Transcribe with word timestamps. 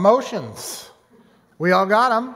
Emotions. 0.00 0.88
We 1.58 1.72
all 1.72 1.84
got 1.84 2.08
them. 2.08 2.34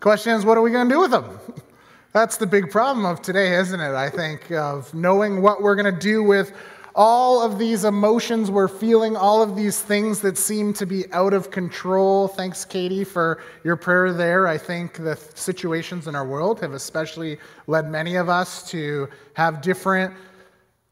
Question 0.00 0.32
is, 0.32 0.46
what 0.46 0.56
are 0.56 0.62
we 0.62 0.70
going 0.70 0.88
to 0.88 0.94
do 0.94 0.98
with 0.98 1.10
them? 1.10 1.38
That's 2.14 2.38
the 2.38 2.46
big 2.46 2.70
problem 2.70 3.04
of 3.04 3.20
today, 3.20 3.54
isn't 3.56 3.78
it? 3.78 3.94
I 3.94 4.08
think, 4.08 4.50
of 4.50 4.94
knowing 4.94 5.42
what 5.42 5.60
we're 5.60 5.74
going 5.74 5.94
to 5.94 6.00
do 6.00 6.22
with 6.22 6.54
all 6.94 7.42
of 7.42 7.58
these 7.58 7.84
emotions 7.84 8.50
we're 8.50 8.66
feeling, 8.66 9.14
all 9.14 9.42
of 9.42 9.54
these 9.56 9.82
things 9.82 10.22
that 10.22 10.38
seem 10.38 10.72
to 10.72 10.86
be 10.86 11.04
out 11.12 11.34
of 11.34 11.50
control. 11.50 12.28
Thanks, 12.28 12.64
Katie, 12.64 13.04
for 13.04 13.42
your 13.62 13.76
prayer 13.76 14.14
there. 14.14 14.46
I 14.46 14.56
think 14.56 14.96
the 14.96 15.16
situations 15.34 16.06
in 16.06 16.14
our 16.14 16.26
world 16.26 16.60
have 16.60 16.72
especially 16.72 17.36
led 17.66 17.90
many 17.90 18.16
of 18.16 18.30
us 18.30 18.70
to 18.70 19.06
have 19.34 19.60
different 19.60 20.14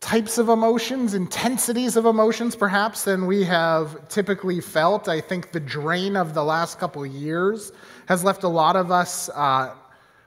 types 0.05 0.37
of 0.37 0.51
emotions, 0.51 1.15
intensities 1.15 1.97
of 1.97 2.05
emotions, 2.05 2.55
perhaps, 2.55 3.05
than 3.05 3.25
we 3.25 3.43
have 3.43 4.07
typically 4.09 4.61
felt. 4.61 5.09
I 5.09 5.19
think 5.19 5.51
the 5.51 5.59
drain 5.59 6.15
of 6.15 6.35
the 6.35 6.45
last 6.45 6.79
couple 6.79 7.07
years 7.07 7.73
has 8.07 8.23
left 8.23 8.43
a 8.43 8.49
lot 8.49 8.77
of 8.77 8.91
us 8.91 9.31
uh, 9.31 9.75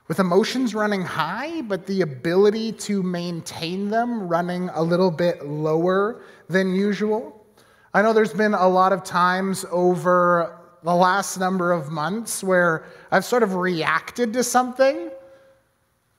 with 0.08 0.18
emotions 0.18 0.74
running 0.74 1.02
high, 1.02 1.62
but 1.62 1.86
the 1.86 2.00
ability 2.00 2.72
to 2.72 3.04
maintain 3.04 3.88
them 3.88 4.26
running 4.26 4.68
a 4.70 4.82
little 4.82 5.12
bit 5.12 5.46
lower 5.46 6.22
than 6.48 6.74
usual. 6.74 7.46
I 7.94 8.02
know 8.02 8.12
there's 8.12 8.34
been 8.34 8.54
a 8.54 8.68
lot 8.68 8.92
of 8.92 9.04
times 9.04 9.64
over 9.70 10.58
the 10.82 10.94
last 10.94 11.38
number 11.38 11.70
of 11.70 11.92
months 11.92 12.42
where 12.42 12.84
I've 13.12 13.24
sort 13.24 13.44
of 13.44 13.54
reacted 13.54 14.32
to 14.32 14.42
something, 14.42 15.08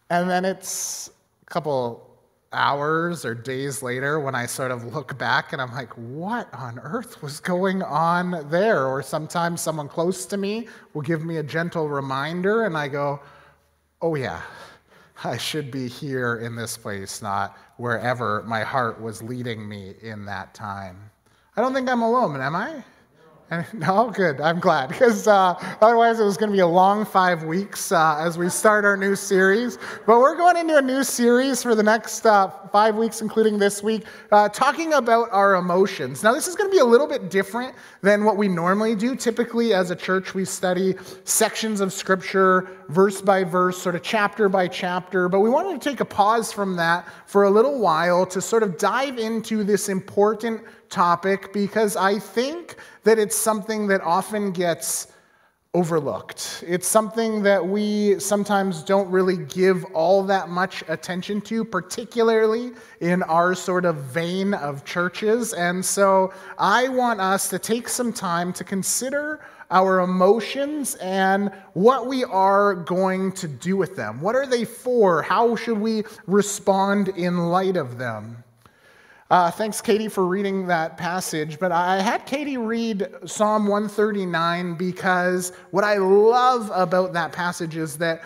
and 0.09 0.29
then 0.29 0.45
it's 0.45 1.11
a 1.41 1.49
couple 1.51 2.08
hours 2.51 3.25
or 3.25 3.35
days 3.35 3.83
later 3.83 4.19
when 4.19 4.35
I 4.35 4.45
sort 4.45 4.71
of 4.71 4.93
look 4.93 5.17
back 5.17 5.53
and 5.53 5.61
I'm 5.61 5.71
like, 5.71 5.93
what 5.93 6.51
on 6.53 6.79
earth 6.79 7.21
was 7.21 7.39
going 7.39 7.83
on 7.83 8.49
there? 8.49 8.87
Or 8.87 9.03
sometimes 9.03 9.61
someone 9.61 9.87
close 9.87 10.25
to 10.27 10.37
me 10.37 10.67
will 10.93 11.01
give 11.01 11.23
me 11.23 11.37
a 11.37 11.43
gentle 11.43 11.87
reminder 11.87 12.65
and 12.65 12.77
I 12.77 12.87
go, 12.87 13.21
oh 14.01 14.15
yeah, 14.15 14.41
I 15.23 15.37
should 15.37 15.69
be 15.69 15.87
here 15.87 16.37
in 16.37 16.55
this 16.55 16.77
place, 16.77 17.21
not 17.21 17.57
wherever 17.77 18.43
my 18.47 18.63
heart 18.63 19.01
was 19.01 19.21
leading 19.21 19.67
me 19.67 19.93
in 20.01 20.25
that 20.25 20.53
time. 20.53 21.11
I 21.55 21.61
don't 21.61 21.73
think 21.73 21.89
I'm 21.89 22.01
alone, 22.01 22.39
am 22.39 22.55
I? 22.55 22.83
No, 23.73 24.11
good. 24.15 24.39
I'm 24.41 24.59
glad 24.59 24.89
because 24.89 25.27
uh, 25.27 25.55
otherwise 25.81 26.19
it 26.19 26.23
was 26.23 26.37
going 26.37 26.51
to 26.51 26.55
be 26.55 26.61
a 26.61 26.67
long 26.67 27.05
five 27.05 27.43
weeks 27.43 27.91
uh, 27.91 28.17
as 28.19 28.37
we 28.37 28.47
start 28.49 28.85
our 28.85 28.95
new 28.95 29.15
series. 29.15 29.77
But 30.05 30.19
we're 30.19 30.37
going 30.37 30.57
into 30.57 30.77
a 30.77 30.81
new 30.81 31.03
series 31.03 31.63
for 31.63 31.73
the 31.73 31.83
next 31.83 32.25
uh, 32.25 32.49
five 32.71 32.95
weeks, 32.95 33.21
including 33.21 33.57
this 33.57 33.81
week, 33.81 34.05
uh, 34.31 34.49
talking 34.49 34.93
about 34.93 35.29
our 35.31 35.55
emotions. 35.55 36.21
Now, 36.23 36.33
this 36.33 36.47
is 36.47 36.55
going 36.55 36.69
to 36.69 36.73
be 36.73 36.79
a 36.79 36.85
little 36.85 37.07
bit 37.07 37.31
different 37.31 37.73
than 38.01 38.23
what 38.23 38.37
we 38.37 38.47
normally 38.47 38.95
do. 38.95 39.15
Typically, 39.15 39.73
as 39.73 39.89
a 39.89 39.95
church, 39.95 40.35
we 40.35 40.45
study 40.45 40.95
sections 41.23 41.81
of 41.81 41.91
Scripture, 41.91 42.67
verse 42.89 43.21
by 43.21 43.43
verse, 43.43 43.81
sort 43.81 43.95
of 43.95 44.03
chapter 44.03 44.47
by 44.47 44.67
chapter. 44.67 45.27
But 45.27 45.39
we 45.39 45.49
wanted 45.49 45.81
to 45.81 45.89
take 45.89 46.01
a 46.01 46.05
pause 46.05 46.51
from 46.53 46.75
that 46.75 47.07
for 47.25 47.43
a 47.43 47.49
little 47.49 47.79
while 47.79 48.25
to 48.27 48.41
sort 48.41 48.61
of 48.61 48.77
dive 48.77 49.17
into 49.17 49.63
this 49.63 49.89
important 49.89 50.61
topic 50.89 51.53
because 51.53 51.95
I 51.95 52.19
think 52.19 52.75
that 53.03 53.19
it's 53.19 53.35
something 53.35 53.87
that 53.87 54.01
often 54.01 54.51
gets 54.51 55.07
overlooked. 55.75 56.63
It's 56.67 56.87
something 56.87 57.43
that 57.43 57.67
we 57.67 58.19
sometimes 58.19 58.81
don't 58.81 59.09
really 59.11 59.37
give 59.37 59.85
all 59.93 60.23
that 60.23 60.49
much 60.49 60.83
attention 60.87 61.41
to, 61.41 61.63
particularly 61.63 62.71
in 63.01 63.21
our 63.23 63.53
sort 63.53 63.85
of 63.85 63.97
vein 63.97 64.55
of 64.55 64.83
churches. 64.83 65.53
And 65.53 65.85
so 65.85 66.33
I 66.57 66.87
want 66.89 67.21
us 67.21 67.49
to 67.49 67.59
take 67.59 67.87
some 67.87 68.11
time 68.11 68.51
to 68.53 68.63
consider 68.63 69.41
our 69.69 69.99
emotions 69.99 70.95
and 70.95 71.51
what 71.73 72.07
we 72.07 72.23
are 72.23 72.73
going 72.73 73.31
to 73.33 73.47
do 73.47 73.77
with 73.77 73.95
them. 73.95 74.21
What 74.21 74.35
are 74.35 74.47
they 74.47 74.65
for? 74.65 75.21
How 75.21 75.55
should 75.55 75.77
we 75.77 76.03
respond 76.25 77.09
in 77.09 77.49
light 77.49 77.77
of 77.77 77.99
them? 77.99 78.43
Uh, 79.29 79.51
thanks, 79.51 79.79
Katie, 79.79 80.07
for 80.07 80.25
reading 80.25 80.65
that 80.67 80.97
passage. 80.97 81.59
But 81.59 81.71
I 81.71 82.01
had 82.01 82.25
Katie 82.25 82.57
read 82.57 83.07
Psalm 83.25 83.67
139 83.67 84.73
because 84.73 85.51
what 85.69 85.83
I 85.83 85.97
love 85.97 86.71
about 86.73 87.13
that 87.13 87.31
passage 87.31 87.75
is 87.75 87.99
that 87.99 88.23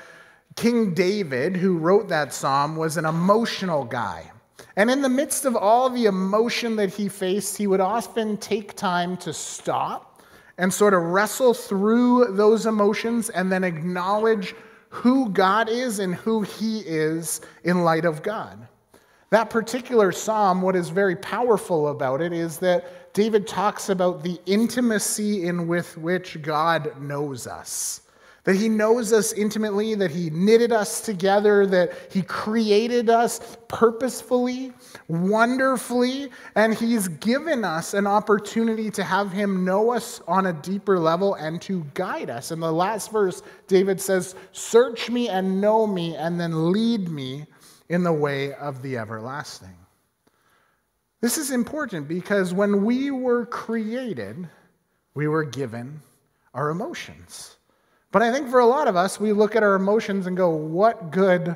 King 0.56 0.94
David, 0.94 1.58
who 1.58 1.78
wrote 1.78 2.08
that 2.08 2.34
psalm, 2.34 2.78
was 2.78 2.96
an 2.96 3.06
emotional 3.06 3.84
guy. 3.84 4.32
And 4.78 4.90
in 4.90 5.02
the 5.02 5.10
midst 5.10 5.44
of 5.44 5.58
all 5.58 5.90
the 5.90 6.06
emotion 6.06 6.78
that 6.78 6.94
he 6.94 7.10
faced, 7.10 7.58
he 7.58 7.68
would 7.68 7.82
often 7.82 8.38
take 8.38 8.78
time 8.78 9.18
to 9.18 9.34
stop 9.34 10.22
and 10.58 10.74
sort 10.74 10.94
of 10.94 11.02
wrestle 11.02 11.54
through 11.54 12.34
those 12.36 12.66
emotions 12.66 13.30
and 13.30 13.52
then 13.52 13.66
acknowledge 13.66 14.56
who 14.88 15.30
God 15.30 15.68
is 15.68 16.00
and 16.00 16.16
who 16.16 16.44
he 16.44 16.80
is 16.80 17.42
in 17.66 17.84
light 17.84 18.06
of 18.06 18.24
God. 18.24 18.68
That 19.34 19.50
particular 19.50 20.12
psalm, 20.12 20.62
what 20.62 20.76
is 20.76 20.90
very 20.90 21.16
powerful 21.16 21.88
about 21.88 22.22
it 22.22 22.32
is 22.34 22.60
that 22.60 23.12
David 23.16 23.48
talks 23.48 23.90
about 23.90 24.22
the 24.22 24.40
intimacy 24.46 25.48
in 25.48 25.68
with 25.68 25.98
which 25.98 26.40
God 26.44 27.02
knows 27.02 27.48
us. 27.48 28.02
That 28.44 28.58
he 28.58 28.70
knows 28.70 29.12
us 29.12 29.34
intimately, 29.34 29.96
that 29.96 30.12
he 30.12 30.30
knitted 30.30 30.72
us 30.72 31.02
together, 31.02 31.66
that 31.66 31.94
he 32.12 32.22
created 32.22 33.10
us 33.10 33.58
purposefully, 33.70 34.72
wonderfully, 35.08 36.30
and 36.54 36.76
he's 36.76 37.08
given 37.08 37.66
us 37.66 37.96
an 37.96 38.06
opportunity 38.06 38.92
to 38.92 39.04
have 39.04 39.32
him 39.32 39.66
know 39.66 39.94
us 39.94 40.22
on 40.28 40.46
a 40.46 40.54
deeper 40.54 41.00
level 41.00 41.34
and 41.34 41.60
to 41.64 41.84
guide 41.96 42.30
us. 42.30 42.52
In 42.52 42.60
the 42.60 42.72
last 42.72 43.12
verse, 43.12 43.42
David 43.66 44.00
says, 44.00 44.36
Search 44.52 45.10
me 45.10 45.28
and 45.28 45.60
know 45.60 45.88
me, 45.88 46.16
and 46.18 46.40
then 46.40 46.72
lead 46.72 47.10
me 47.10 47.48
in 47.90 48.04
the 48.04 48.14
way 48.14 48.54
of 48.54 48.82
the 48.82 48.98
everlasting. 48.98 49.76
This 51.22 51.38
is 51.38 51.52
important 51.52 52.08
because 52.08 52.54
when 52.54 52.84
we 52.84 53.10
were 53.10 53.46
created, 53.46 54.48
we 55.14 55.28
were 55.28 55.46
given 55.46 56.02
our 56.54 56.70
emotions. 56.70 57.56
But 58.12 58.22
I 58.22 58.32
think 58.32 58.50
for 58.50 58.60
a 58.60 58.66
lot 58.66 58.88
of 58.88 58.96
us, 58.96 59.20
we 59.20 59.32
look 59.32 59.56
at 59.56 59.64
our 59.64 59.76
emotions 59.76 60.28
and 60.28 60.36
go, 60.36 60.50
What 60.50 61.12
good 61.12 61.56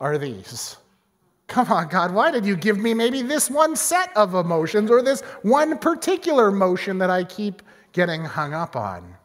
are 0.00 0.18
these? 0.18 0.76
Come 1.48 1.70
on, 1.72 1.88
God, 1.88 2.12
why 2.12 2.30
did 2.30 2.44
you 2.44 2.56
give 2.56 2.78
me 2.78 2.92
maybe 2.92 3.22
this 3.22 3.50
one 3.50 3.74
set 3.74 4.14
of 4.16 4.34
emotions 4.34 4.90
or 4.90 5.00
this 5.00 5.22
one 5.42 5.78
particular 5.78 6.48
emotion 6.48 6.98
that 6.98 7.08
I 7.08 7.24
keep 7.24 7.62
getting 7.92 8.24
hung 8.24 8.52
up 8.52 8.76
on? 8.76 9.15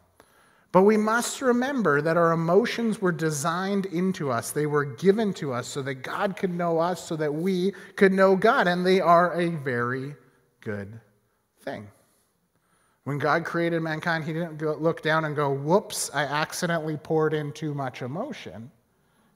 But 0.72 0.82
we 0.82 0.96
must 0.96 1.42
remember 1.42 2.00
that 2.00 2.16
our 2.16 2.32
emotions 2.32 2.98
were 2.98 3.12
designed 3.12 3.84
into 3.86 4.30
us. 4.30 4.52
They 4.52 4.64
were 4.64 4.86
given 4.86 5.34
to 5.34 5.52
us 5.52 5.68
so 5.68 5.82
that 5.82 5.96
God 5.96 6.34
could 6.34 6.50
know 6.50 6.78
us, 6.78 7.06
so 7.06 7.14
that 7.16 7.32
we 7.32 7.72
could 7.96 8.12
know 8.12 8.34
God. 8.34 8.66
And 8.66 8.84
they 8.84 8.98
are 8.98 9.38
a 9.38 9.50
very 9.50 10.16
good 10.62 10.98
thing. 11.60 11.88
When 13.04 13.18
God 13.18 13.44
created 13.44 13.80
mankind, 13.80 14.24
He 14.24 14.32
didn't 14.32 14.56
go, 14.56 14.74
look 14.74 15.02
down 15.02 15.26
and 15.26 15.36
go, 15.36 15.52
whoops, 15.52 16.10
I 16.14 16.22
accidentally 16.22 16.96
poured 16.96 17.34
in 17.34 17.52
too 17.52 17.74
much 17.74 18.00
emotion. 18.00 18.70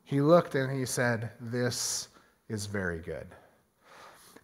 He 0.05 0.23
looked 0.23 0.55
and 0.55 0.73
He 0.73 0.87
said, 0.87 1.31
This 1.41 2.09
is 2.49 2.65
very 2.65 3.01
good. 3.01 3.27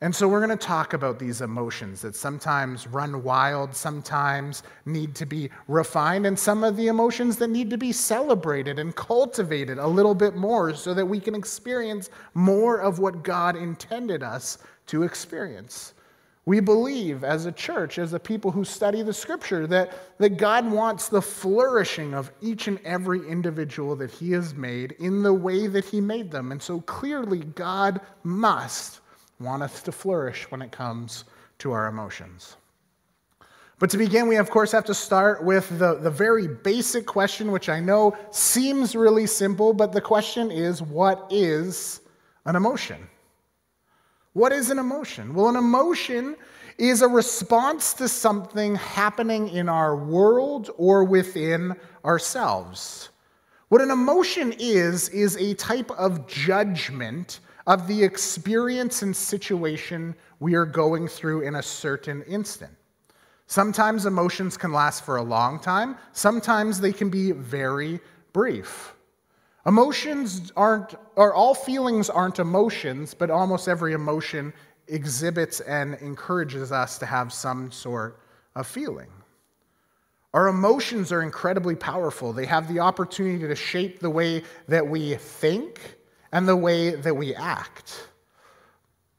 And 0.03 0.13
so 0.13 0.27
we're 0.27 0.45
going 0.45 0.51
to 0.51 0.57
talk 0.57 0.95
about 0.95 1.21
these 1.21 1.43
emotions 1.43 2.03
that 2.03 2.17
sometimes 2.17 2.89
run 2.89 3.23
wild, 3.23 3.73
sometimes 3.73 4.65
need 4.85 5.15
to 5.15 5.25
be 5.25 5.49
refined, 5.69 6.27
and 6.27 6.37
some 6.37 6.65
of 6.65 6.77
the 6.77 6.89
emotions 6.89 7.37
that 7.37 7.51
need 7.51 7.71
to 7.71 7.79
be 7.79 7.93
celebrated 7.93 8.81
and 8.81 8.97
cultivated 8.97 9.79
a 9.79 9.87
little 9.87 10.17
bit 10.17 10.35
more 10.35 10.75
so 10.75 10.93
that 10.93 11.07
we 11.07 11.21
can 11.21 11.37
experience 11.37 12.11
more 12.35 12.81
of 12.81 12.99
what 12.99 13.23
God 13.23 13.55
intended 13.55 14.25
us 14.25 14.59
to 14.89 15.05
experience. 15.05 15.95
We 16.47 16.59
believe 16.59 17.23
as 17.23 17.47
a 17.47 17.53
church, 17.53 18.01
as 18.01 18.13
a 18.13 18.19
people 18.19 18.51
who 18.51 18.65
study 18.65 19.03
the 19.03 19.13
scripture, 19.13 19.69
that, 19.69 20.19
that 20.19 20.37
God 20.37 20.69
wants 20.69 21.11
the 21.11 21.23
flourishing 21.23 22.13
of 22.13 22.33
each 22.41 22.67
and 22.67 22.81
every 22.85 23.21
individual 23.29 23.95
that 23.95 24.11
He 24.11 24.33
has 24.33 24.53
made 24.53 24.97
in 24.99 25.23
the 25.23 25.33
way 25.33 25.69
that 25.69 25.85
He 25.85 26.01
made 26.01 26.33
them. 26.33 26.51
And 26.51 26.61
so 26.61 26.81
clearly, 26.81 27.39
God 27.39 28.01
must 28.25 28.99
want 29.43 29.63
us 29.63 29.83
to 29.83 29.93
flourish 29.93 30.51
when 30.51 30.63
it 30.63 30.73
comes 30.73 31.25
to 31.59 31.73
our 31.73 31.89
emotions. 31.89 32.57
But 33.79 33.91
to 33.91 33.99
begin, 33.99 34.29
we 34.29 34.37
of 34.37 34.49
course 34.49 34.71
have 34.73 34.85
to 34.85 34.95
start 34.95 35.43
with 35.43 35.69
the, 35.79 35.95
the 35.95 36.11
very 36.11 36.47
basic 36.47 37.05
question, 37.05 37.51
which 37.51 37.69
I 37.69 37.81
know 37.81 38.17
seems 38.31 38.95
really 38.95 39.27
simple, 39.27 39.73
but 39.73 39.93
the 39.93 40.01
question 40.01 40.51
is 40.51 40.81
what 40.81 41.27
is 41.31 42.01
an 42.45 42.55
emotion? 42.55 43.09
What 44.35 44.53
is 44.53 44.71
an 44.71 44.79
emotion? 44.79 45.35
Well, 45.35 45.49
an 45.49 45.57
emotion 45.57 46.37
is 46.79 47.03
a 47.03 47.09
response 47.09 47.93
to 47.95 48.09
something 48.09 48.77
happening 48.77 49.49
in 49.49 49.69
our 49.69 49.97
world 49.97 50.71
or 50.77 51.05
within 51.05 51.77
ourselves. 52.05 53.11
What 53.69 53.81
an 53.81 53.91
emotion 53.91 54.55
is, 54.59 55.09
is 55.11 55.37
a 55.37 55.55
type 55.55 55.91
of 55.93 56.27
judgment 56.27 57.41
of 57.67 57.87
the 57.87 58.03
experience 58.03 59.03
and 59.03 59.15
situation 59.15 60.15
we 60.41 60.55
are 60.55 60.67
going 60.67 61.07
through 61.07 61.43
in 61.43 61.57
a 61.57 61.63
certain 61.63 62.23
instant. 62.23 62.73
Sometimes 63.47 64.07
emotions 64.07 64.57
can 64.57 64.73
last 64.73 65.05
for 65.05 65.17
a 65.17 65.23
long 65.23 65.61
time, 65.61 65.97
sometimes 66.13 66.81
they 66.81 66.93
can 66.93 67.11
be 67.11 67.33
very 67.33 68.01
brief. 68.33 68.95
Emotions 69.67 70.51
aren't, 70.57 70.95
or 71.15 71.35
all 71.35 71.55
feelings 71.55 72.11
aren't 72.11 72.39
emotions, 72.39 73.15
but 73.15 73.31
almost 73.31 73.69
every 73.69 73.93
emotion 73.93 74.53
exhibits 74.89 75.61
and 75.61 75.95
encourages 75.97 76.73
us 76.73 76.99
to 76.99 77.07
have 77.07 77.33
some 77.33 77.71
sort 77.71 78.19
of 78.57 78.67
feeling. 78.67 79.09
Our 80.35 80.49
emotions 80.49 81.13
are 81.13 81.23
incredibly 81.23 81.77
powerful. 81.77 82.33
They 82.33 82.47
have 82.47 82.73
the 82.73 82.81
opportunity 82.81 83.47
to 83.47 83.55
shape 83.55 84.01
the 84.01 84.11
way 84.11 84.43
that 84.67 84.87
we 84.87 85.15
think 85.17 85.99
and 86.33 86.49
the 86.49 86.57
way 86.57 86.95
that 86.95 87.15
we 87.15 87.35
act. 87.35 88.09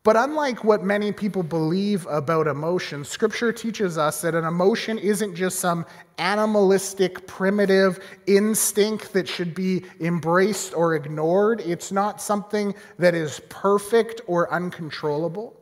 But 0.03 0.17
unlike 0.17 0.65
what 0.65 0.83
many 0.83 1.13
people 1.13 1.43
believe 1.43 2.05
about 2.07 2.47
emotion, 2.47 3.05
Scripture 3.05 3.53
teaches 3.53 3.97
us 3.97 4.19
that 4.21 4.35
an 4.35 4.43
emotion 4.43 4.97
isn't 4.97 5.33
just 5.33 5.59
some 5.59 5.85
animalistic, 6.17 7.25
primitive 7.25 8.03
instinct 8.27 9.13
that 9.13 9.29
should 9.29 9.55
be 9.55 9.85
embraced 10.01 10.73
or 10.73 10.95
ignored. 10.95 11.61
It's 11.61 11.93
not 11.93 12.21
something 12.21 12.75
that 12.99 13.15
is 13.15 13.39
perfect 13.47 14.19
or 14.27 14.51
uncontrollable. 14.51 15.55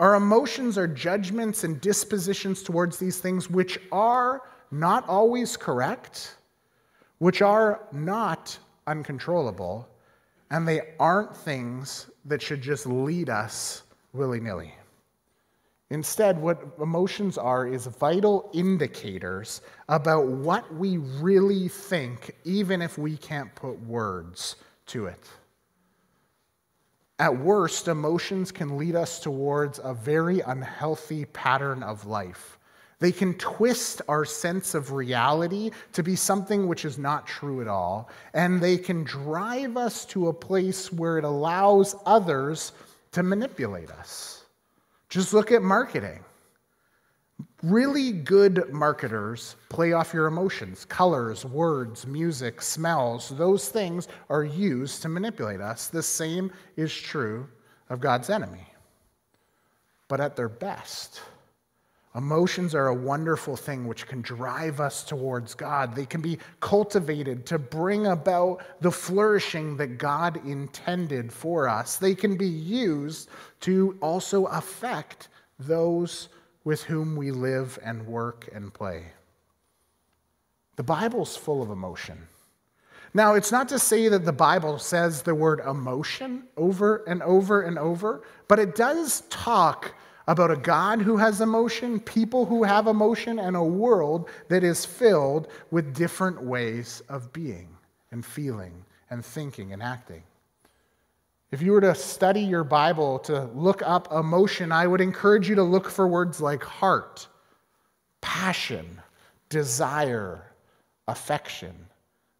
Our 0.00 0.16
emotions 0.16 0.76
are 0.76 0.88
judgments 0.88 1.62
and 1.62 1.80
dispositions 1.80 2.64
towards 2.64 2.98
these 2.98 3.20
things 3.20 3.48
which 3.48 3.78
are 3.92 4.42
not 4.72 5.08
always 5.08 5.56
correct, 5.56 6.36
which 7.18 7.42
are 7.42 7.82
not 7.92 8.58
uncontrollable, 8.88 9.88
and 10.50 10.66
they 10.66 10.80
aren't 10.98 11.36
things 11.36 12.10
that 12.24 12.42
should 12.42 12.62
just 12.62 12.86
lead 12.86 13.28
us 13.28 13.82
willy 14.12 14.40
nilly. 14.40 14.74
Instead, 15.90 16.38
what 16.40 16.62
emotions 16.80 17.38
are 17.38 17.66
is 17.66 17.86
vital 17.86 18.50
indicators 18.52 19.62
about 19.88 20.26
what 20.26 20.74
we 20.74 20.98
really 20.98 21.68
think, 21.68 22.34
even 22.44 22.82
if 22.82 22.98
we 22.98 23.16
can't 23.16 23.54
put 23.54 23.80
words 23.80 24.56
to 24.86 25.06
it. 25.06 25.24
At 27.18 27.36
worst, 27.36 27.88
emotions 27.88 28.52
can 28.52 28.76
lead 28.76 28.94
us 28.94 29.18
towards 29.18 29.80
a 29.82 29.94
very 29.94 30.40
unhealthy 30.40 31.24
pattern 31.24 31.82
of 31.82 32.06
life. 32.06 32.57
They 33.00 33.12
can 33.12 33.34
twist 33.34 34.02
our 34.08 34.24
sense 34.24 34.74
of 34.74 34.92
reality 34.92 35.70
to 35.92 36.02
be 36.02 36.16
something 36.16 36.66
which 36.66 36.84
is 36.84 36.98
not 36.98 37.26
true 37.26 37.60
at 37.60 37.68
all. 37.68 38.10
And 38.34 38.60
they 38.60 38.76
can 38.76 39.04
drive 39.04 39.76
us 39.76 40.04
to 40.06 40.28
a 40.28 40.32
place 40.32 40.92
where 40.92 41.16
it 41.16 41.24
allows 41.24 41.94
others 42.06 42.72
to 43.12 43.22
manipulate 43.22 43.90
us. 43.90 44.44
Just 45.08 45.32
look 45.32 45.52
at 45.52 45.62
marketing. 45.62 46.24
Really 47.62 48.12
good 48.12 48.72
marketers 48.72 49.54
play 49.68 49.92
off 49.92 50.12
your 50.12 50.26
emotions. 50.26 50.84
Colors, 50.84 51.44
words, 51.44 52.06
music, 52.06 52.60
smells, 52.60 53.30
those 53.30 53.68
things 53.68 54.08
are 54.28 54.44
used 54.44 55.02
to 55.02 55.08
manipulate 55.08 55.60
us. 55.60 55.88
The 55.88 56.02
same 56.02 56.52
is 56.76 56.92
true 56.92 57.48
of 57.90 58.00
God's 58.00 58.28
enemy. 58.28 58.66
But 60.08 60.20
at 60.20 60.36
their 60.36 60.48
best, 60.48 61.20
Emotions 62.18 62.74
are 62.74 62.88
a 62.88 62.94
wonderful 62.94 63.54
thing 63.54 63.86
which 63.86 64.08
can 64.08 64.20
drive 64.22 64.80
us 64.80 65.04
towards 65.04 65.54
God. 65.54 65.94
They 65.94 66.04
can 66.04 66.20
be 66.20 66.38
cultivated 66.58 67.46
to 67.46 67.60
bring 67.60 68.08
about 68.08 68.60
the 68.80 68.90
flourishing 68.90 69.76
that 69.76 69.98
God 69.98 70.44
intended 70.44 71.32
for 71.32 71.68
us. 71.68 71.96
They 71.96 72.16
can 72.16 72.36
be 72.36 72.48
used 72.48 73.28
to 73.60 73.96
also 74.00 74.46
affect 74.46 75.28
those 75.60 76.28
with 76.64 76.82
whom 76.82 77.14
we 77.14 77.30
live 77.30 77.78
and 77.84 78.04
work 78.04 78.48
and 78.52 78.74
play. 78.74 79.04
The 80.74 80.82
Bible's 80.82 81.36
full 81.36 81.62
of 81.62 81.70
emotion. 81.70 82.26
Now, 83.14 83.34
it's 83.34 83.52
not 83.52 83.68
to 83.68 83.78
say 83.78 84.08
that 84.08 84.24
the 84.24 84.32
Bible 84.32 84.80
says 84.80 85.22
the 85.22 85.36
word 85.36 85.60
emotion 85.60 86.48
over 86.56 87.04
and 87.06 87.22
over 87.22 87.62
and 87.62 87.78
over, 87.78 88.22
but 88.48 88.58
it 88.58 88.74
does 88.74 89.22
talk 89.30 89.94
about 90.28 90.50
a 90.50 90.56
God 90.56 91.00
who 91.00 91.16
has 91.16 91.40
emotion, 91.40 91.98
people 91.98 92.44
who 92.44 92.62
have 92.62 92.86
emotion, 92.86 93.38
and 93.38 93.56
a 93.56 93.62
world 93.62 94.28
that 94.48 94.62
is 94.62 94.84
filled 94.84 95.48
with 95.70 95.96
different 95.96 96.40
ways 96.40 97.02
of 97.08 97.32
being 97.32 97.68
and 98.12 98.24
feeling 98.24 98.84
and 99.08 99.24
thinking 99.24 99.72
and 99.72 99.82
acting. 99.82 100.22
If 101.50 101.62
you 101.62 101.72
were 101.72 101.80
to 101.80 101.94
study 101.94 102.42
your 102.42 102.62
Bible 102.62 103.18
to 103.20 103.44
look 103.54 103.80
up 103.80 104.12
emotion, 104.12 104.70
I 104.70 104.86
would 104.86 105.00
encourage 105.00 105.48
you 105.48 105.54
to 105.54 105.62
look 105.62 105.88
for 105.88 106.06
words 106.06 106.42
like 106.42 106.62
heart, 106.62 107.26
passion, 108.20 109.00
desire, 109.48 110.52
affection. 111.08 111.74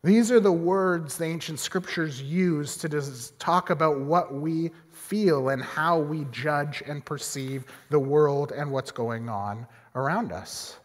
These 0.05 0.31
are 0.31 0.41
the 0.41 0.53
words 0.53 1.17
the 1.17 1.25
ancient 1.25 1.59
scriptures 1.59 2.21
use 2.21 2.77
to 2.77 3.39
talk 3.39 3.71
about 3.71 3.99
what 3.99 4.35
we 4.35 4.73
feel 5.09 5.49
and 5.49 5.63
how 5.63 5.99
we 5.99 6.27
judge 6.31 6.83
and 6.87 7.05
perceive 7.05 7.65
the 7.89 7.99
world 7.99 8.53
and 8.53 8.71
what's 8.71 8.91
going 8.91 9.29
on 9.29 9.67
around 9.95 10.33
us. 10.33 10.79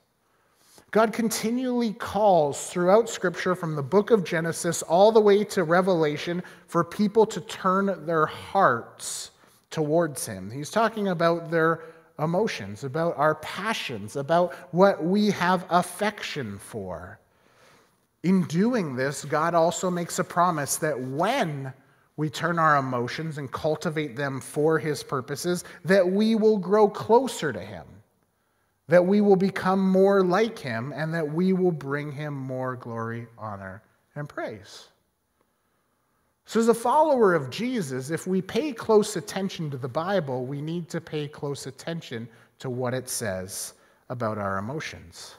God 0.91 1.11
continually 1.11 1.91
calls 1.93 2.67
throughout 2.67 3.09
Scripture 3.09 3.55
from 3.55 3.75
the 3.75 3.83
book 3.83 4.11
of 4.11 4.23
Genesis 4.23 4.81
all 4.83 5.11
the 5.11 5.19
way 5.19 5.43
to 5.45 5.63
Revelation 5.63 6.41
for 6.67 6.83
people 6.83 7.25
to 7.25 7.41
turn 7.41 8.05
their 8.05 8.27
hearts 8.27 9.31
towards 9.71 10.25
Him. 10.25 10.51
He's 10.51 10.69
talking 10.69 11.07
about 11.07 11.49
their 11.49 11.81
emotions, 12.19 12.83
about 12.83 13.17
our 13.17 13.35
passions, 13.35 14.15
about 14.15 14.53
what 14.71 15.03
we 15.03 15.31
have 15.31 15.65
affection 15.71 16.59
for. 16.59 17.19
In 18.21 18.43
doing 18.43 18.95
this, 18.95 19.25
God 19.25 19.55
also 19.55 19.89
makes 19.89 20.19
a 20.19 20.23
promise 20.23 20.77
that 20.77 20.97
when 20.99 21.73
we 22.15 22.29
turn 22.29 22.59
our 22.59 22.77
emotions 22.77 23.37
and 23.37 23.51
cultivate 23.51 24.15
them 24.15 24.39
for 24.39 24.77
His 24.77 25.01
purposes, 25.03 25.63
that 25.85 26.07
we 26.07 26.35
will 26.35 26.57
grow 26.57 26.87
closer 26.87 27.51
to 27.51 27.59
Him, 27.59 27.85
that 28.87 29.05
we 29.05 29.21
will 29.21 29.35
become 29.35 29.79
more 29.79 30.23
like 30.23 30.59
Him, 30.59 30.93
and 30.95 31.13
that 31.13 31.33
we 31.33 31.53
will 31.53 31.71
bring 31.71 32.11
Him 32.11 32.33
more 32.33 32.75
glory, 32.75 33.27
honor, 33.37 33.81
and 34.15 34.29
praise. 34.29 34.89
So, 36.45 36.59
as 36.59 36.67
a 36.67 36.73
follower 36.73 37.33
of 37.33 37.49
Jesus, 37.49 38.09
if 38.09 38.27
we 38.27 38.41
pay 38.41 38.73
close 38.73 39.15
attention 39.15 39.71
to 39.71 39.77
the 39.77 39.87
Bible, 39.87 40.45
we 40.45 40.61
need 40.61 40.89
to 40.89 40.99
pay 40.99 41.27
close 41.27 41.67
attention 41.67 42.27
to 42.59 42.69
what 42.69 42.93
it 42.93 43.09
says 43.09 43.73
about 44.09 44.37
our 44.37 44.57
emotions. 44.57 45.35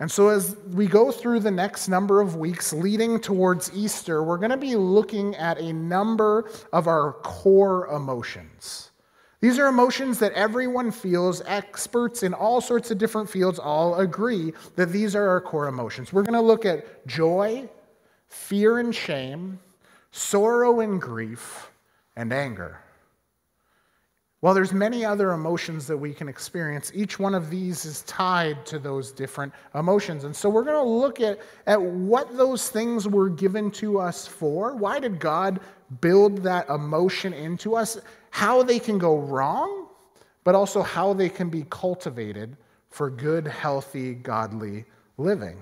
And 0.00 0.10
so, 0.10 0.28
as 0.28 0.56
we 0.72 0.86
go 0.86 1.10
through 1.10 1.40
the 1.40 1.50
next 1.50 1.88
number 1.88 2.20
of 2.20 2.36
weeks 2.36 2.72
leading 2.72 3.18
towards 3.18 3.72
Easter, 3.74 4.22
we're 4.22 4.38
going 4.38 4.52
to 4.52 4.56
be 4.56 4.76
looking 4.76 5.34
at 5.34 5.58
a 5.58 5.72
number 5.72 6.48
of 6.72 6.86
our 6.86 7.14
core 7.14 7.88
emotions. 7.88 8.92
These 9.40 9.58
are 9.58 9.66
emotions 9.66 10.18
that 10.20 10.32
everyone 10.32 10.90
feels, 10.90 11.42
experts 11.46 12.22
in 12.22 12.32
all 12.32 12.60
sorts 12.60 12.90
of 12.90 12.98
different 12.98 13.28
fields 13.28 13.58
all 13.58 14.00
agree 14.00 14.52
that 14.76 14.90
these 14.90 15.14
are 15.14 15.28
our 15.28 15.40
core 15.40 15.68
emotions. 15.68 16.12
We're 16.12 16.22
going 16.22 16.34
to 16.34 16.40
look 16.40 16.64
at 16.64 17.06
joy, 17.06 17.68
fear 18.28 18.78
and 18.78 18.94
shame, 18.94 19.58
sorrow 20.10 20.80
and 20.80 21.00
grief, 21.00 21.70
and 22.16 22.32
anger. 22.32 22.80
While 24.40 24.54
there's 24.54 24.72
many 24.72 25.04
other 25.04 25.32
emotions 25.32 25.88
that 25.88 25.96
we 25.96 26.14
can 26.14 26.28
experience, 26.28 26.92
each 26.94 27.18
one 27.18 27.34
of 27.34 27.50
these 27.50 27.84
is 27.84 28.02
tied 28.02 28.64
to 28.66 28.78
those 28.78 29.10
different 29.10 29.52
emotions. 29.74 30.22
And 30.22 30.34
so 30.34 30.48
we're 30.48 30.62
going 30.62 30.76
to 30.76 30.90
look 30.90 31.20
at, 31.20 31.40
at 31.66 31.80
what 31.82 32.36
those 32.36 32.68
things 32.70 33.08
were 33.08 33.30
given 33.30 33.68
to 33.72 33.98
us 33.98 34.28
for. 34.28 34.76
Why 34.76 35.00
did 35.00 35.18
God 35.18 35.58
build 36.00 36.44
that 36.44 36.68
emotion 36.68 37.32
into 37.32 37.74
us? 37.74 37.98
How 38.30 38.62
they 38.62 38.78
can 38.78 38.96
go 38.96 39.18
wrong, 39.18 39.88
but 40.44 40.54
also 40.54 40.82
how 40.82 41.14
they 41.14 41.28
can 41.28 41.50
be 41.50 41.64
cultivated 41.68 42.56
for 42.90 43.10
good, 43.10 43.44
healthy, 43.46 44.14
godly 44.14 44.84
living. 45.16 45.58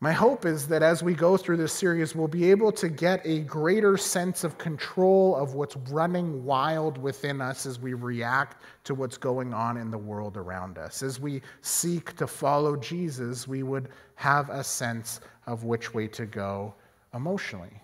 My 0.00 0.12
hope 0.12 0.44
is 0.44 0.68
that 0.68 0.82
as 0.82 1.02
we 1.02 1.14
go 1.14 1.38
through 1.38 1.56
this 1.56 1.72
series, 1.72 2.14
we'll 2.14 2.28
be 2.28 2.50
able 2.50 2.70
to 2.72 2.90
get 2.90 3.22
a 3.24 3.40
greater 3.40 3.96
sense 3.96 4.44
of 4.44 4.58
control 4.58 5.34
of 5.34 5.54
what's 5.54 5.74
running 5.90 6.44
wild 6.44 6.98
within 6.98 7.40
us 7.40 7.64
as 7.64 7.80
we 7.80 7.94
react 7.94 8.62
to 8.84 8.94
what's 8.94 9.16
going 9.16 9.54
on 9.54 9.78
in 9.78 9.90
the 9.90 9.96
world 9.96 10.36
around 10.36 10.76
us. 10.76 11.02
As 11.02 11.18
we 11.18 11.40
seek 11.62 12.14
to 12.16 12.26
follow 12.26 12.76
Jesus, 12.76 13.48
we 13.48 13.62
would 13.62 13.88
have 14.16 14.50
a 14.50 14.62
sense 14.62 15.20
of 15.46 15.64
which 15.64 15.94
way 15.94 16.08
to 16.08 16.26
go 16.26 16.74
emotionally. 17.14 17.80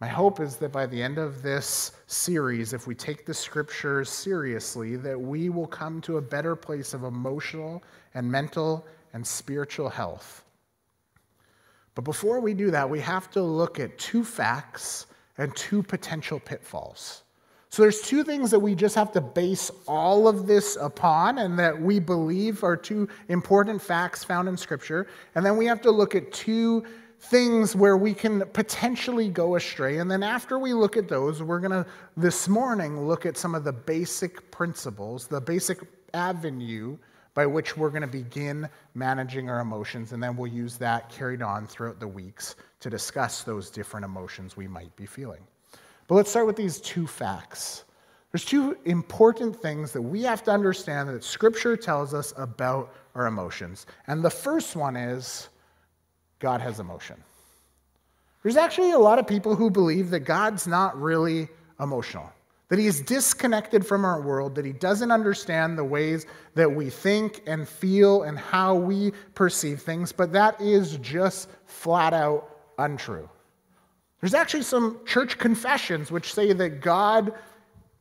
My 0.00 0.08
hope 0.08 0.40
is 0.40 0.56
that 0.56 0.72
by 0.72 0.86
the 0.86 1.00
end 1.00 1.16
of 1.16 1.42
this 1.42 1.92
series, 2.08 2.72
if 2.72 2.88
we 2.88 2.94
take 2.96 3.24
the 3.24 3.32
scriptures 3.32 4.10
seriously, 4.10 4.96
that 4.96 5.18
we 5.18 5.48
will 5.48 5.68
come 5.68 6.00
to 6.02 6.16
a 6.16 6.20
better 6.20 6.56
place 6.56 6.92
of 6.92 7.04
emotional 7.04 7.84
and 8.14 8.28
mental 8.28 8.84
and 9.12 9.24
spiritual 9.24 9.88
health 9.88 10.42
but 11.96 12.04
before 12.04 12.40
we 12.40 12.52
do 12.52 12.70
that, 12.70 12.88
we 12.88 13.00
have 13.00 13.30
to 13.32 13.42
look 13.42 13.80
at 13.80 13.98
two 13.98 14.22
facts 14.22 15.06
and 15.38 15.54
two 15.56 15.82
potential 15.82 16.38
pitfalls. 16.38 17.22
So 17.70 17.82
there's 17.82 18.02
two 18.02 18.22
things 18.22 18.50
that 18.50 18.60
we 18.60 18.74
just 18.74 18.94
have 18.94 19.12
to 19.12 19.20
base 19.20 19.70
all 19.88 20.28
of 20.28 20.46
this 20.46 20.76
upon 20.76 21.38
and 21.38 21.58
that 21.58 21.80
we 21.80 21.98
believe 21.98 22.62
are 22.62 22.76
two 22.76 23.08
important 23.28 23.80
facts 23.80 24.22
found 24.22 24.46
in 24.46 24.58
Scripture. 24.58 25.08
And 25.34 25.44
then 25.44 25.56
we 25.56 25.64
have 25.66 25.80
to 25.82 25.90
look 25.90 26.14
at 26.14 26.30
two 26.32 26.84
things 27.18 27.74
where 27.74 27.96
we 27.96 28.12
can 28.12 28.42
potentially 28.52 29.30
go 29.30 29.56
astray. 29.56 29.98
And 29.98 30.10
then 30.10 30.22
after 30.22 30.58
we 30.58 30.74
look 30.74 30.98
at 30.98 31.08
those, 31.08 31.42
we're 31.42 31.60
going 31.60 31.82
to 31.82 31.86
this 32.14 32.46
morning 32.46 33.06
look 33.06 33.24
at 33.24 33.38
some 33.38 33.54
of 33.54 33.64
the 33.64 33.72
basic 33.72 34.50
principles, 34.50 35.26
the 35.26 35.40
basic 35.40 35.78
avenue 36.12 36.98
by 37.36 37.44
which 37.44 37.76
we're 37.76 37.90
going 37.90 38.00
to 38.00 38.08
begin 38.08 38.66
managing 38.94 39.50
our 39.50 39.60
emotions. 39.60 40.12
And 40.12 40.22
then 40.22 40.38
we'll 40.38 40.50
use 40.50 40.78
that 40.78 41.10
carried 41.10 41.42
on 41.42 41.66
throughout 41.66 42.00
the 42.00 42.08
weeks 42.08 42.56
to 42.80 42.88
discuss 42.88 43.42
those 43.42 43.68
different 43.68 44.06
emotions 44.06 44.56
we 44.56 44.66
might 44.66 44.96
be 44.96 45.04
feeling. 45.04 45.42
But 46.08 46.14
let's 46.14 46.30
start 46.30 46.46
with 46.46 46.56
these 46.56 46.80
two 46.80 47.06
facts. 47.06 47.84
There's 48.32 48.46
two 48.46 48.78
important 48.86 49.54
things 49.54 49.92
that 49.92 50.00
we 50.00 50.22
have 50.22 50.42
to 50.44 50.50
understand 50.50 51.10
that 51.10 51.22
Scripture 51.22 51.76
tells 51.76 52.14
us 52.14 52.32
about 52.38 52.94
our 53.14 53.26
emotions. 53.26 53.84
And 54.06 54.24
the 54.24 54.30
first 54.30 54.74
one 54.74 54.96
is 54.96 55.50
God 56.38 56.62
has 56.62 56.80
emotion. 56.80 57.22
There's 58.42 58.56
actually 58.56 58.92
a 58.92 58.98
lot 58.98 59.18
of 59.18 59.26
people 59.26 59.54
who 59.54 59.70
believe 59.70 60.08
that 60.10 60.20
God's 60.20 60.66
not 60.66 60.98
really 60.98 61.48
emotional, 61.80 62.32
that 62.68 62.78
he 62.78 62.86
is 62.86 63.00
disconnected 63.00 63.86
from 63.86 64.04
our 64.04 64.20
world, 64.20 64.54
that 64.56 64.64
he 64.64 64.72
doesn't 64.72 65.10
understand 65.10 65.78
the 65.78 65.84
ways 65.84 66.26
that 66.54 66.70
we 66.70 66.90
think 66.90 67.42
and 67.46 67.68
feel 67.68 68.24
and 68.24 68.38
how 68.38 68.74
we 68.74 69.12
perceive 69.34 69.80
things, 69.80 70.10
but 70.12 70.32
that 70.32 70.60
is 70.60 70.96
just 70.98 71.48
flat 71.64 72.12
out 72.12 72.48
untrue. 72.78 73.28
There's 74.20 74.34
actually 74.34 74.64
some 74.64 74.98
church 75.06 75.38
confessions 75.38 76.10
which 76.10 76.34
say 76.34 76.52
that 76.54 76.80
God 76.80 77.32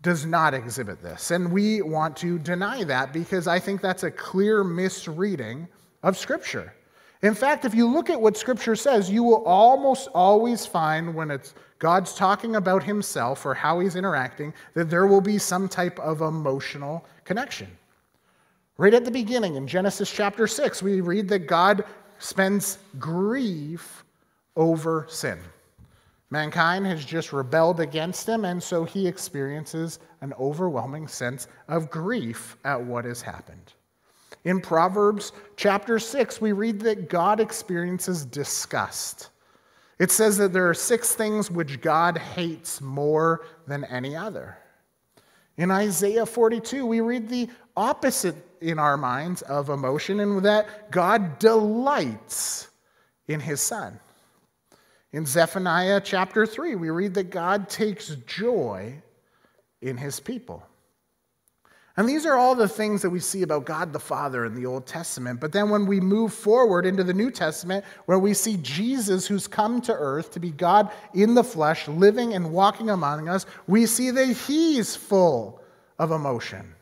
does 0.02 0.26
not 0.26 0.54
exhibit 0.54 1.02
this. 1.02 1.32
And 1.32 1.52
we 1.52 1.82
want 1.82 2.16
to 2.18 2.40
deny 2.40 2.84
that 2.84 3.12
because 3.12 3.48
I 3.48 3.60
think 3.60 3.82
that's 3.82 4.04
a 4.04 4.12
clear 4.12 4.64
misreading 4.64 5.68
of 6.04 6.18
Scripture. 6.18 6.74
In 7.22 7.34
fact, 7.34 7.66
if 7.66 7.74
you 7.74 7.88
look 7.88 8.10
at 8.10 8.22
what 8.22 8.38
Scripture 8.38 8.76
says, 8.76 9.10
you 9.10 9.24
will 9.24 9.44
almost 9.46 10.08
always 10.14 10.66
find 10.66 11.16
when 11.16 11.32
it's 11.32 11.56
God's 11.80 12.14
talking 12.14 12.56
about 12.56 12.84
himself 12.84 13.46
or 13.46 13.54
how 13.54 13.80
he's 13.80 13.96
interacting, 13.96 14.54
that 14.74 14.90
there 14.90 15.08
will 15.08 15.22
be 15.22 15.38
some 15.38 15.68
type 15.68 16.00
of 16.00 16.22
emotional 16.22 17.06
connection. 17.24 17.68
Right 18.78 18.94
at 18.94 19.06
the 19.06 19.12
beginning, 19.12 19.56
in 19.56 19.68
Genesis 19.68 20.12
chapter 20.12 20.48
6, 20.48 20.82
we 20.82 21.02
read 21.02 21.30
that 21.30 21.48
God 21.48 21.86
spends 22.20 22.78
grief 23.00 24.04
over 24.56 25.06
sin. 25.10 25.40
Mankind 26.30 26.86
has 26.86 27.06
just 27.06 27.32
rebelled 27.32 27.80
against 27.80 28.28
him, 28.28 28.46
and 28.46 28.62
so 28.62 28.84
he 28.84 29.08
experiences 29.08 30.00
an 30.22 30.34
overwhelming 30.40 31.08
sense 31.08 31.48
of 31.68 31.90
grief 31.90 32.58
at 32.66 32.82
what 32.82 33.06
has 33.06 33.22
happened. 33.22 33.74
In 34.44 34.60
Proverbs 34.60 35.32
chapter 35.56 35.98
6, 36.00 36.42
we 36.42 36.52
read 36.52 36.80
that 36.82 37.10
God 37.10 37.40
experiences 37.40 38.26
disgust. 38.26 39.30
It 39.98 40.12
says 40.12 40.38
that 40.38 40.52
there 40.52 40.70
are 40.70 40.74
six 40.74 41.14
things 41.14 41.50
which 41.50 41.82
God 41.82 42.18
hates 42.18 42.82
more 42.82 43.46
than 43.66 43.84
any 43.86 44.16
other. 44.16 44.58
In 45.58 45.72
Isaiah 45.72 46.26
42, 46.26 46.86
we 46.86 47.00
read 47.00 47.30
the 47.30 47.50
opposite 47.78 48.36
in 48.60 48.78
our 48.78 48.98
minds 48.98 49.42
of 49.44 49.70
emotion, 49.70 50.20
and 50.20 50.44
that 50.44 50.92
God 50.92 51.40
delights 51.40 52.68
in 53.28 53.40
his 53.40 53.62
son. 53.62 54.00
In 55.14 55.26
Zephaniah 55.26 56.02
chapter 56.04 56.46
3, 56.46 56.76
we 56.76 56.90
read 56.90 57.14
that 57.14 57.30
God 57.30 57.70
takes 57.70 58.10
joy 58.28 59.02
in 59.82 59.96
his 59.96 60.20
people. 60.20 60.62
And 61.98 62.10
these 62.10 62.26
are 62.26 62.36
all 62.36 62.56
the 62.56 62.68
things 62.68 63.02
that 63.02 63.10
we 63.10 63.22
see 63.22 63.44
about 63.44 63.66
God 63.66 63.94
the 63.94 64.00
Father 64.00 64.46
in 64.46 64.54
the 64.54 64.66
Old 64.66 64.86
Testament. 64.86 65.40
But 65.40 65.54
then 65.54 65.70
when 65.70 65.86
we 65.86 66.02
move 66.02 66.34
forward 66.34 66.86
into 66.86 67.06
the 67.06 67.14
New 67.14 67.32
Testament, 67.32 67.86
where 68.06 68.20
we 68.20 68.34
see 68.34 68.58
Jesus 68.58 69.26
who's 69.26 69.48
come 69.48 69.80
to 69.82 69.94
earth 69.94 70.32
to 70.32 70.40
be 70.40 70.52
God 70.52 70.92
in 71.14 71.36
the 71.36 71.44
flesh, 71.44 71.88
living 71.88 72.34
and 72.34 72.52
walking 72.52 72.90
among 72.90 73.30
us, 73.30 73.46
we 73.68 73.86
see 73.86 74.12
that 74.12 74.28
he's 74.28 74.96
full 74.96 75.62
of 75.98 76.12
emotion. 76.12 76.76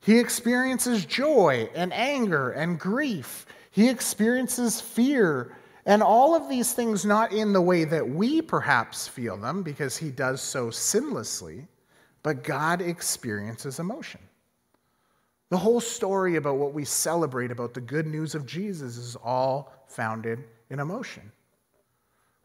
He 0.00 0.18
experiences 0.18 1.06
joy 1.06 1.70
and 1.74 1.92
anger 1.94 2.50
and 2.50 2.78
grief. 2.78 3.46
He 3.70 3.88
experiences 3.88 4.80
fear 4.80 5.56
and 5.86 6.02
all 6.02 6.34
of 6.34 6.48
these 6.48 6.72
things, 6.72 7.04
not 7.04 7.32
in 7.32 7.52
the 7.52 7.62
way 7.62 7.84
that 7.84 8.06
we 8.06 8.42
perhaps 8.42 9.06
feel 9.06 9.36
them, 9.36 9.62
because 9.62 9.96
he 9.96 10.10
does 10.10 10.40
so 10.42 10.66
sinlessly, 10.66 11.66
but 12.24 12.42
God 12.42 12.82
experiences 12.82 13.78
emotion. 13.78 14.20
The 15.48 15.56
whole 15.56 15.80
story 15.80 16.36
about 16.36 16.56
what 16.56 16.74
we 16.74 16.84
celebrate 16.84 17.50
about 17.50 17.74
the 17.74 17.80
good 17.80 18.06
news 18.06 18.34
of 18.34 18.46
Jesus 18.46 18.96
is 18.96 19.16
all 19.16 19.72
founded 19.86 20.44
in 20.70 20.80
emotion. 20.80 21.30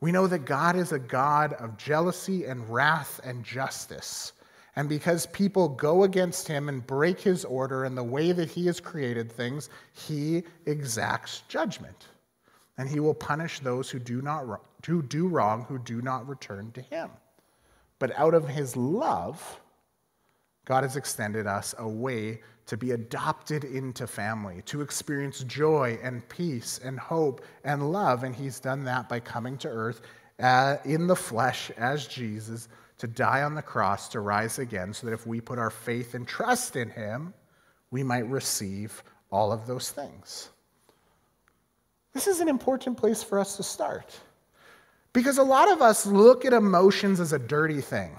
We 0.02 0.12
know 0.12 0.28
that 0.28 0.46
God 0.46 0.76
is 0.76 0.92
a 0.92 1.00
God 1.00 1.54
of 1.54 1.78
jealousy 1.78 2.46
and 2.46 2.68
wrath 2.70 3.20
and 3.24 3.44
justice. 3.44 4.34
And 4.76 4.88
because 4.88 5.26
people 5.28 5.70
go 5.70 6.04
against 6.04 6.48
him 6.48 6.70
and 6.70 6.86
break 6.86 7.20
his 7.20 7.44
order 7.44 7.84
and 7.86 7.98
the 7.98 8.04
way 8.04 8.32
that 8.32 8.50
he 8.50 8.66
has 8.68 8.80
created 8.80 9.32
things, 9.32 9.70
he 9.94 10.44
exacts 10.66 11.44
judgment 11.48 12.08
and 12.82 12.90
he 12.90 13.00
will 13.00 13.14
punish 13.14 13.60
those 13.60 13.92
who 13.92 14.00
do 14.00 14.24
not 14.24 14.44
who 14.86 15.04
do 15.04 15.28
wrong 15.28 15.64
who 15.66 15.78
do 15.78 16.02
not 16.02 16.28
return 16.28 16.72
to 16.72 16.82
him 16.82 17.12
but 18.00 18.18
out 18.18 18.34
of 18.34 18.48
his 18.48 18.76
love 18.76 19.60
god 20.66 20.84
has 20.84 20.96
extended 20.96 21.46
us 21.46 21.76
a 21.78 21.88
way 21.88 22.42
to 22.72 22.78
be 22.78 22.92
adopted 22.92 23.66
into 23.66 24.08
family 24.08 24.62
to 24.64 24.80
experience 24.82 25.44
joy 25.44 26.00
and 26.02 26.28
peace 26.30 26.80
and 26.82 26.98
hope 26.98 27.44
and 27.66 27.92
love 27.92 28.24
and 28.24 28.34
he's 28.34 28.60
done 28.60 28.86
that 28.86 29.10
by 29.10 29.20
coming 29.20 29.58
to 29.58 29.68
earth 29.68 30.00
uh, 30.40 30.78
in 30.86 31.06
the 31.06 31.16
flesh 31.16 31.70
as 31.78 32.08
jesus 32.08 32.70
to 32.98 33.08
die 33.08 33.44
on 33.44 33.54
the 33.56 33.62
cross 33.62 34.08
to 34.08 34.22
rise 34.22 34.58
again 34.58 34.94
so 34.94 35.06
that 35.06 35.14
if 35.14 35.28
we 35.28 35.42
put 35.42 35.60
our 35.60 35.70
faith 35.70 36.14
and 36.14 36.28
trust 36.28 36.76
in 36.78 36.90
him 36.90 37.34
we 37.92 38.04
might 38.04 38.28
receive 38.28 39.04
all 39.32 39.52
of 39.52 39.68
those 39.68 39.92
things 39.92 40.50
this 42.14 42.28
is 42.28 42.42
an 42.42 42.50
important 42.50 42.98
place 42.98 43.24
for 43.24 43.40
us 43.40 43.58
to 43.58 43.64
start. 43.64 44.20
Because 45.14 45.38
a 45.38 45.44
lot 45.44 45.72
of 45.72 45.82
us 45.82 46.06
look 46.06 46.46
at 46.46 46.54
emotions 46.54 47.20
as 47.20 47.34
a 47.34 47.40
dirty 47.40 47.82
thing. 47.82 48.16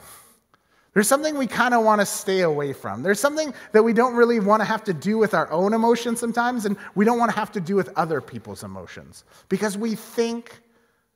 There's 0.95 1.09
something 1.09 1.39
we 1.39 1.47
kind 1.47 1.73
of 1.73 1.85
want 1.85 2.01
to 2.03 2.07
stay 2.07 2.41
away 2.41 2.75
from. 2.75 3.03
There's 3.03 3.21
something 3.21 3.55
that 3.73 3.83
we 3.83 3.95
don't 3.95 4.15
really 4.15 4.41
want 4.41 4.61
to 4.61 4.65
have 4.65 4.85
to 4.85 4.93
do 4.93 5.17
with 5.17 5.33
our 5.33 5.51
own 5.51 5.73
emotions 5.73 6.21
sometimes, 6.21 6.67
and 6.67 6.77
we 6.95 7.05
don't 7.05 7.19
want 7.19 7.31
to 7.31 7.37
have 7.37 7.51
to 7.53 7.61
do 7.61 7.77
with 7.77 7.91
other 7.97 8.21
people's 8.21 8.63
emotions 8.63 9.25
because 9.49 9.79
we 9.79 9.95
think 9.95 10.61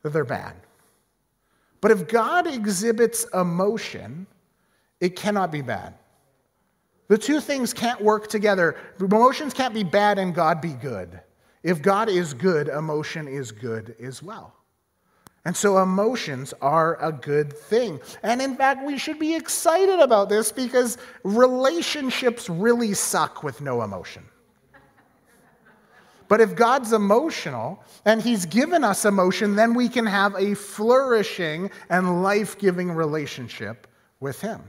that 0.02 0.10
they're 0.10 0.24
bad. 0.24 0.54
But 1.82 1.90
if 1.90 2.08
God 2.08 2.46
exhibits 2.46 3.26
emotion, 3.34 4.26
it 5.00 5.14
cannot 5.14 5.52
be 5.52 5.60
bad. 5.60 5.94
The 7.08 7.18
two 7.18 7.40
things 7.40 7.74
can't 7.74 8.00
work 8.00 8.28
together. 8.28 8.76
Emotions 8.98 9.52
can't 9.52 9.74
be 9.74 9.84
bad 9.84 10.18
and 10.18 10.34
God 10.34 10.60
be 10.60 10.72
good. 10.72 11.20
If 11.62 11.82
God 11.82 12.08
is 12.08 12.32
good, 12.32 12.68
emotion 12.68 13.28
is 13.28 13.52
good 13.52 13.94
as 14.00 14.22
well. 14.22 14.54
And 15.46 15.56
so 15.56 15.78
emotions 15.78 16.52
are 16.60 17.00
a 17.00 17.12
good 17.12 17.52
thing. 17.52 18.00
And 18.24 18.42
in 18.42 18.56
fact, 18.56 18.84
we 18.84 18.98
should 18.98 19.20
be 19.20 19.36
excited 19.36 20.00
about 20.00 20.28
this 20.28 20.50
because 20.50 20.98
relationships 21.22 22.50
really 22.50 22.94
suck 22.94 23.44
with 23.44 23.60
no 23.60 23.82
emotion. 23.82 24.24
But 26.26 26.40
if 26.40 26.56
God's 26.56 26.92
emotional 26.92 27.80
and 28.04 28.20
He's 28.20 28.44
given 28.44 28.82
us 28.82 29.04
emotion, 29.04 29.54
then 29.54 29.74
we 29.74 29.88
can 29.88 30.04
have 30.04 30.34
a 30.34 30.56
flourishing 30.56 31.70
and 31.90 32.24
life 32.24 32.58
giving 32.58 32.90
relationship 32.90 33.86
with 34.18 34.40
Him. 34.40 34.60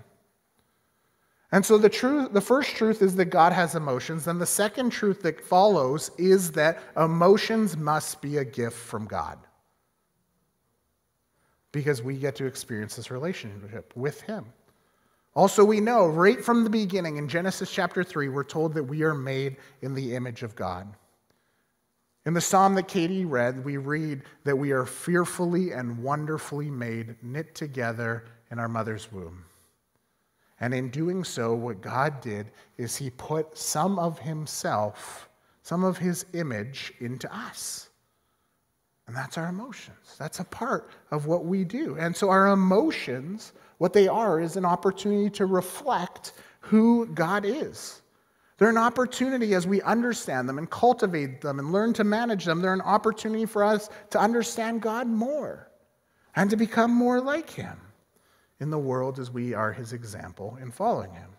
And 1.51 1.65
so 1.65 1.79
the 1.79 1.89
truth, 1.89 2.33
the 2.33 2.41
first 2.41 2.75
truth 2.75 3.01
is 3.01 3.15
that 3.15 3.25
God 3.31 3.51
has 3.51 3.73
emotions. 3.73 4.27
and 4.27 4.39
the 4.39 4.45
second 4.45 4.91
truth 4.91 5.23
that 5.23 5.43
follows 5.43 6.11
is 6.19 6.51
that 6.51 6.83
emotions 6.95 7.75
must 7.75 8.21
be 8.21 8.37
a 8.37 8.45
gift 8.45 8.77
from 8.77 9.05
God. 9.05 9.39
Because 11.77 12.01
we 12.01 12.17
get 12.17 12.35
to 12.37 12.47
experience 12.47 12.95
this 12.95 13.11
relationship 13.11 13.93
with 13.95 14.21
Him. 14.21 14.45
Also, 15.35 15.63
we 15.63 15.79
know 15.79 16.07
right 16.07 16.43
from 16.43 16.63
the 16.63 16.71
beginning 16.71 17.17
in 17.17 17.27
Genesis 17.27 17.71
chapter 17.71 18.03
3, 18.03 18.29
we're 18.29 18.43
told 18.43 18.73
that 18.73 18.83
we 18.83 19.03
are 19.03 19.13
made 19.13 19.57
in 19.83 19.93
the 19.93 20.15
image 20.15 20.41
of 20.41 20.55
God. 20.55 20.87
In 22.25 22.33
the 22.33 22.41
psalm 22.41 22.73
that 22.73 22.87
Katie 22.87 23.25
read, 23.25 23.63
we 23.63 23.77
read 23.77 24.23
that 24.43 24.55
we 24.55 24.71
are 24.71 24.87
fearfully 24.87 25.71
and 25.71 26.01
wonderfully 26.01 26.71
made, 26.71 27.15
knit 27.21 27.53
together 27.53 28.25
in 28.49 28.57
our 28.57 28.67
mother's 28.67 29.11
womb. 29.11 29.45
And 30.59 30.73
in 30.73 30.89
doing 30.89 31.23
so, 31.23 31.53
what 31.53 31.79
God 31.79 32.21
did 32.21 32.49
is 32.79 32.95
He 32.95 33.11
put 33.11 33.55
some 33.55 33.99
of 33.99 34.17
Himself, 34.17 35.29
some 35.61 35.83
of 35.83 35.99
His 35.99 36.25
image 36.33 36.91
into 37.01 37.31
us. 37.31 37.86
And 39.07 39.15
that's 39.15 39.37
our 39.37 39.47
emotions. 39.47 40.15
That's 40.19 40.39
a 40.39 40.43
part 40.43 40.89
of 41.11 41.25
what 41.25 41.45
we 41.45 41.63
do. 41.63 41.95
And 41.97 42.15
so 42.15 42.29
our 42.29 42.47
emotions 42.47 43.53
What 43.77 43.93
they 43.93 44.07
are 44.07 44.39
is 44.39 44.55
an 44.57 44.65
opportunity 44.65 45.29
to 45.31 45.45
reflect 45.45 46.33
who 46.59 47.05
God 47.07 47.45
is. 47.45 48.01
They're 48.57 48.69
an 48.69 48.77
opportunity 48.77 49.53
as 49.53 49.67
we 49.67 49.81
understand 49.83 50.49
them 50.49 50.57
and 50.57 50.69
cultivate 50.69 51.41
them 51.41 51.59
and 51.59 51.71
learn 51.71 51.93
to 51.93 52.03
manage 52.03 52.45
them. 52.45 52.61
They're 52.61 52.73
an 52.73 52.81
opportunity 52.81 53.45
for 53.45 53.63
us 53.63 53.89
to 54.09 54.19
understand 54.19 54.81
God 54.81 55.07
more 55.07 55.69
and 56.35 56.49
to 56.49 56.57
become 56.57 56.91
more 56.91 57.21
like 57.21 57.49
Him 57.51 57.79
in 58.59 58.71
the 58.71 58.79
world 58.79 59.19
as 59.19 59.29
we 59.29 59.53
are 59.53 59.71
His 59.71 59.93
example 59.93 60.57
in 60.59 60.71
following 60.71 61.11
Him. 61.11 61.29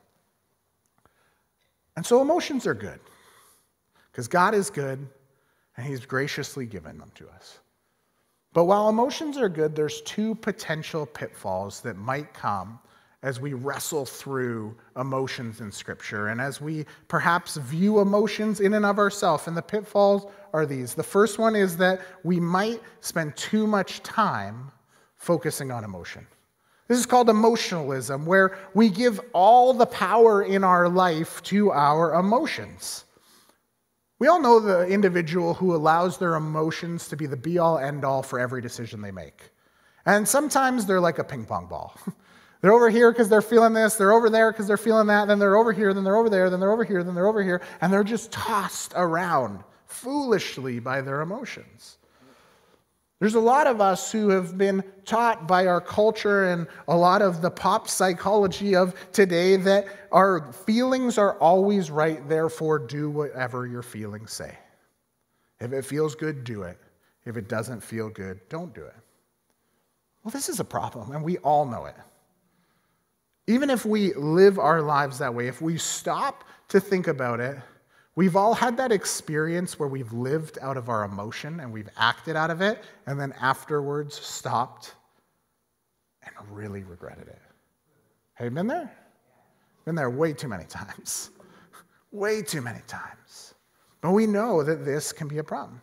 And 1.97 2.07
so 2.07 2.21
emotions 2.23 2.69
are 2.69 2.75
good 2.75 3.01
because 4.13 4.29
God 4.29 4.55
is 4.55 4.71
good 4.71 5.09
and 5.79 5.87
He's 5.87 6.05
graciously 6.05 6.67
given 6.67 6.99
them 6.99 7.13
to 7.15 7.29
us. 7.31 7.61
But 8.53 8.65
while 8.65 8.89
emotions 8.89 9.39
are 9.39 9.49
good, 9.49 9.77
there's 9.77 10.01
two 10.03 10.35
potential 10.35 11.07
pitfalls 11.07 11.81
that 11.83 11.97
might 11.97 12.35
come 12.35 12.81
as 13.23 13.41
we 13.41 13.53
wrestle 13.53 14.05
through 14.05 14.75
emotions 14.97 15.61
in 15.61 15.71
Scripture 15.71 16.29
and 16.29 16.41
as 16.41 16.61
we 16.61 16.85
perhaps 17.07 17.57
view 17.57 18.01
emotions 18.01 18.59
in 18.61 18.75
and 18.75 18.85
of 18.85 18.99
ourselves. 18.99 19.47
And 19.47 19.57
the 19.57 19.63
pitfalls 19.63 20.27
are 20.53 20.67
these. 20.67 20.95
The 20.95 21.03
first 21.05 21.39
one 21.39 21.55
is 21.55 21.77
that 21.77 22.01
we 22.25 22.41
might 22.41 22.81
spend 23.01 23.37
too 23.37 23.67
much 23.67 24.03
time 24.03 24.73
focusing 25.15 25.71
on 25.71 25.85
emotion. 25.85 26.27
This 26.89 26.99
is 26.99 27.07
called 27.07 27.29
emotionalism, 27.29 28.27
where 28.27 28.59
we 28.75 28.89
give 28.89 29.21
all 29.33 29.73
the 29.75 29.87
power 29.87 30.43
in 30.43 30.65
our 30.65 30.89
life 30.89 31.41
to 31.45 31.71
our 31.71 32.15
emotions. 32.15 33.05
We 34.19 34.27
all 34.27 34.41
know 34.41 34.59
the 34.59 34.87
individual 34.87 35.55
who 35.55 35.75
allows 35.75 36.19
their 36.19 36.35
emotions 36.35 37.09
to 37.09 37.17
be 37.17 37.27
the 37.27 37.37
be 37.37 37.59
all 37.59 37.79
end 37.79 38.05
all 38.05 38.23
for 38.23 38.41
every 38.41 38.61
decision 38.61 39.01
they 39.01 39.13
make. 39.13 39.51
And 40.07 40.27
sometimes 40.27 40.87
they're 40.87 41.01
like 41.01 41.19
a 41.19 41.25
ping 41.25 41.45
pong 41.45 41.67
ball. 41.67 41.95
They're 42.61 42.73
over 42.73 42.91
here 42.91 43.13
because 43.13 43.29
they're 43.29 43.41
feeling 43.41 43.73
this, 43.73 43.95
they're 43.95 44.13
over 44.13 44.29
there 44.29 44.51
because 44.51 44.67
they're 44.67 44.77
feeling 44.77 45.07
that, 45.07 45.29
then 45.29 45.39
they're 45.39 45.57
over 45.57 45.71
here, 45.71 45.95
then 45.95 46.03
they're 46.03 46.17
over 46.17 46.29
there, 46.29 46.51
then 46.51 46.59
they're 46.59 46.73
over 46.73 46.83
here, 46.83 47.05
then 47.05 47.15
they're 47.15 47.29
over 47.29 47.41
here, 47.41 47.63
and 47.81 47.93
they're 47.93 48.03
just 48.03 48.33
tossed 48.33 48.93
around 48.97 49.63
foolishly 49.87 50.81
by 50.81 51.01
their 51.01 51.21
emotions. 51.21 51.99
There's 53.21 53.35
a 53.35 53.41
lot 53.41 53.67
of 53.67 53.81
us 53.81 54.13
who 54.13 54.29
have 54.29 54.57
been 54.57 54.85
taught 55.05 55.49
by 55.49 55.67
our 55.67 55.81
culture 55.81 56.51
and 56.51 56.69
a 56.87 56.97
lot 56.97 57.21
of 57.21 57.43
the 57.43 57.51
pop 57.51 57.89
psychology 57.89 58.77
of 58.77 58.95
today 59.13 59.57
that 59.57 59.87
our 60.13 60.53
feelings 60.53 61.19
are 61.19 61.37
always 61.39 61.91
right, 61.91 62.27
therefore, 62.29 62.79
do 62.79 63.11
whatever 63.11 63.67
your 63.67 63.83
feelings 63.83 64.33
say. 64.33 64.57
If 65.61 65.73
it 65.73 65.85
feels 65.85 66.15
good, 66.15 66.45
do 66.45 66.63
it. 66.63 66.79
If 67.25 67.37
it 67.37 67.49
doesn't 67.49 67.83
feel 67.83 68.09
good, 68.09 68.41
don't 68.49 68.73
do 68.73 68.85
it. 68.85 68.95
Well, 70.23 70.31
this 70.31 70.49
is 70.49 70.61
a 70.61 70.65
problem, 70.65 71.13
and 71.13 71.25
we 71.25 71.39
all 71.39 71.67
know 71.67 71.87
it. 71.87 71.97
Even 73.49 73.69
if 73.69 73.85
we 73.85 74.13
live 74.15 74.59
our 74.59 74.81
lives 74.81 75.19
that 75.19 75.35
way, 75.35 75.49
if 75.49 75.61
we 75.61 75.77
stop 75.77 76.45
to 76.69 76.79
think 76.79 77.09
about 77.09 77.41
it, 77.41 77.57
we've 78.19 78.35
all 78.35 78.53
had 78.53 78.77
that 78.77 78.91
experience 78.91 79.79
where 79.79 79.89
we've 79.89 80.13
lived 80.13 80.59
out 80.61 80.77
of 80.77 80.89
our 80.89 81.05
emotion 81.05 81.61
and 81.61 81.73
we've 81.73 81.89
acted 81.97 82.35
out 82.35 82.51
of 82.51 82.61
it, 82.61 82.83
and 83.07 83.19
then 83.19 83.33
afterwards 83.41 84.17
stopped 84.17 84.95
and 86.25 86.35
really 86.51 86.83
regretted 86.83 87.29
it. 87.29 87.39
Have 88.35 88.47
you 88.47 88.51
been 88.51 88.67
there? 88.67 88.93
Been 89.85 89.95
there 89.95 90.11
way 90.11 90.33
too 90.33 90.49
many 90.49 90.65
times. 90.65 91.31
way 92.11 92.43
too 92.43 92.61
many 92.61 92.81
times. 92.89 93.55
But 94.01 94.11
we 94.11 94.27
know 94.27 94.65
that 94.65 94.85
this 94.85 95.13
can 95.13 95.29
be 95.29 95.39
a 95.39 95.45
problem. 95.45 95.81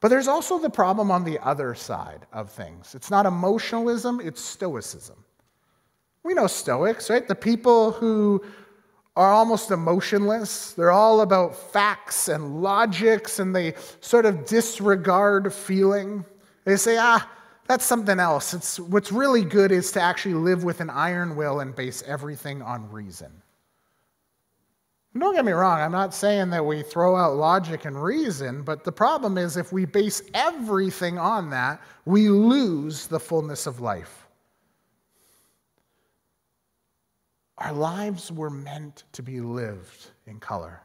But 0.00 0.08
there's 0.08 0.26
also 0.26 0.58
the 0.58 0.70
problem 0.70 1.10
on 1.10 1.22
the 1.22 1.38
other 1.40 1.74
side 1.74 2.24
of 2.32 2.50
things. 2.50 2.94
It's 2.94 3.10
not 3.10 3.26
emotionalism, 3.26 4.22
it's 4.24 4.40
stoicism. 4.40 5.22
We 6.22 6.34
know 6.34 6.46
Stoics, 6.46 7.10
right? 7.10 7.26
The 7.26 7.34
people 7.34 7.92
who 7.92 8.42
are 9.18 9.32
almost 9.32 9.72
emotionless. 9.72 10.74
They're 10.74 10.92
all 10.92 11.22
about 11.22 11.56
facts 11.72 12.28
and 12.28 12.62
logics, 12.62 13.40
and 13.40 13.54
they 13.54 13.74
sort 14.00 14.24
of 14.26 14.46
disregard 14.46 15.52
feeling. 15.52 16.24
They 16.64 16.76
say, 16.76 16.98
ah, 17.00 17.28
that's 17.66 17.84
something 17.84 18.20
else. 18.20 18.54
It's, 18.54 18.78
what's 18.78 19.10
really 19.10 19.42
good 19.42 19.72
is 19.72 19.90
to 19.92 20.00
actually 20.00 20.34
live 20.34 20.62
with 20.62 20.80
an 20.80 20.88
iron 20.88 21.34
will 21.34 21.58
and 21.58 21.74
base 21.74 22.04
everything 22.06 22.62
on 22.62 22.88
reason. 22.92 23.32
Don't 25.18 25.34
get 25.34 25.44
me 25.44 25.50
wrong, 25.50 25.80
I'm 25.80 25.90
not 25.90 26.14
saying 26.14 26.50
that 26.50 26.64
we 26.64 26.82
throw 26.82 27.16
out 27.16 27.34
logic 27.34 27.86
and 27.86 28.00
reason, 28.00 28.62
but 28.62 28.84
the 28.84 28.92
problem 28.92 29.36
is 29.36 29.56
if 29.56 29.72
we 29.72 29.84
base 29.84 30.22
everything 30.32 31.18
on 31.18 31.50
that, 31.50 31.80
we 32.04 32.28
lose 32.28 33.08
the 33.08 33.18
fullness 33.18 33.66
of 33.66 33.80
life. 33.80 34.17
Our 37.58 37.72
lives 37.72 38.30
were 38.30 38.50
meant 38.50 39.04
to 39.12 39.22
be 39.22 39.40
lived 39.40 40.10
in 40.26 40.38
color. 40.38 40.80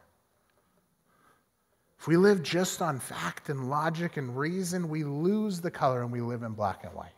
If 1.99 2.07
we 2.07 2.17
live 2.17 2.43
just 2.43 2.81
on 2.81 2.99
fact 2.99 3.49
and 3.49 3.69
logic 3.69 4.17
and 4.17 4.35
reason, 4.35 4.89
we 4.89 5.03
lose 5.03 5.61
the 5.61 5.71
color 5.71 6.01
and 6.01 6.11
we 6.11 6.19
live 6.19 6.43
in 6.43 6.53
black 6.53 6.83
and 6.83 6.93
white. 6.93 7.13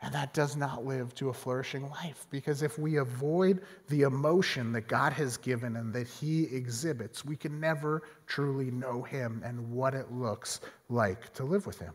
And 0.00 0.14
that 0.14 0.32
does 0.34 0.56
not 0.56 0.86
live 0.86 1.14
to 1.16 1.30
a 1.30 1.32
flourishing 1.32 1.90
life 1.90 2.26
because 2.30 2.62
if 2.62 2.78
we 2.78 2.96
avoid 2.96 3.62
the 3.88 4.02
emotion 4.02 4.70
that 4.72 4.86
God 4.86 5.12
has 5.14 5.36
given 5.36 5.76
and 5.76 5.92
that 5.92 6.06
He 6.06 6.44
exhibits, 6.44 7.24
we 7.24 7.36
can 7.36 7.58
never 7.58 8.02
truly 8.26 8.70
know 8.70 9.02
Him 9.02 9.42
and 9.44 9.70
what 9.70 9.94
it 9.94 10.12
looks 10.12 10.60
like 10.88 11.32
to 11.34 11.44
live 11.44 11.66
with 11.66 11.78
Him. 11.78 11.92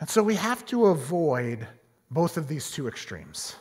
And 0.00 0.08
so 0.08 0.22
we 0.22 0.34
have 0.34 0.64
to 0.66 0.86
avoid 0.86 1.66
both 2.10 2.36
of 2.36 2.48
these 2.48 2.70
two 2.70 2.88
extremes. 2.88 3.54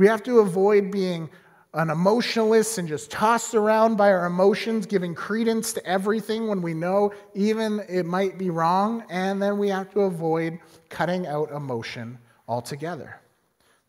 We 0.00 0.06
have 0.06 0.22
to 0.22 0.38
avoid 0.38 0.90
being 0.90 1.28
an 1.74 1.90
emotionalist 1.90 2.78
and 2.78 2.88
just 2.88 3.10
tossed 3.10 3.54
around 3.54 3.96
by 3.96 4.10
our 4.10 4.24
emotions, 4.24 4.86
giving 4.86 5.14
credence 5.14 5.74
to 5.74 5.86
everything 5.86 6.48
when 6.48 6.62
we 6.62 6.72
know 6.72 7.12
even 7.34 7.84
it 7.86 8.06
might 8.06 8.38
be 8.38 8.48
wrong. 8.48 9.04
And 9.10 9.42
then 9.42 9.58
we 9.58 9.68
have 9.68 9.92
to 9.92 10.00
avoid 10.00 10.58
cutting 10.88 11.26
out 11.26 11.52
emotion 11.52 12.16
altogether. 12.48 13.20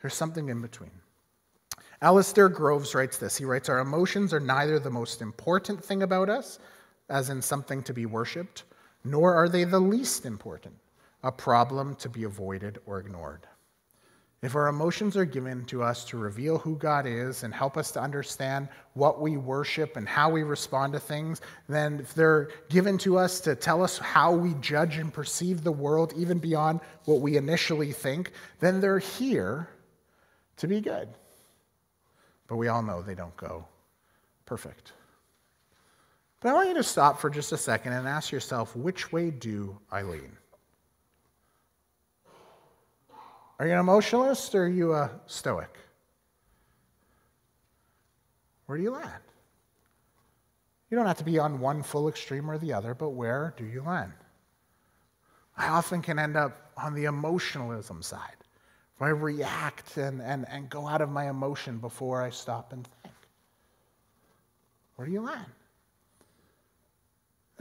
There's 0.02 0.14
something 0.14 0.50
in 0.50 0.62
between. 0.62 0.92
Alasdair 2.02 2.54
Groves 2.54 2.94
writes 2.94 3.18
this. 3.18 3.38
He 3.38 3.46
writes, 3.46 3.70
Our 3.70 3.80
emotions 3.80 4.34
are 4.34 4.42
neither 4.42 4.80
the 4.80 4.90
most 4.90 5.22
important 5.22 5.82
thing 5.82 6.04
about 6.04 6.28
us, 6.28 6.60
as 7.08 7.30
in 7.30 7.42
something 7.42 7.84
to 7.84 7.94
be 7.94 8.06
worshiped, 8.06 8.66
nor 9.06 9.34
are 9.34 9.48
they 9.48 9.64
the 9.64 9.80
least 9.80 10.26
important, 10.26 10.76
a 11.24 11.32
problem 11.32 11.96
to 11.96 12.10
be 12.10 12.26
avoided 12.26 12.80
or 12.86 13.00
ignored. 13.00 13.48
If 14.42 14.56
our 14.56 14.70
emotions 14.70 15.16
are 15.16 15.26
given 15.26 15.66
to 15.66 15.84
us 15.84 16.04
to 16.06 16.18
reveal 16.18 16.58
who 16.58 16.76
God 16.76 17.06
is 17.06 17.44
and 17.44 17.54
help 17.54 17.78
us 17.78 17.92
to 17.92 18.02
understand 18.02 18.70
what 18.96 19.22
we 19.22 19.38
worship 19.38 19.98
and 19.98 20.10
how 20.10 20.32
we 20.32 20.42
respond 20.42 20.94
to 20.94 21.00
things, 21.00 21.42
then 21.70 22.00
if 22.00 22.16
they're 22.16 22.50
given 22.68 22.98
to 23.00 23.20
us 23.20 23.40
to 23.42 23.56
tell 23.56 23.84
us 23.84 24.00
how 24.00 24.32
we 24.34 24.56
judge 24.56 24.98
and 24.98 25.14
perceive 25.14 25.64
the 25.64 25.72
world, 25.72 26.14
even 26.18 26.40
beyond 26.40 26.80
what 27.06 27.22
we 27.22 27.38
initially 27.38 27.92
think, 27.92 28.32
then 28.60 28.82
they're 28.82 28.98
here 28.98 29.70
to 30.58 30.68
be 30.68 30.82
good. 30.82 31.08
But 32.48 32.58
we 32.58 32.68
all 32.68 32.82
know 32.82 33.04
they 33.04 33.16
don't 33.16 33.38
go 33.38 33.66
perfect. 34.46 34.94
But 36.40 36.50
I 36.50 36.54
want 36.54 36.70
you 36.70 36.76
to 36.76 36.84
stop 36.84 37.22
for 37.22 37.30
just 37.30 37.52
a 37.52 37.58
second 37.58 37.94
and 37.94 38.08
ask 38.08 38.32
yourself 38.32 38.76
which 38.76 39.12
way 39.12 39.30
do 39.30 39.78
I 39.92 40.02
lean? 40.02 40.36
Are 43.62 43.68
you 43.68 43.74
an 43.74 43.80
emotionalist 43.80 44.56
or 44.56 44.64
are 44.64 44.68
you 44.68 44.96
a 44.96 45.12
stoic? 45.28 45.78
Where 48.66 48.76
do 48.76 48.84
you 48.84 48.90
land? 48.90 49.22
You 50.90 50.98
don't 50.98 51.06
have 51.06 51.20
to 51.20 51.24
be 51.24 51.38
on 51.38 51.60
one 51.60 51.84
full 51.84 52.10
extreme 52.10 52.50
or 52.50 52.58
the 52.58 52.74
other, 52.74 52.96
but 52.96 53.10
where 53.10 53.54
do 53.58 53.64
you 53.64 53.84
land? 53.84 54.14
I 55.56 55.68
often 55.68 56.02
can 56.02 56.18
end 56.18 56.36
up 56.36 56.72
on 56.76 56.96
the 56.96 57.04
emotionalism 57.04 58.02
side, 58.02 58.38
where 58.98 59.12
I 59.12 59.14
react 59.14 59.96
and, 59.96 60.24
and, 60.24 60.48
and 60.50 60.68
go 60.68 60.88
out 60.88 61.02
of 61.02 61.12
my 61.12 61.30
emotion 61.30 61.78
before 61.78 62.24
I 62.24 62.32
stop 62.32 62.74
and 62.74 62.88
think. 63.04 63.14
Where 64.96 65.06
do 65.06 65.14
you 65.14 65.22
land? 65.22 65.52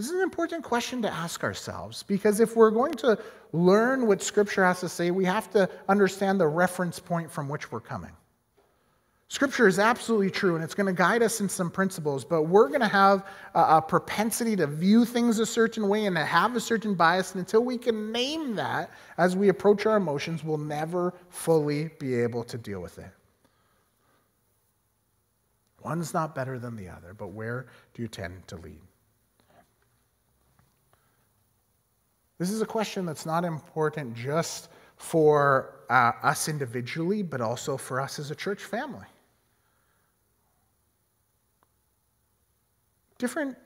This 0.01 0.09
is 0.09 0.15
an 0.15 0.23
important 0.23 0.65
question 0.65 1.03
to 1.03 1.13
ask 1.13 1.45
ourselves 1.45 2.05
because 2.05 2.41
if 2.41 2.57
we're 2.57 2.71
going 2.71 2.95
to 2.95 3.19
learn 3.53 4.07
what 4.07 4.23
Scripture 4.23 4.65
has 4.65 4.81
to 4.81 4.89
say, 4.89 5.11
we 5.11 5.27
have 5.27 5.51
to 5.51 5.69
understand 5.91 6.41
the 6.41 6.47
reference 6.47 6.99
point 6.99 7.31
from 7.31 7.51
which 7.51 7.71
we're 7.71 7.81
coming. 7.81 8.13
Scripture 9.29 9.69
is 9.69 9.79
absolutely 9.79 10.31
true 10.31 10.55
and 10.55 10.65
it's 10.65 10.73
going 10.73 10.87
to 10.87 10.95
guide 10.95 11.23
us 11.23 11.43
in 11.43 11.51
some 11.51 11.71
principles, 11.71 12.25
but 12.25 12.45
we're 12.45 12.69
going 12.69 12.81
to 12.81 12.89
have 12.89 13.27
a, 13.55 13.61
a, 13.61 13.83
propensity 13.83 14.57
to 14.57 14.67
view 14.67 15.05
things 15.05 15.39
a 15.39 15.45
certain 15.45 15.87
way 15.87 16.07
and 16.07 16.17
to 16.17 16.25
have 16.25 16.57
a 16.57 16.61
certain 16.61 16.95
bias. 16.95 17.33
And 17.33 17.41
until 17.41 17.63
we 17.63 17.77
can 17.77 18.11
name 18.11 18.55
that 18.55 18.91
as 19.19 19.37
we 19.37 19.51
approach 19.51 19.85
our 19.85 19.99
emotions, 19.99 20.43
we'll 20.43 20.57
never 20.57 21.13
fully 21.29 21.91
be 21.99 22.15
able 22.15 22.43
to 22.45 22.57
deal 22.57 22.81
with 22.81 22.99
it. 22.99 23.11
One's 25.85 26.15
not 26.15 26.35
better 26.35 26.59
than 26.59 26.75
the 26.75 26.89
other, 26.89 27.13
but 27.13 27.33
where 27.33 27.67
do 27.93 28.01
you 28.01 28.09
tend 28.09 28.49
to 28.49 28.57
lead? 28.57 28.81
This 32.41 32.51
is 32.51 32.63
a 32.63 32.67
question 32.67 33.05
that's 33.05 33.27
not 33.27 33.45
important 33.45 34.15
just 34.15 34.71
for 34.97 35.75
uh, 35.91 36.13
us 36.23 36.49
individually, 36.49 37.23
but 37.23 37.43
also 37.43 37.77
for 37.77 38.01
us 38.01 38.19
as 38.19 38.31
a 38.31 38.35
church 38.35 38.65
family. 38.65 39.05
Different 43.19 43.59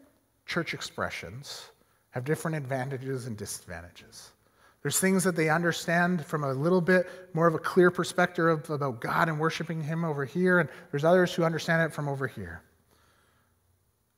church 0.45 0.75
expressions 0.75 1.71
have 2.11 2.25
different 2.25 2.57
advantages 2.57 3.29
and 3.29 3.37
disadvantages. 3.37 4.33
There's 4.83 4.99
things 4.99 5.23
that 5.23 5.37
they 5.37 5.51
understand 5.51 6.27
from 6.27 6.43
a 6.43 6.53
little 6.53 6.81
bit 6.81 7.07
more 7.33 7.47
of 7.47 7.55
a 7.55 7.61
clear 7.61 7.93
perspective 7.93 8.45
of, 8.45 8.71
about 8.71 9.01
God 9.01 9.29
and 9.29 9.39
worshiping 9.39 9.81
Him 9.81 10.05
over 10.05 10.25
here, 10.25 10.59
and 10.59 10.69
there's 10.91 11.05
others 11.05 11.33
who 11.33 11.45
understand 11.45 11.81
it 11.83 11.95
from 11.95 12.09
over 12.09 12.27
here. 12.27 12.61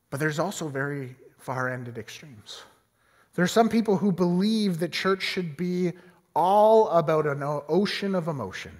But 0.09 0.19
there's 0.19 0.39
also 0.39 0.67
very 0.67 1.15
far 1.37 1.69
ended 1.69 1.99
extremes. 1.99 2.63
There 3.37 3.45
are 3.45 3.47
some 3.47 3.69
people 3.69 3.95
who 3.95 4.11
believe 4.11 4.79
that 4.79 4.91
church 4.91 5.23
should 5.23 5.55
be 5.55 5.93
all 6.35 6.89
about 6.89 7.25
an 7.25 7.41
ocean 7.41 8.13
of 8.13 8.27
emotion. 8.27 8.73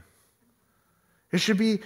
It 1.32 1.38
should 1.38 1.58
be 1.58 1.80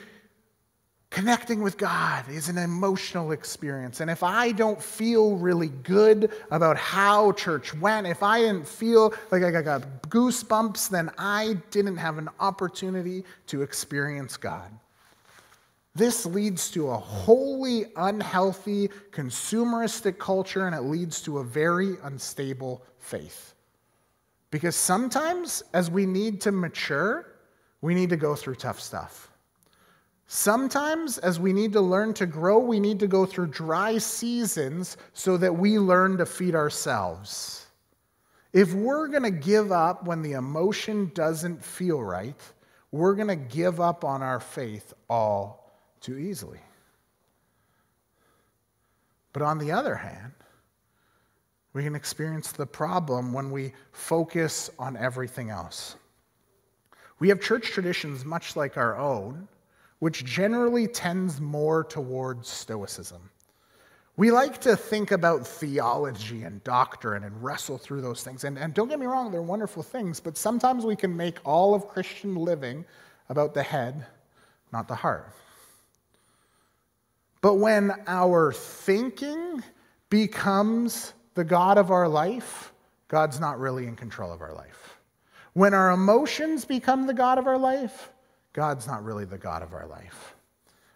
Connecting 1.11 1.61
with 1.61 1.77
God 1.77 2.29
is 2.29 2.47
an 2.47 2.57
emotional 2.57 3.33
experience. 3.33 3.99
And 3.99 4.09
if 4.09 4.23
I 4.23 4.53
don't 4.53 4.81
feel 4.81 5.35
really 5.35 5.67
good 5.67 6.31
about 6.51 6.77
how 6.77 7.33
church 7.33 7.73
went, 7.75 8.07
if 8.07 8.23
I 8.23 8.39
didn't 8.39 8.65
feel 8.65 9.13
like 9.29 9.43
I 9.43 9.61
got 9.61 9.81
goosebumps, 10.03 10.89
then 10.89 11.11
I 11.17 11.57
didn't 11.69 11.97
have 11.97 12.17
an 12.17 12.29
opportunity 12.39 13.25
to 13.47 13.61
experience 13.61 14.37
God. 14.37 14.71
This 15.93 16.25
leads 16.25 16.71
to 16.71 16.89
a 16.89 16.97
wholly 16.97 17.85
unhealthy, 17.97 18.89
consumeristic 19.11 20.17
culture, 20.17 20.65
and 20.65 20.75
it 20.75 20.83
leads 20.83 21.21
to 21.23 21.39
a 21.39 21.43
very 21.43 21.95
unstable 22.03 22.83
faith. 22.97 23.55
Because 24.51 24.75
sometimes, 24.75 25.63
as 25.73 25.91
we 25.91 26.05
need 26.05 26.39
to 26.41 26.51
mature, 26.51 27.35
we 27.81 27.93
need 27.93 28.09
to 28.09 28.17
go 28.17 28.35
through 28.35 28.55
tough 28.55 28.79
stuff. 28.79 29.29
Sometimes, 30.27 31.17
as 31.17 31.41
we 31.41 31.51
need 31.51 31.73
to 31.73 31.81
learn 31.81 32.13
to 32.13 32.25
grow, 32.25 32.57
we 32.57 32.79
need 32.79 32.99
to 32.99 33.07
go 33.07 33.25
through 33.25 33.47
dry 33.47 33.97
seasons 33.97 34.95
so 35.11 35.35
that 35.35 35.53
we 35.53 35.77
learn 35.77 36.17
to 36.17 36.25
feed 36.25 36.55
ourselves. 36.55 37.65
If 38.53 38.73
we're 38.73 39.07
going 39.07 39.23
to 39.23 39.31
give 39.31 39.73
up 39.73 40.05
when 40.05 40.21
the 40.21 40.33
emotion 40.33 41.11
doesn't 41.13 41.63
feel 41.63 42.01
right, 42.01 42.41
we're 42.91 43.15
going 43.15 43.27
to 43.27 43.35
give 43.35 43.81
up 43.81 44.05
on 44.05 44.21
our 44.21 44.39
faith 44.39 44.93
all 45.09 45.60
too 46.01 46.17
easily. 46.17 46.59
But 49.33 49.43
on 49.43 49.57
the 49.57 49.71
other 49.71 49.95
hand, 49.95 50.33
we 51.73 51.83
can 51.83 51.95
experience 51.95 52.51
the 52.51 52.65
problem 52.65 53.31
when 53.31 53.49
we 53.49 53.73
focus 53.93 54.69
on 54.77 54.97
everything 54.97 55.49
else. 55.49 55.95
We 57.19 57.29
have 57.29 57.39
church 57.39 57.69
traditions 57.69 58.25
much 58.25 58.55
like 58.55 58.75
our 58.75 58.97
own 58.97 59.47
which 60.01 60.25
generally 60.25 60.87
tends 60.87 61.39
more 61.39 61.83
towards 61.83 62.49
Stoicism. 62.49 63.21
We 64.17 64.31
like 64.31 64.59
to 64.61 64.75
think 64.75 65.11
about 65.11 65.45
theology 65.45 66.41
and 66.41 66.63
doctrine 66.63 67.23
and 67.23 67.43
wrestle 67.43 67.77
through 67.77 68.01
those 68.01 68.23
things. 68.23 68.43
And, 68.43 68.57
and 68.57 68.73
don't 68.73 68.89
get 68.89 68.99
me 68.99 69.05
wrong, 69.05 69.31
they're 69.31 69.43
wonderful 69.43 69.83
things, 69.83 70.19
but 70.19 70.37
sometimes 70.37 70.85
we 70.85 70.95
can 70.95 71.15
make 71.15 71.37
all 71.45 71.75
of 71.75 71.87
Christian 71.87 72.33
living 72.33 72.83
about 73.29 73.53
the 73.53 73.61
head, 73.61 74.07
not 74.73 74.87
the 74.87 74.95
heart. 74.95 75.31
But 77.41 77.55
when 77.55 77.91
our 78.07 78.53
thinking 78.53 79.63
becomes 80.09 81.13
the 81.33 81.43
God 81.43 81.77
of 81.77 81.89
our 81.89 82.07
life, 82.07 82.71
God's 83.07 83.39
not 83.39 83.59
really 83.59 83.87
in 83.87 83.95
control 83.95 84.31
of 84.31 84.41
our 84.41 84.53
life. 84.53 84.99
When 85.53 85.73
our 85.73 85.91
emotions 85.91 86.63
become 86.63 87.07
the 87.07 87.13
God 87.13 87.37
of 87.37 87.47
our 87.47 87.57
life, 87.57 88.11
God's 88.53 88.87
not 88.87 89.03
really 89.03 89.25
the 89.25 89.37
God 89.37 89.63
of 89.63 89.73
our 89.73 89.87
life. 89.87 90.35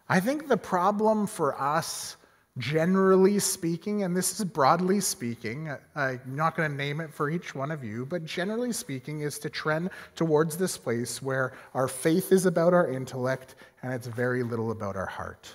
I 0.07 0.19
think 0.19 0.47
the 0.47 0.57
problem 0.57 1.25
for 1.25 1.59
us, 1.59 2.15
generally 2.57 3.39
speaking, 3.39 4.03
and 4.03 4.15
this 4.15 4.39
is 4.39 4.45
broadly 4.45 4.99
speaking, 4.99 5.75
I'm 5.95 6.21
not 6.27 6.55
going 6.55 6.69
to 6.69 6.77
name 6.77 7.01
it 7.01 7.11
for 7.11 7.29
each 7.29 7.55
one 7.55 7.71
of 7.71 7.83
you, 7.83 8.05
but 8.05 8.23
generally 8.23 8.71
speaking, 8.71 9.21
is 9.21 9.39
to 9.39 9.49
trend 9.49 9.89
towards 10.15 10.57
this 10.57 10.77
place 10.77 11.21
where 11.21 11.53
our 11.73 11.87
faith 11.87 12.31
is 12.31 12.45
about 12.45 12.73
our 12.73 12.89
intellect 12.89 13.55
and 13.81 13.93
it's 13.93 14.07
very 14.07 14.43
little 14.43 14.71
about 14.71 14.95
our 14.95 15.07
heart. 15.07 15.53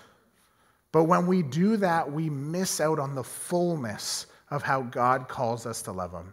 But 0.92 1.04
when 1.04 1.26
we 1.26 1.42
do 1.42 1.76
that, 1.78 2.10
we 2.10 2.28
miss 2.28 2.80
out 2.80 2.98
on 2.98 3.14
the 3.14 3.24
fullness 3.24 4.26
of 4.50 4.62
how 4.62 4.82
God 4.82 5.28
calls 5.28 5.66
us 5.66 5.82
to 5.82 5.92
love 5.92 6.12
Him. 6.12 6.32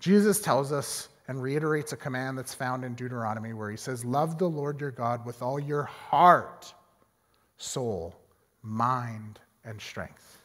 Jesus 0.00 0.40
tells 0.40 0.72
us 0.72 1.08
and 1.28 1.42
reiterates 1.42 1.92
a 1.92 1.96
command 1.96 2.38
that's 2.38 2.54
found 2.54 2.84
in 2.84 2.94
Deuteronomy 2.94 3.52
where 3.52 3.70
he 3.70 3.76
says, 3.76 4.04
Love 4.04 4.38
the 4.38 4.48
Lord 4.48 4.80
your 4.80 4.90
God 4.90 5.24
with 5.26 5.42
all 5.42 5.58
your 5.58 5.84
heart, 5.84 6.72
soul, 7.56 8.14
mind, 8.62 9.40
and 9.64 9.80
strength. 9.80 10.38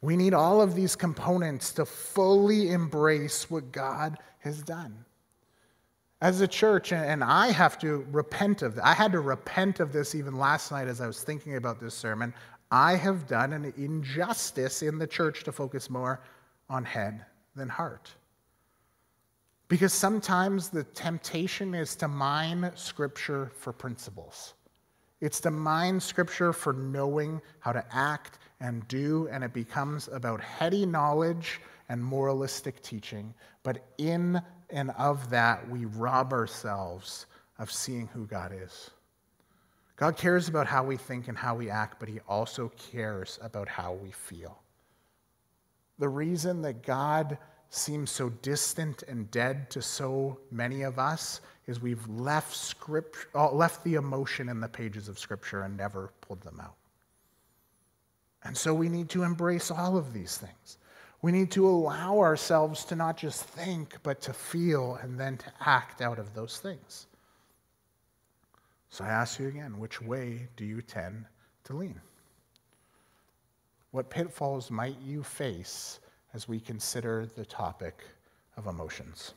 We 0.00 0.16
need 0.16 0.34
all 0.34 0.60
of 0.60 0.74
these 0.74 0.96
components 0.96 1.72
to 1.72 1.86
fully 1.86 2.70
embrace 2.70 3.48
what 3.50 3.72
God 3.72 4.18
has 4.40 4.62
done. 4.62 5.04
As 6.24 6.40
a 6.40 6.48
church, 6.48 6.90
and 6.90 7.22
I 7.22 7.48
have 7.48 7.78
to 7.80 8.06
repent 8.10 8.62
of 8.62 8.76
that. 8.76 8.86
I 8.86 8.94
had 8.94 9.12
to 9.12 9.20
repent 9.20 9.78
of 9.78 9.92
this 9.92 10.14
even 10.14 10.38
last 10.38 10.72
night 10.72 10.88
as 10.88 11.02
I 11.02 11.06
was 11.06 11.22
thinking 11.22 11.56
about 11.56 11.80
this 11.80 11.94
sermon. 11.94 12.32
I 12.70 12.96
have 12.96 13.26
done 13.26 13.52
an 13.52 13.74
injustice 13.76 14.80
in 14.80 14.96
the 14.96 15.06
church 15.06 15.44
to 15.44 15.52
focus 15.52 15.90
more 15.90 16.22
on 16.70 16.82
head 16.82 17.26
than 17.54 17.68
heart. 17.68 18.10
Because 19.68 19.92
sometimes 19.92 20.70
the 20.70 20.84
temptation 20.84 21.74
is 21.74 21.94
to 21.96 22.08
mine 22.08 22.70
Scripture 22.74 23.52
for 23.58 23.74
principles. 23.74 24.54
It's 25.20 25.40
to 25.40 25.50
mine 25.50 26.00
Scripture 26.00 26.54
for 26.54 26.72
knowing 26.72 27.38
how 27.60 27.72
to 27.72 27.84
act 27.94 28.38
and 28.60 28.88
do, 28.88 29.28
and 29.30 29.44
it 29.44 29.52
becomes 29.52 30.08
about 30.08 30.40
heady 30.40 30.86
knowledge 30.86 31.60
and 31.90 32.02
moralistic 32.02 32.80
teaching. 32.80 33.34
But 33.62 33.84
in 33.98 34.40
and 34.70 34.90
of 34.92 35.30
that, 35.30 35.68
we 35.68 35.84
rob 35.84 36.32
ourselves 36.32 37.26
of 37.58 37.70
seeing 37.70 38.08
who 38.08 38.26
God 38.26 38.52
is. 38.54 38.90
God 39.96 40.16
cares 40.16 40.48
about 40.48 40.66
how 40.66 40.82
we 40.82 40.96
think 40.96 41.28
and 41.28 41.38
how 41.38 41.54
we 41.54 41.70
act, 41.70 42.00
but 42.00 42.08
He 42.08 42.20
also 42.28 42.72
cares 42.90 43.38
about 43.42 43.68
how 43.68 43.92
we 43.92 44.10
feel. 44.10 44.58
The 45.98 46.08
reason 46.08 46.62
that 46.62 46.82
God 46.82 47.38
seems 47.70 48.10
so 48.10 48.28
distant 48.28 49.02
and 49.04 49.30
dead 49.30 49.70
to 49.70 49.82
so 49.82 50.38
many 50.50 50.82
of 50.82 50.98
us 50.98 51.40
is 51.66 51.80
we've 51.80 52.06
left, 52.08 52.54
script, 52.54 53.26
uh, 53.34 53.50
left 53.50 53.82
the 53.84 53.94
emotion 53.94 54.48
in 54.48 54.60
the 54.60 54.68
pages 54.68 55.08
of 55.08 55.18
Scripture 55.18 55.62
and 55.62 55.76
never 55.76 56.12
pulled 56.20 56.42
them 56.42 56.60
out. 56.60 56.74
And 58.42 58.56
so 58.56 58.74
we 58.74 58.88
need 58.88 59.08
to 59.10 59.22
embrace 59.22 59.70
all 59.70 59.96
of 59.96 60.12
these 60.12 60.36
things. 60.36 60.78
We 61.24 61.32
need 61.32 61.52
to 61.52 61.66
allow 61.66 62.18
ourselves 62.18 62.84
to 62.84 62.96
not 62.96 63.16
just 63.16 63.44
think, 63.44 63.96
but 64.02 64.20
to 64.20 64.34
feel 64.34 64.96
and 64.96 65.18
then 65.18 65.38
to 65.38 65.50
act 65.58 66.02
out 66.02 66.18
of 66.18 66.34
those 66.34 66.58
things. 66.58 67.06
So 68.90 69.04
I 69.04 69.08
ask 69.08 69.38
you 69.38 69.48
again 69.48 69.78
which 69.78 70.02
way 70.02 70.48
do 70.54 70.66
you 70.66 70.82
tend 70.82 71.24
to 71.64 71.76
lean? 71.76 71.98
What 73.90 74.10
pitfalls 74.10 74.70
might 74.70 75.00
you 75.00 75.22
face 75.22 75.98
as 76.34 76.46
we 76.46 76.60
consider 76.60 77.24
the 77.24 77.46
topic 77.46 78.04
of 78.58 78.66
emotions. 78.66 79.32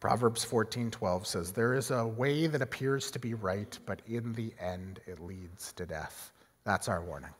Proverbs 0.00 0.42
14:12 0.42 1.26
says 1.26 1.52
there 1.52 1.74
is 1.74 1.90
a 1.90 2.06
way 2.06 2.46
that 2.46 2.62
appears 2.62 3.10
to 3.10 3.18
be 3.18 3.34
right 3.34 3.78
but 3.84 4.00
in 4.06 4.32
the 4.32 4.54
end 4.58 5.00
it 5.06 5.20
leads 5.20 5.74
to 5.74 5.84
death. 5.84 6.32
That's 6.64 6.88
our 6.88 7.02
warning. 7.02 7.34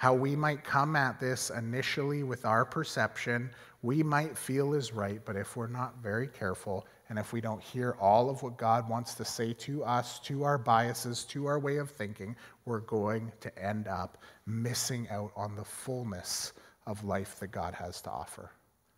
How 0.00 0.14
we 0.14 0.34
might 0.34 0.64
come 0.64 0.96
at 0.96 1.20
this 1.20 1.50
initially 1.50 2.22
with 2.22 2.46
our 2.46 2.64
perception, 2.64 3.50
we 3.82 4.02
might 4.02 4.34
feel 4.34 4.72
is 4.72 4.94
right, 4.94 5.20
but 5.26 5.36
if 5.36 5.58
we're 5.58 5.66
not 5.66 6.02
very 6.02 6.26
careful, 6.26 6.86
and 7.10 7.18
if 7.18 7.34
we 7.34 7.42
don't 7.42 7.62
hear 7.62 7.94
all 8.00 8.30
of 8.30 8.42
what 8.42 8.56
God 8.56 8.88
wants 8.88 9.14
to 9.16 9.26
say 9.26 9.52
to 9.52 9.84
us, 9.84 10.18
to 10.20 10.42
our 10.42 10.56
biases, 10.56 11.24
to 11.24 11.44
our 11.44 11.58
way 11.58 11.76
of 11.76 11.90
thinking, 11.90 12.34
we're 12.64 12.80
going 12.80 13.30
to 13.40 13.62
end 13.62 13.88
up 13.88 14.16
missing 14.46 15.06
out 15.10 15.32
on 15.36 15.54
the 15.54 15.66
fullness 15.66 16.54
of 16.86 17.04
life 17.04 17.38
that 17.38 17.50
God 17.50 17.74
has 17.74 18.00
to 18.00 18.10
offer. 18.10 18.52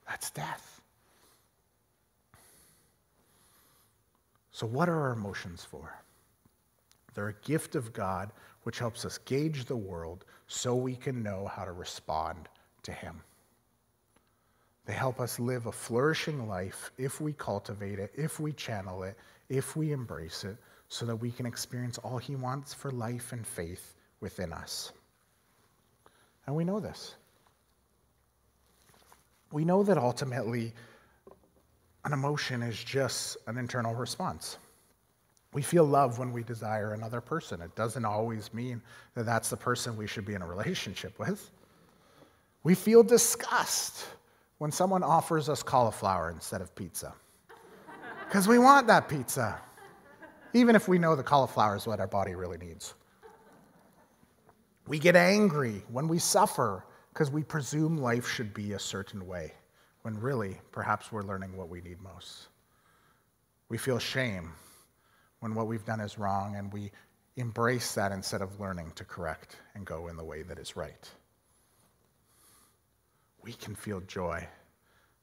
That's 0.06 0.30
death. 0.30 0.80
So, 4.52 4.68
what 4.68 4.88
are 4.88 5.00
our 5.00 5.14
emotions 5.14 5.64
for? 5.68 6.00
They're 7.14 7.30
a 7.30 7.44
gift 7.44 7.74
of 7.74 7.92
God 7.92 8.30
which 8.62 8.78
helps 8.78 9.04
us 9.04 9.18
gauge 9.18 9.64
the 9.64 9.76
world 9.76 10.24
so 10.52 10.74
we 10.74 10.94
can 10.94 11.22
know 11.22 11.46
how 11.46 11.64
to 11.64 11.72
respond 11.72 12.46
to 12.82 12.92
Him. 12.92 13.22
They 14.84 14.92
help 14.92 15.18
us 15.18 15.40
live 15.40 15.64
a 15.64 15.72
flourishing 15.72 16.46
life 16.46 16.92
if 16.98 17.22
we 17.22 17.32
cultivate 17.32 17.98
it, 17.98 18.12
if 18.14 18.38
we 18.38 18.52
channel 18.52 19.02
it, 19.04 19.16
if 19.48 19.76
we 19.76 19.92
embrace 19.92 20.44
it, 20.44 20.58
so 20.88 21.06
that 21.06 21.16
we 21.16 21.30
can 21.30 21.46
experience 21.46 21.96
all 21.96 22.18
He 22.18 22.36
wants 22.36 22.74
for 22.74 22.90
life 22.90 23.32
and 23.32 23.46
faith 23.46 23.94
within 24.20 24.52
us. 24.52 24.92
And 26.46 26.54
we 26.54 26.64
know 26.64 26.80
this. 26.80 27.14
We 29.52 29.64
know 29.64 29.82
that 29.84 29.96
ultimately 29.96 30.74
an 32.04 32.12
emotion 32.12 32.62
is 32.62 32.82
just 32.82 33.38
an 33.46 33.56
internal 33.56 33.94
response. 33.94 34.58
We 35.52 35.62
feel 35.62 35.84
love 35.84 36.18
when 36.18 36.32
we 36.32 36.42
desire 36.42 36.94
another 36.94 37.20
person. 37.20 37.60
It 37.60 37.74
doesn't 37.74 38.04
always 38.04 38.54
mean 38.54 38.80
that 39.14 39.26
that's 39.26 39.50
the 39.50 39.56
person 39.56 39.96
we 39.96 40.06
should 40.06 40.24
be 40.24 40.34
in 40.34 40.42
a 40.42 40.46
relationship 40.46 41.18
with. 41.18 41.50
We 42.62 42.74
feel 42.74 43.02
disgust 43.02 44.06
when 44.58 44.72
someone 44.72 45.02
offers 45.02 45.48
us 45.48 45.62
cauliflower 45.62 46.30
instead 46.30 46.60
of 46.60 46.74
pizza 46.74 47.12
because 48.32 48.48
we 48.48 48.58
want 48.58 48.86
that 48.86 49.08
pizza, 49.08 49.60
even 50.54 50.74
if 50.74 50.88
we 50.88 50.98
know 50.98 51.14
the 51.14 51.22
cauliflower 51.22 51.76
is 51.76 51.86
what 51.86 52.00
our 52.00 52.06
body 52.06 52.34
really 52.34 52.56
needs. 52.56 52.94
We 54.86 54.98
get 54.98 55.16
angry 55.16 55.82
when 55.90 56.08
we 56.08 56.18
suffer 56.18 56.84
because 57.12 57.30
we 57.30 57.42
presume 57.42 57.98
life 57.98 58.26
should 58.26 58.54
be 58.54 58.72
a 58.72 58.78
certain 58.78 59.26
way, 59.26 59.52
when 60.00 60.18
really, 60.18 60.56
perhaps 60.70 61.12
we're 61.12 61.22
learning 61.22 61.54
what 61.54 61.68
we 61.68 61.82
need 61.82 62.00
most. 62.00 62.48
We 63.68 63.76
feel 63.76 63.98
shame 63.98 64.52
when 65.42 65.56
what 65.56 65.66
we've 65.66 65.84
done 65.84 65.98
is 65.98 66.18
wrong, 66.18 66.54
and 66.54 66.72
we 66.72 66.92
embrace 67.34 67.96
that 67.96 68.12
instead 68.12 68.42
of 68.42 68.60
learning 68.60 68.92
to 68.94 69.04
correct 69.04 69.56
and 69.74 69.84
go 69.84 70.06
in 70.06 70.16
the 70.16 70.22
way 70.22 70.42
that 70.42 70.56
is 70.56 70.76
right. 70.76 71.10
We 73.42 73.52
can 73.52 73.74
feel 73.74 74.00
joy 74.02 74.46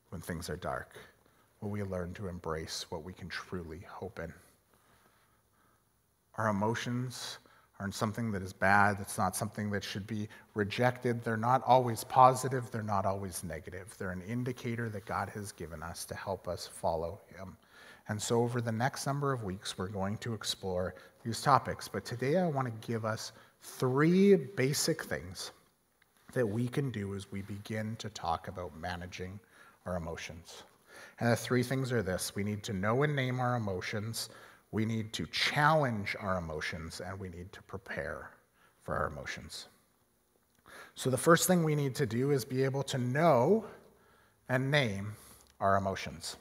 when 0.10 0.19
things 0.19 0.49
are 0.49 0.58
dark, 0.58 0.97
when 1.62 1.71
we 1.71 1.84
learn 1.84 2.13
to 2.15 2.27
embrace 2.27 2.86
what 2.89 3.05
we 3.05 3.13
can 3.13 3.29
truly 3.29 3.79
hope 3.88 4.19
in. 4.19 4.34
Our 6.36 6.49
emotions 6.49 7.38
aren't 7.79 7.95
something 7.95 8.29
that 8.34 8.41
is 8.41 8.51
bad, 8.51 8.97
it's 8.99 9.17
not 9.17 9.38
something 9.38 9.71
that 9.71 9.86
should 9.86 10.05
be 10.05 10.27
rejected. 10.53 11.23
They're 11.23 11.38
not 11.38 11.63
always 11.65 12.03
positive, 12.03 12.69
they're 12.71 12.84
not 12.84 13.05
always 13.05 13.41
negative. 13.45 13.95
They're 13.97 14.12
an 14.12 14.23
indicator 14.23 14.89
that 14.89 15.05
God 15.05 15.29
has 15.29 15.53
given 15.53 15.82
us 15.82 16.03
to 16.03 16.13
help 16.13 16.49
us 16.49 16.67
follow 16.67 17.21
Him. 17.34 17.55
And 18.10 18.19
so, 18.19 18.41
over 18.41 18.60
the 18.60 18.72
next 18.72 19.06
number 19.06 19.32
of 19.32 19.43
weeks, 19.43 19.78
we're 19.78 19.88
going 19.88 20.17
to 20.17 20.34
explore 20.34 20.95
these 21.24 21.41
topics. 21.41 21.88
But 21.88 22.06
today, 22.06 22.38
I 22.38 22.48
want 22.48 22.67
to 22.67 22.88
give 22.88 23.06
us 23.06 23.32
three 23.62 24.36
basic 24.36 25.04
things 25.04 25.52
that 26.34 26.48
we 26.48 26.67
can 26.67 26.89
do 26.89 27.15
as 27.15 27.32
we 27.32 27.43
begin 27.43 27.95
to 27.98 28.10
talk 28.10 28.48
about 28.48 28.76
managing 28.76 29.39
our 29.86 29.95
emotions. 29.95 30.63
And 31.19 31.32
the 31.32 31.36
three 31.36 31.62
things 31.62 31.91
are 31.91 32.02
this 32.02 32.36
we 32.36 32.43
need 32.43 32.63
to 32.63 32.74
know 32.74 33.04
and 33.04 33.15
name 33.15 33.39
our 33.39 33.56
emotions, 33.56 34.30
we 34.72 34.86
need 34.86 35.13
to 35.13 35.28
challenge 35.28 36.15
our 36.19 36.39
emotions, 36.39 37.02
and 37.02 37.19
we 37.19 37.30
need 37.30 37.52
to 37.54 37.62
prepare 37.63 38.32
for 38.82 38.95
our 38.95 39.08
emotions. 39.08 39.67
So, 40.95 41.12
the 41.12 41.17
first 41.17 41.45
thing 41.45 41.63
we 41.63 41.76
need 41.76 41.93
to 41.95 42.08
do 42.08 42.32
is 42.32 42.43
be 42.43 42.63
able 42.63 42.84
to 42.84 42.98
know 42.98 43.65
and 44.50 44.72
name 44.72 45.13
our 45.60 45.78
emotions. 45.78 46.38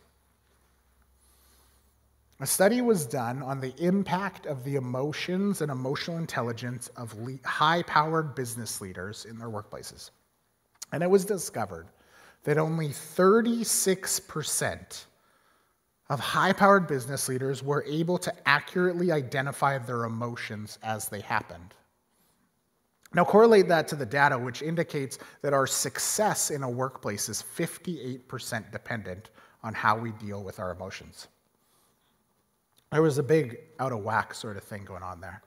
A 2.40 2.46
study 2.46 2.82
was 2.82 3.04
done 3.04 3.42
on 3.42 3.60
the 3.60 3.74
impact 3.78 4.46
of 4.46 4.62
the 4.62 4.76
emotions 4.76 5.60
and 5.60 5.72
emotional 5.72 6.18
intelligence 6.18 6.86
of 6.96 7.12
high 7.44 7.82
powered 7.82 8.36
business 8.36 8.80
leaders 8.80 9.24
in 9.24 9.38
their 9.38 9.48
workplaces. 9.48 10.10
And 10.92 11.02
it 11.02 11.10
was 11.10 11.24
discovered 11.24 11.88
that 12.44 12.56
only 12.56 12.90
36% 12.90 15.04
of 16.08 16.20
high 16.20 16.52
powered 16.52 16.86
business 16.86 17.28
leaders 17.28 17.64
were 17.64 17.82
able 17.88 18.18
to 18.18 18.32
accurately 18.48 19.10
identify 19.10 19.78
their 19.78 20.04
emotions 20.04 20.78
as 20.84 21.08
they 21.08 21.20
happened. 21.20 21.74
Now, 23.14 23.24
correlate 23.24 23.66
that 23.68 23.88
to 23.88 23.96
the 23.96 24.06
data, 24.06 24.38
which 24.38 24.62
indicates 24.62 25.18
that 25.42 25.52
our 25.52 25.66
success 25.66 26.52
in 26.52 26.62
a 26.62 26.70
workplace 26.70 27.28
is 27.28 27.42
58% 27.42 28.70
dependent 28.70 29.30
on 29.64 29.74
how 29.74 29.98
we 29.98 30.12
deal 30.12 30.44
with 30.44 30.60
our 30.60 30.70
emotions. 30.70 31.26
There 32.90 33.02
was 33.02 33.18
a 33.18 33.22
big 33.22 33.58
out 33.78 33.92
of 33.92 34.02
whack 34.02 34.34
sort 34.34 34.56
of 34.56 34.64
thing 34.64 34.84
going 34.84 35.02
on 35.02 35.20
there. 35.20 35.42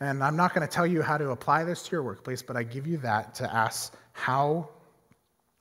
And 0.00 0.22
I'm 0.22 0.36
not 0.36 0.54
going 0.54 0.66
to 0.66 0.72
tell 0.72 0.86
you 0.86 1.02
how 1.02 1.16
to 1.16 1.30
apply 1.30 1.64
this 1.64 1.82
to 1.84 1.92
your 1.92 2.02
workplace, 2.02 2.42
but 2.42 2.56
I 2.56 2.62
give 2.62 2.86
you 2.86 2.98
that 2.98 3.34
to 3.36 3.54
ask 3.54 3.94
how 4.12 4.68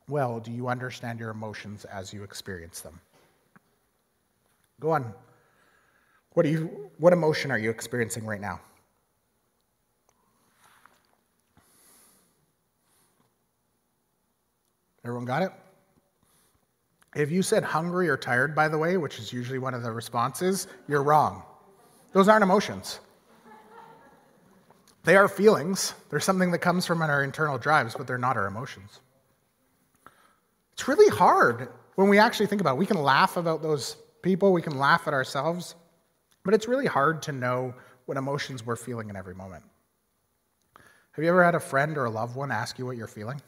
well 0.07 0.39
do 0.39 0.51
you 0.51 0.67
understand 0.67 1.19
your 1.19 1.29
emotions 1.31 1.85
as 1.85 2.13
you 2.13 2.23
experience 2.23 2.81
them? 2.81 2.99
Go 4.79 4.91
on. 4.91 5.13
What, 6.33 6.45
are 6.45 6.49
you, 6.49 6.91
what 6.97 7.13
emotion 7.13 7.49
are 7.49 7.57
you 7.57 7.69
experiencing 7.69 8.25
right 8.25 8.41
now? 8.41 8.59
Everyone 15.05 15.25
got 15.25 15.43
it? 15.43 15.51
If 17.15 17.31
you 17.31 17.41
said 17.41 17.63
hungry 17.63 18.09
or 18.09 18.17
tired, 18.17 18.53
by 18.53 18.67
the 18.67 18.77
way, 18.77 18.97
which 18.97 19.19
is 19.19 19.31
usually 19.31 19.57
one 19.57 19.73
of 19.73 19.83
the 19.83 19.91
responses, 19.91 20.67
you're 20.87 21.01
wrong. 21.01 21.43
Those 22.11 22.27
aren't 22.27 22.43
emotions. 22.43 22.99
They 25.05 25.15
are 25.15 25.27
feelings. 25.27 25.93
They're 26.09 26.19
something 26.19 26.51
that 26.51 26.59
comes 26.59 26.85
from 26.85 27.01
our 27.01 27.23
internal 27.23 27.57
drives, 27.57 27.95
but 27.95 28.05
they're 28.05 28.17
not 28.17 28.35
our 28.35 28.47
emotions. 28.47 28.99
It's 30.73 30.87
really 30.87 31.15
hard 31.15 31.69
when 31.95 32.09
we 32.09 32.19
actually 32.19 32.47
think 32.47 32.59
about 32.59 32.73
it. 32.73 32.79
We 32.79 32.85
can 32.85 33.01
laugh 33.01 33.37
about 33.37 33.61
those 33.61 33.95
people, 34.21 34.51
we 34.51 34.61
can 34.61 34.77
laugh 34.77 35.07
at 35.07 35.13
ourselves, 35.13 35.75
but 36.43 36.53
it's 36.53 36.67
really 36.67 36.87
hard 36.87 37.21
to 37.23 37.31
know 37.31 37.73
what 38.07 38.17
emotions 38.17 38.65
we're 38.65 38.75
feeling 38.75 39.09
in 39.09 39.15
every 39.15 39.35
moment. 39.35 39.63
Have 41.11 41.23
you 41.23 41.29
ever 41.29 41.45
had 41.45 41.55
a 41.55 41.59
friend 41.59 41.97
or 41.97 42.05
a 42.05 42.09
loved 42.09 42.35
one 42.35 42.51
ask 42.51 42.77
you 42.77 42.85
what 42.85 42.97
you're 42.97 43.07
feeling? 43.07 43.39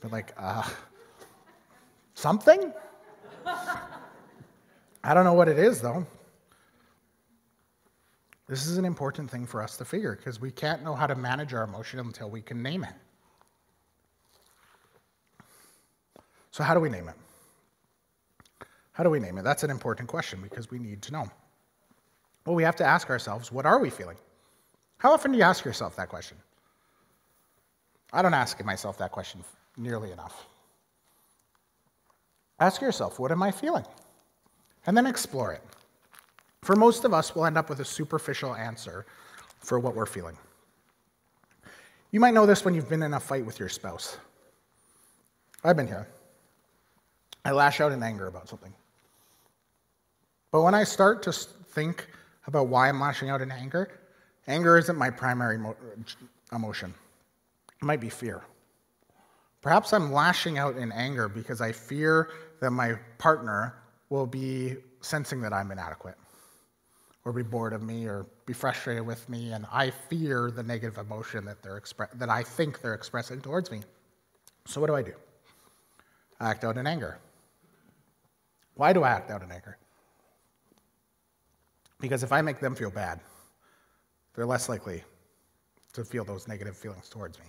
But 0.00 0.12
like, 0.12 0.32
uh, 0.38 0.62
something? 2.16 2.72
I 5.04 5.14
don't 5.14 5.24
know 5.24 5.34
what 5.34 5.48
it 5.48 5.58
is, 5.58 5.80
though. 5.80 6.04
This 8.48 8.66
is 8.66 8.78
an 8.78 8.84
important 8.84 9.30
thing 9.30 9.46
for 9.46 9.62
us 9.62 9.76
to 9.76 9.84
figure 9.84 10.16
because 10.16 10.40
we 10.40 10.50
can't 10.50 10.82
know 10.82 10.94
how 10.94 11.06
to 11.06 11.14
manage 11.14 11.54
our 11.54 11.62
emotion 11.62 12.00
until 12.00 12.28
we 12.28 12.40
can 12.40 12.62
name 12.62 12.84
it. 12.84 12.94
So, 16.50 16.64
how 16.64 16.74
do 16.74 16.80
we 16.80 16.88
name 16.88 17.08
it? 17.08 17.14
How 18.92 19.04
do 19.04 19.10
we 19.10 19.20
name 19.20 19.36
it? 19.36 19.42
That's 19.42 19.62
an 19.62 19.70
important 19.70 20.08
question 20.08 20.40
because 20.42 20.70
we 20.70 20.78
need 20.78 21.02
to 21.02 21.12
know. 21.12 21.28
Well, 22.46 22.56
we 22.56 22.62
have 22.62 22.76
to 22.76 22.84
ask 22.84 23.10
ourselves, 23.10 23.52
what 23.52 23.66
are 23.66 23.78
we 23.78 23.90
feeling? 23.90 24.16
How 24.98 25.12
often 25.12 25.32
do 25.32 25.38
you 25.38 25.44
ask 25.44 25.64
yourself 25.64 25.96
that 25.96 26.08
question? 26.08 26.38
I 28.12 28.22
don't 28.22 28.32
ask 28.32 28.64
myself 28.64 28.96
that 28.98 29.12
question 29.12 29.44
nearly 29.76 30.12
enough. 30.12 30.46
Ask 32.58 32.80
yourself, 32.80 33.18
what 33.18 33.30
am 33.30 33.42
I 33.42 33.50
feeling? 33.50 33.84
And 34.86 34.96
then 34.96 35.06
explore 35.06 35.52
it. 35.52 35.62
For 36.62 36.74
most 36.74 37.04
of 37.04 37.12
us, 37.12 37.34
we'll 37.34 37.46
end 37.46 37.58
up 37.58 37.68
with 37.68 37.80
a 37.80 37.84
superficial 37.84 38.54
answer 38.54 39.06
for 39.60 39.78
what 39.78 39.94
we're 39.94 40.06
feeling. 40.06 40.36
You 42.10 42.20
might 42.20 42.34
know 42.34 42.46
this 42.46 42.64
when 42.64 42.74
you've 42.74 42.88
been 42.88 43.02
in 43.02 43.14
a 43.14 43.20
fight 43.20 43.44
with 43.44 43.58
your 43.58 43.68
spouse. 43.68 44.16
I've 45.62 45.76
been 45.76 45.86
here. 45.86 46.08
I 47.44 47.52
lash 47.52 47.80
out 47.80 47.92
in 47.92 48.02
anger 48.02 48.26
about 48.26 48.48
something. 48.48 48.72
But 50.50 50.62
when 50.62 50.74
I 50.74 50.84
start 50.84 51.22
to 51.24 51.32
think 51.32 52.06
about 52.46 52.68
why 52.68 52.88
I'm 52.88 53.00
lashing 53.00 53.28
out 53.28 53.42
in 53.42 53.50
anger, 53.50 53.90
anger 54.46 54.78
isn't 54.78 54.96
my 54.96 55.10
primary 55.10 55.58
emotion. 56.52 56.94
It 57.80 57.84
might 57.84 58.00
be 58.00 58.08
fear. 58.08 58.42
Perhaps 59.66 59.92
I'm 59.92 60.12
lashing 60.12 60.58
out 60.58 60.76
in 60.76 60.92
anger 60.92 61.28
because 61.28 61.60
I 61.60 61.72
fear 61.72 62.30
that 62.60 62.70
my 62.70 62.92
partner 63.18 63.74
will 64.10 64.24
be 64.24 64.76
sensing 65.00 65.40
that 65.40 65.52
I'm 65.52 65.72
inadequate 65.72 66.14
or 67.24 67.32
be 67.32 67.42
bored 67.42 67.72
of 67.72 67.82
me 67.82 68.06
or 68.06 68.26
be 68.46 68.52
frustrated 68.52 69.04
with 69.04 69.28
me 69.28 69.50
and 69.50 69.66
I 69.72 69.90
fear 69.90 70.52
the 70.52 70.62
negative 70.62 70.98
emotion 70.98 71.44
that 71.46 71.64
they're 71.64 71.80
expre- 71.80 72.16
that 72.16 72.28
I 72.28 72.44
think 72.44 72.80
they're 72.80 72.94
expressing 72.94 73.40
towards 73.40 73.72
me. 73.72 73.80
So 74.66 74.80
what 74.80 74.86
do 74.86 74.94
I 74.94 75.02
do? 75.02 75.14
I 76.38 76.48
act 76.50 76.62
out 76.62 76.78
in 76.78 76.86
anger. 76.86 77.18
Why 78.76 78.92
do 78.92 79.02
I 79.02 79.10
act 79.10 79.32
out 79.32 79.42
in 79.42 79.50
anger? 79.50 79.78
Because 81.98 82.22
if 82.22 82.30
I 82.30 82.40
make 82.40 82.60
them 82.60 82.76
feel 82.76 82.92
bad, 82.92 83.18
they're 84.36 84.46
less 84.46 84.68
likely 84.68 85.02
to 85.94 86.04
feel 86.04 86.24
those 86.24 86.46
negative 86.46 86.76
feelings 86.76 87.08
towards 87.08 87.40
me. 87.40 87.46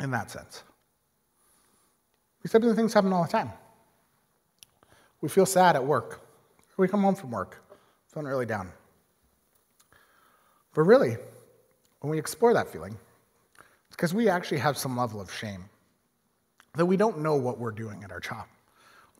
In 0.00 0.10
that 0.10 0.30
sense. 0.30 0.62
Types 2.50 2.66
of 2.66 2.76
things 2.76 2.92
happen 2.92 3.12
all 3.12 3.22
the 3.22 3.30
time. 3.30 3.50
We 5.20 5.28
feel 5.28 5.46
sad 5.46 5.76
at 5.76 5.84
work. 5.84 6.20
We 6.76 6.88
come 6.88 7.02
home 7.02 7.14
from 7.14 7.30
work, 7.30 7.62
feeling 8.12 8.26
really 8.26 8.46
down. 8.46 8.72
But 10.74 10.82
really, 10.82 11.16
when 12.00 12.10
we 12.10 12.18
explore 12.18 12.52
that 12.54 12.68
feeling, 12.68 12.96
it's 13.86 13.96
because 13.96 14.12
we 14.12 14.28
actually 14.28 14.58
have 14.58 14.76
some 14.76 14.96
level 14.96 15.20
of 15.20 15.32
shame 15.32 15.68
that 16.74 16.86
we 16.86 16.96
don't 16.96 17.20
know 17.20 17.36
what 17.36 17.58
we're 17.58 17.70
doing 17.70 18.02
at 18.02 18.10
our 18.10 18.20
job, 18.20 18.46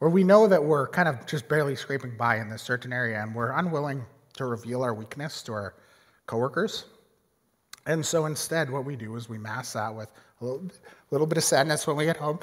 or 0.01 0.09
we 0.09 0.25
know 0.25 0.49
that 0.49 0.63
we're 0.63 0.89
kind 0.89 1.09
of 1.09 1.25
just 1.27 1.49
barely 1.49 1.77
scraping 1.77 2.17
by 2.17 2.39
in 2.39 2.51
this 2.51 2.63
certain 2.63 2.93
area 2.93 3.23
and 3.23 3.35
we're 3.35 3.53
unwilling 3.53 4.05
to 4.35 4.47
reveal 4.47 4.83
our 4.83 4.95
weakness 4.95 5.43
to 5.43 5.53
our 5.53 5.75
coworkers. 6.27 6.87
And 7.87 8.05
so 8.05 8.27
instead, 8.27 8.71
what 8.71 8.85
we 8.85 8.97
do 8.97 9.15
is 9.17 9.29
we 9.29 9.39
mask 9.39 9.75
that 9.75 9.95
with 9.95 10.11
a 10.41 10.45
little, 10.45 10.69
little 11.11 11.27
bit 11.27 11.39
of 11.39 11.45
sadness 11.45 11.87
when 11.87 11.97
we 11.97 12.05
get 12.05 12.17
home. 12.17 12.41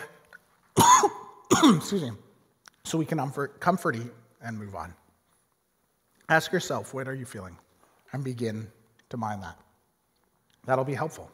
Excuse 1.75 2.03
me 2.03 2.11
so 2.89 2.97
we 2.97 3.05
can 3.05 3.19
comfort, 3.19 3.59
comfort 3.59 3.95
eat 3.95 4.11
and 4.41 4.57
move 4.57 4.73
on. 4.75 4.93
Ask 6.27 6.51
yourself, 6.51 6.93
what 6.93 7.07
are 7.07 7.13
you 7.13 7.25
feeling? 7.25 7.55
And 8.13 8.23
begin 8.23 8.67
to 9.09 9.17
mind 9.17 9.43
that. 9.43 9.57
That'll 10.65 10.85
be 10.85 10.95
helpful. 10.95 11.29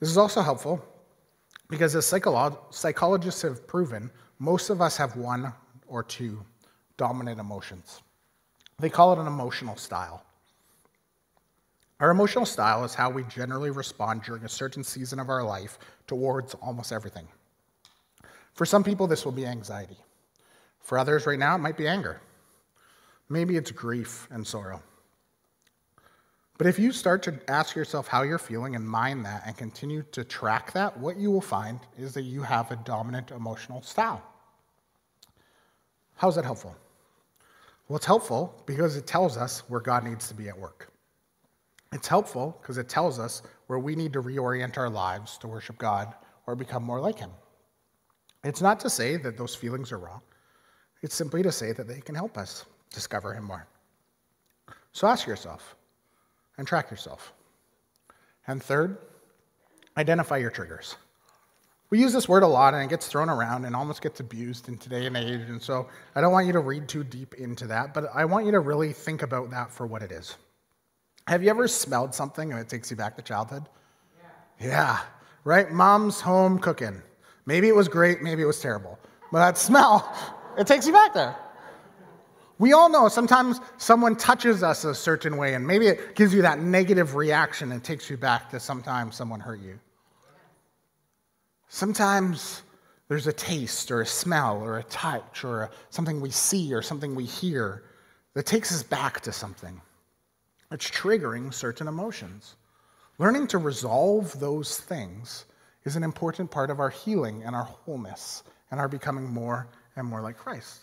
This 0.00 0.08
is 0.08 0.18
also 0.18 0.42
helpful 0.42 0.84
because 1.68 1.94
as 1.94 2.04
psycholo- 2.04 2.58
psychologists 2.70 3.42
have 3.42 3.66
proven, 3.68 4.10
most 4.40 4.68
of 4.70 4.80
us 4.80 4.96
have 4.96 5.16
one 5.16 5.52
or 5.86 6.02
two 6.02 6.44
dominant 6.96 7.38
emotions. 7.38 8.02
They 8.80 8.90
call 8.90 9.12
it 9.12 9.20
an 9.20 9.28
emotional 9.28 9.76
style. 9.76 10.24
Our 12.00 12.10
emotional 12.10 12.46
style 12.46 12.84
is 12.84 12.94
how 12.94 13.10
we 13.10 13.22
generally 13.24 13.70
respond 13.70 14.22
during 14.22 14.42
a 14.42 14.48
certain 14.48 14.82
season 14.82 15.20
of 15.20 15.28
our 15.28 15.44
life 15.44 15.78
towards 16.08 16.54
almost 16.54 16.90
everything. 16.90 17.28
For 18.54 18.66
some 18.66 18.84
people, 18.84 19.06
this 19.06 19.24
will 19.24 19.32
be 19.32 19.46
anxiety. 19.46 19.96
For 20.80 20.98
others, 20.98 21.26
right 21.26 21.38
now, 21.38 21.54
it 21.54 21.58
might 21.58 21.76
be 21.76 21.88
anger. 21.88 22.20
Maybe 23.28 23.56
it's 23.56 23.70
grief 23.70 24.28
and 24.30 24.46
sorrow. 24.46 24.82
But 26.58 26.66
if 26.66 26.78
you 26.78 26.92
start 26.92 27.22
to 27.24 27.40
ask 27.48 27.74
yourself 27.74 28.06
how 28.06 28.22
you're 28.22 28.38
feeling 28.38 28.76
and 28.76 28.86
mind 28.86 29.24
that 29.24 29.42
and 29.46 29.56
continue 29.56 30.04
to 30.12 30.22
track 30.22 30.72
that, 30.74 30.96
what 30.98 31.16
you 31.16 31.30
will 31.30 31.40
find 31.40 31.80
is 31.98 32.14
that 32.14 32.22
you 32.22 32.42
have 32.42 32.70
a 32.70 32.76
dominant 32.76 33.30
emotional 33.30 33.82
style. 33.82 34.22
How 36.14 36.28
is 36.28 36.34
that 36.36 36.44
helpful? 36.44 36.76
Well, 37.88 37.96
it's 37.96 38.06
helpful 38.06 38.62
because 38.66 38.96
it 38.96 39.06
tells 39.06 39.36
us 39.36 39.60
where 39.68 39.80
God 39.80 40.04
needs 40.04 40.28
to 40.28 40.34
be 40.34 40.48
at 40.48 40.56
work. 40.56 40.92
It's 41.92 42.06
helpful 42.06 42.56
because 42.60 42.78
it 42.78 42.88
tells 42.88 43.18
us 43.18 43.42
where 43.66 43.78
we 43.78 43.96
need 43.96 44.12
to 44.12 44.22
reorient 44.22 44.78
our 44.78 44.88
lives 44.88 45.38
to 45.38 45.48
worship 45.48 45.78
God 45.78 46.14
or 46.46 46.54
become 46.54 46.82
more 46.84 47.00
like 47.00 47.18
Him. 47.18 47.30
It's 48.44 48.60
not 48.60 48.80
to 48.80 48.90
say 48.90 49.16
that 49.16 49.36
those 49.36 49.54
feelings 49.54 49.92
are 49.92 49.98
wrong, 49.98 50.20
it's 51.02 51.14
simply 51.14 51.42
to 51.42 51.52
say 51.52 51.72
that 51.72 51.88
they 51.88 52.00
can 52.00 52.14
help 52.14 52.38
us 52.38 52.64
discover 52.92 53.34
Him 53.34 53.44
more. 53.44 53.66
So 54.92 55.06
ask 55.06 55.26
yourself 55.26 55.74
and 56.58 56.66
track 56.66 56.90
yourself. 56.90 57.32
And 58.46 58.62
third, 58.62 58.98
identify 59.96 60.36
your 60.36 60.50
triggers. 60.50 60.96
We 61.90 62.00
use 62.00 62.12
this 62.12 62.28
word 62.28 62.42
a 62.42 62.46
lot 62.46 62.72
and 62.72 62.82
it 62.82 62.88
gets 62.88 63.06
thrown 63.06 63.28
around 63.28 63.64
and 63.66 63.76
almost 63.76 64.00
gets 64.00 64.20
abused 64.20 64.68
in 64.68 64.78
today 64.78 65.06
and 65.06 65.16
age. 65.16 65.42
And 65.48 65.60
so 65.60 65.88
I 66.14 66.20
don't 66.20 66.32
want 66.32 66.46
you 66.46 66.52
to 66.54 66.60
read 66.60 66.88
too 66.88 67.04
deep 67.04 67.34
into 67.34 67.66
that, 67.66 67.92
but 67.92 68.06
I 68.14 68.24
want 68.24 68.46
you 68.46 68.52
to 68.52 68.60
really 68.60 68.92
think 68.92 69.22
about 69.22 69.50
that 69.50 69.70
for 69.70 69.86
what 69.86 70.02
it 70.02 70.10
is. 70.10 70.36
Have 71.28 71.42
you 71.42 71.50
ever 71.50 71.68
smelled 71.68 72.14
something 72.14 72.50
and 72.50 72.60
it 72.60 72.68
takes 72.68 72.90
you 72.90 72.96
back 72.96 73.16
to 73.16 73.22
childhood? 73.22 73.68
Yeah. 74.58 74.66
yeah. 74.68 75.00
Right? 75.44 75.70
Mom's 75.70 76.20
home 76.20 76.58
cooking. 76.58 77.02
Maybe 77.46 77.68
it 77.68 77.74
was 77.74 77.88
great, 77.88 78.22
maybe 78.22 78.42
it 78.42 78.46
was 78.46 78.60
terrible. 78.60 78.98
But 79.30 79.38
that 79.40 79.58
smell, 79.68 80.12
it 80.58 80.66
takes 80.66 80.86
you 80.86 80.92
back 80.92 81.14
there. 81.14 81.36
We 82.58 82.74
all 82.74 82.88
know 82.88 83.08
sometimes 83.08 83.58
someone 83.76 84.14
touches 84.14 84.62
us 84.62 84.84
a 84.84 84.94
certain 84.94 85.36
way 85.36 85.54
and 85.54 85.66
maybe 85.66 85.88
it 85.88 86.14
gives 86.14 86.32
you 86.32 86.42
that 86.42 86.60
negative 86.60 87.16
reaction 87.16 87.72
and 87.72 87.82
takes 87.82 88.08
you 88.08 88.16
back 88.16 88.50
to 88.50 88.60
sometimes 88.60 89.16
someone 89.16 89.40
hurt 89.40 89.60
you. 89.60 89.80
Sometimes 91.68 92.62
there's 93.08 93.26
a 93.26 93.32
taste 93.32 93.90
or 93.90 94.02
a 94.02 94.06
smell 94.06 94.62
or 94.62 94.78
a 94.78 94.84
touch 94.84 95.42
or 95.42 95.62
a, 95.62 95.70
something 95.90 96.20
we 96.20 96.30
see 96.30 96.72
or 96.72 96.82
something 96.82 97.14
we 97.14 97.24
hear 97.24 97.82
that 98.34 98.46
takes 98.46 98.70
us 98.72 98.82
back 98.82 99.20
to 99.22 99.32
something. 99.32 99.80
It's 100.70 100.88
triggering 100.88 101.52
certain 101.52 101.88
emotions. 101.88 102.56
Learning 103.18 103.46
to 103.48 103.58
resolve 103.58 104.38
those 104.38 104.78
things 104.78 105.46
is 105.84 105.96
an 105.96 106.04
important 106.04 106.50
part 106.50 106.70
of 106.70 106.80
our 106.80 106.90
healing 106.90 107.42
and 107.44 107.54
our 107.54 107.64
wholeness 107.64 108.42
and 108.70 108.80
our 108.80 108.88
becoming 108.88 109.28
more 109.28 109.68
and 109.96 110.06
more 110.06 110.20
like 110.20 110.36
Christ. 110.36 110.80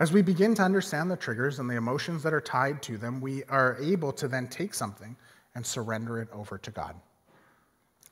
As 0.00 0.12
we 0.12 0.22
begin 0.22 0.54
to 0.54 0.62
understand 0.62 1.10
the 1.10 1.16
triggers 1.16 1.58
and 1.58 1.68
the 1.68 1.76
emotions 1.76 2.22
that 2.22 2.32
are 2.32 2.40
tied 2.40 2.82
to 2.82 2.96
them, 2.96 3.20
we 3.20 3.42
are 3.44 3.76
able 3.80 4.12
to 4.12 4.28
then 4.28 4.46
take 4.46 4.72
something 4.72 5.16
and 5.54 5.66
surrender 5.66 6.20
it 6.20 6.28
over 6.32 6.56
to 6.58 6.70
God. 6.70 6.94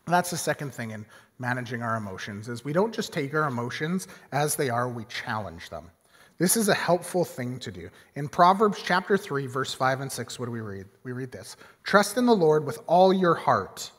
That's 0.06 0.30
the 0.30 0.36
second 0.36 0.72
thing 0.72 0.90
in 0.90 1.06
managing 1.38 1.82
our 1.82 1.96
emotions 1.96 2.48
is 2.48 2.64
we 2.64 2.72
don't 2.72 2.94
just 2.94 3.12
take 3.12 3.34
our 3.34 3.46
emotions 3.46 4.08
as 4.32 4.56
they 4.56 4.68
are, 4.68 4.88
we 4.88 5.04
challenge 5.04 5.68
them. 5.70 5.90
This 6.38 6.56
is 6.56 6.68
a 6.68 6.74
helpful 6.74 7.24
thing 7.24 7.58
to 7.60 7.72
do. 7.72 7.88
In 8.14 8.28
Proverbs 8.28 8.82
chapter 8.84 9.16
3, 9.16 9.46
verse 9.46 9.72
5 9.72 10.00
and 10.00 10.12
6, 10.12 10.38
what 10.38 10.46
do 10.46 10.52
we 10.52 10.60
read? 10.60 10.86
We 11.02 11.12
read 11.12 11.32
this 11.32 11.56
Trust 11.82 12.16
in 12.16 12.26
the 12.26 12.34
Lord 12.34 12.64
with 12.64 12.78
all 12.86 13.12
your 13.12 13.34
heart. 13.34 13.90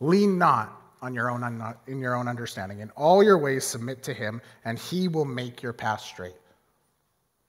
Lean 0.00 0.38
not 0.38 0.81
on 1.02 1.14
your 1.14 1.30
own, 1.30 1.74
in 1.88 1.98
your 1.98 2.14
own 2.14 2.28
understanding. 2.28 2.78
In 2.78 2.90
all 2.90 3.22
your 3.22 3.36
ways, 3.36 3.64
submit 3.64 4.02
to 4.04 4.14
him, 4.14 4.40
and 4.64 4.78
he 4.78 5.08
will 5.08 5.24
make 5.24 5.62
your 5.62 5.72
path 5.72 6.00
straight. 6.00 6.36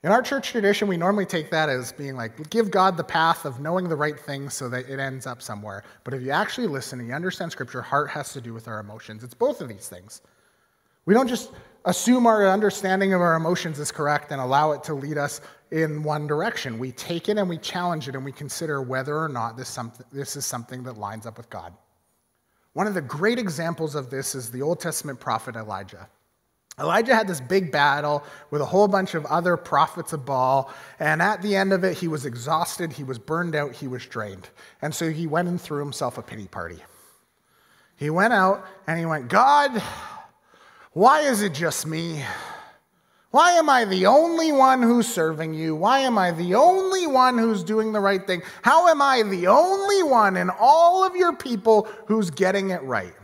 In 0.04 0.12
our 0.12 0.22
church 0.22 0.50
tradition, 0.50 0.89
we 0.89 0.98
normally 0.98 1.26
take 1.26 1.50
that 1.52 1.70
as 1.70 1.94
being 1.94 2.18
like, 2.18 2.50
give 2.50 2.70
God 2.70 2.98
the 2.98 3.04
path 3.06 3.46
of 3.46 3.62
knowing 3.62 3.88
the 3.88 3.96
right 3.96 4.20
thing 4.20 4.50
so 4.50 4.68
that 4.68 4.89
it 4.89 5.00
ends 5.00 5.26
up 5.26 5.42
somewhere. 5.42 5.84
But 6.04 6.13
if 6.13 6.22
you 6.22 6.32
actually 6.32 6.68
listen 6.68 7.00
and 7.00 7.08
you 7.08 7.16
understand 7.16 7.54
Scripture, 7.54 7.82
heart 7.82 8.10
has 8.10 8.34
to 8.34 8.42
do 8.42 8.54
with 8.54 8.68
our 8.68 8.82
emotions. 8.82 9.24
It's 9.24 9.34
both 9.34 9.62
of 9.62 9.70
these 9.70 9.88
things. 9.88 10.22
We 11.06 11.13
don't 11.13 11.28
just 11.28 11.52
assume 11.86 12.28
our 12.28 12.50
understanding 12.50 13.13
of 13.13 13.22
our 13.22 13.36
emotions 13.36 13.80
is 13.80 13.92
correct 13.92 14.32
and 14.32 14.42
allow 14.42 14.72
it 14.72 14.84
to 14.86 14.94
lead 14.94 15.18
us 15.18 15.39
in 15.72 16.04
one 16.04 16.28
direction. 16.28 16.80
We 16.80 16.92
take 16.92 17.30
it 17.30 17.38
and 17.38 17.48
we 17.48 17.58
challenge 17.58 18.10
it 18.10 18.16
and 18.16 18.26
we 18.26 18.32
consider 18.32 18.82
whether 18.82 19.18
or 19.18 19.30
not 19.30 19.56
this, 19.58 19.78
this 20.12 20.36
is 20.36 20.46
something 20.46 20.84
that 20.84 20.98
lines 20.98 21.26
up 21.26 21.38
with 21.38 21.50
God. 21.50 21.74
One 22.74 22.88
of 22.88 22.94
the 22.94 23.02
great 23.02 23.40
examples 23.40 23.96
of 23.96 24.10
this 24.10 24.36
is 24.36 24.52
the 24.52 24.62
Old 24.62 24.80
Testament 24.80 25.20
prophet 25.20 25.56
Elijah. 25.56 26.10
Elijah 26.80 27.14
had 27.14 27.28
this 27.28 27.40
big 27.40 27.72
battle 27.72 28.24
with 28.50 28.60
a 28.60 28.66
whole 28.66 28.88
bunch 28.88 29.14
of 29.14 29.26
other 29.28 29.56
prophets 29.58 30.12
of 30.12 30.26
Baal, 30.26 30.74
and 31.00 31.22
at 31.22 31.44
the 31.44 31.56
end 31.56 31.72
of 31.72 31.84
it, 31.84 31.98
he 31.98 32.08
was 32.08 32.26
exhausted, 32.26 32.92
he 32.92 33.04
was 33.04 33.20
burned 33.20 33.54
out, 33.54 33.74
he 33.74 33.88
was 33.88 34.04
drained. 34.08 34.50
And 34.82 34.94
so 34.94 35.12
he 35.12 35.28
went 35.28 35.48
and 35.48 35.62
threw 35.62 35.80
himself 35.80 36.18
a 36.18 36.24
pity 36.24 36.48
party. 36.48 36.80
He 37.96 38.10
went 38.10 38.34
out 38.34 38.66
and 38.88 38.98
he 38.98 39.06
went, 39.06 39.28
God, 39.28 39.82
why 40.94 41.22
is 41.22 41.44
it 41.44 41.54
just 41.54 41.86
me? 41.86 42.24
Why 43.34 43.54
am 43.54 43.67
I 43.67 43.86
the 43.86 44.06
only 44.06 44.52
one 44.52 44.84
who's 44.84 45.08
serving 45.08 45.56
you? 45.56 45.76
Why 45.76 46.02
am 46.02 46.19
I 46.19 46.30
the 46.30 46.54
only 46.54 47.08
one 47.08 47.36
who's 47.36 47.63
doing 47.63 47.91
the 47.91 48.00
right 48.00 48.24
thing? 48.28 48.43
How 48.62 48.88
am 48.89 49.02
I 49.02 49.24
the 49.24 49.48
only 49.48 50.04
one 50.04 50.38
in 50.38 50.52
all 50.52 51.04
of 51.04 51.15
your 51.15 51.36
people 51.36 51.88
who's 52.06 52.30
getting 52.30 52.69
it 52.69 52.84
right? 52.84 53.15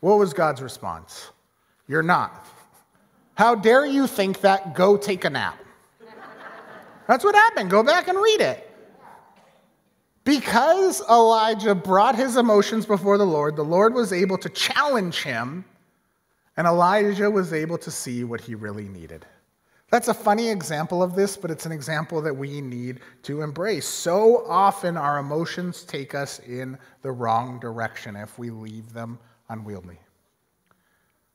What 0.00 0.18
was 0.18 0.32
God's 0.32 0.62
response? 0.62 1.32
You're 1.86 2.02
not. 2.02 2.46
How 3.34 3.54
dare 3.54 3.84
you 3.84 4.06
think 4.06 4.40
that? 4.40 4.74
Go 4.74 4.96
take 4.96 5.26
a 5.26 5.30
nap. 5.30 5.58
That's 7.06 7.22
what 7.22 7.34
happened. 7.34 7.68
Go 7.68 7.82
back 7.82 8.08
and 8.08 8.16
read 8.16 8.40
it. 8.40 8.74
Because 10.24 11.02
Elijah 11.10 11.74
brought 11.74 12.16
his 12.16 12.38
emotions 12.38 12.86
before 12.86 13.18
the 13.18 13.26
Lord, 13.26 13.56
the 13.56 13.64
Lord 13.64 13.92
was 13.92 14.14
able 14.14 14.38
to 14.38 14.48
challenge 14.48 15.22
him 15.22 15.66
and 16.60 16.66
Elijah 16.66 17.30
was 17.30 17.54
able 17.54 17.78
to 17.78 17.90
see 17.90 18.22
what 18.22 18.38
he 18.38 18.54
really 18.54 18.86
needed. 18.86 19.24
That's 19.90 20.08
a 20.08 20.12
funny 20.12 20.50
example 20.50 21.02
of 21.02 21.14
this, 21.14 21.34
but 21.34 21.50
it's 21.50 21.64
an 21.64 21.72
example 21.72 22.20
that 22.20 22.36
we 22.36 22.60
need 22.60 23.00
to 23.22 23.40
embrace. 23.40 23.88
So 23.88 24.44
often 24.46 24.98
our 24.98 25.20
emotions 25.20 25.84
take 25.84 26.14
us 26.14 26.38
in 26.40 26.76
the 27.00 27.12
wrong 27.12 27.58
direction 27.60 28.14
if 28.14 28.38
we 28.38 28.50
leave 28.50 28.92
them 28.92 29.18
unwieldy. 29.48 29.98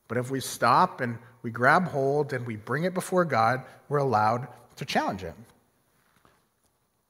But 0.06 0.16
if 0.16 0.30
we 0.30 0.38
stop 0.38 1.00
and 1.00 1.18
we 1.42 1.50
grab 1.50 1.88
hold 1.88 2.32
and 2.32 2.46
we 2.46 2.54
bring 2.54 2.84
it 2.84 2.94
before 2.94 3.24
God, 3.24 3.64
we're 3.88 3.98
allowed 3.98 4.46
to 4.76 4.84
challenge 4.84 5.24
it. 5.24 5.34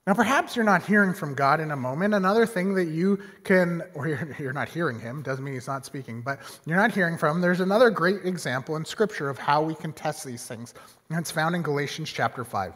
Now, 0.06 0.14
perhaps 0.14 0.54
you're 0.54 0.64
not 0.64 0.84
hearing 0.84 1.12
from 1.12 1.34
God 1.34 1.58
in 1.58 1.72
a 1.72 1.76
moment. 1.76 2.14
Another 2.14 2.46
thing 2.46 2.74
that 2.74 2.84
you 2.84 3.20
can, 3.42 3.82
or 3.94 4.06
you're, 4.38 4.52
not 4.52 4.68
hearing 4.68 5.00
Him, 5.00 5.20
doesn't 5.20 5.44
mean 5.44 5.54
He's 5.54 5.66
not 5.66 5.84
speaking, 5.84 6.20
but 6.20 6.38
you're 6.64 6.76
not 6.76 6.92
hearing 6.92 7.18
from 7.18 7.36
Him. 7.36 7.40
There's 7.40 7.58
another 7.58 7.90
great 7.90 8.24
example 8.24 8.76
in 8.76 8.84
Scripture 8.84 9.28
of 9.28 9.36
how 9.36 9.62
we 9.62 9.74
can 9.74 9.92
test 9.92 10.24
these 10.24 10.46
things, 10.46 10.74
and 11.10 11.18
it's 11.18 11.32
found 11.32 11.56
in 11.56 11.62
Galatians 11.62 12.12
chapter 12.12 12.44
5. 12.44 12.72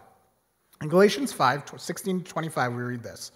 In 0.82 0.88
Galatians 0.88 1.32
5, 1.32 1.74
16 1.76 2.24
to 2.24 2.30
25, 2.32 2.72
we 2.72 2.82
read 2.82 3.02
this 3.04 3.30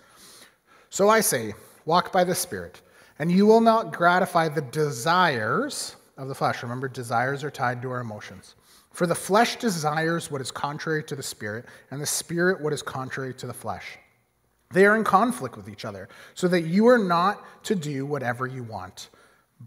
So 0.91 1.09
I 1.09 1.21
say, 1.21 1.55
walk 1.85 2.11
by 2.11 2.25
the 2.25 2.35
Spirit, 2.35 2.81
and 3.21 3.31
you 3.31 3.47
will 3.47 3.61
not 3.61 3.93
gratify 3.93 4.49
the 4.49 4.63
desires 4.63 5.95
of 6.17 6.27
the 6.27 6.35
flesh. 6.35 6.65
Remember, 6.65 6.89
desires 6.89 7.45
are 7.45 7.51
tied 7.51 7.81
to 7.83 7.91
our 7.93 8.01
emotions. 8.01 8.57
For 8.95 9.09
the 9.09 9.15
flesh 9.15 9.57
desires 9.57 10.31
what 10.31 10.41
is 10.41 10.53
contrary 10.53 11.03
to 11.05 11.17
the 11.17 11.23
spirit, 11.23 11.67
and 11.91 12.01
the 12.01 12.07
spirit 12.07 12.61
what 12.61 12.73
is 12.73 12.81
contrary 12.81 13.35
to 13.35 13.47
the 13.47 13.53
flesh. 13.53 13.99
They 14.71 14.87
are 14.87 14.95
in 14.95 15.03
conflict 15.03 15.57
with 15.57 15.69
each 15.69 15.85
other, 15.85 16.09
so 16.35 16.47
that 16.47 16.63
you 16.63 16.87
are 16.87 16.99
not 16.99 17.65
to 17.65 17.75
do 17.75 18.07
whatever 18.07 18.47
you 18.47 18.63
want. 18.63 19.09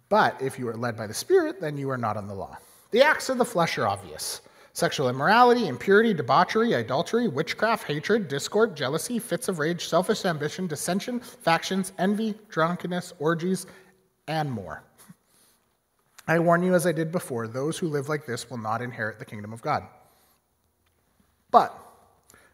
But 0.07 0.41
if 0.41 0.57
you 0.57 0.69
are 0.69 0.75
led 0.75 0.95
by 0.95 1.07
the 1.07 1.13
Spirit, 1.13 1.59
then 1.59 1.77
you 1.77 1.89
are 1.89 1.97
not 1.97 2.15
on 2.15 2.27
the 2.27 2.33
law. 2.33 2.57
The 2.91 3.01
acts 3.01 3.27
of 3.27 3.37
the 3.37 3.45
flesh 3.45 3.77
are 3.77 3.87
obvious 3.87 4.41
sexual 4.71 5.09
immorality, 5.09 5.67
impurity, 5.67 6.13
debauchery, 6.13 6.73
adultery, 6.73 7.27
witchcraft, 7.27 7.85
hatred, 7.85 8.29
discord, 8.29 8.77
jealousy, 8.77 9.19
fits 9.19 9.49
of 9.49 9.59
rage, 9.59 9.87
selfish 9.87 10.23
ambition, 10.23 10.67
dissension, 10.67 11.19
factions, 11.19 11.91
envy, 11.97 12.33
drunkenness, 12.47 13.11
orgies, 13.19 13.65
and 14.27 14.49
more. 14.49 14.83
I 16.27 16.39
warn 16.39 16.61
you, 16.61 16.75
as 16.75 16.85
I 16.85 16.91
did 16.91 17.11
before, 17.11 17.47
those 17.47 17.77
who 17.77 17.87
live 17.87 18.09
like 18.09 18.25
this 18.25 18.49
will 18.49 18.57
not 18.57 18.81
inherit 18.81 19.17
the 19.17 19.25
kingdom 19.25 19.53
of 19.53 19.61
God. 19.61 19.83
But 21.51 21.77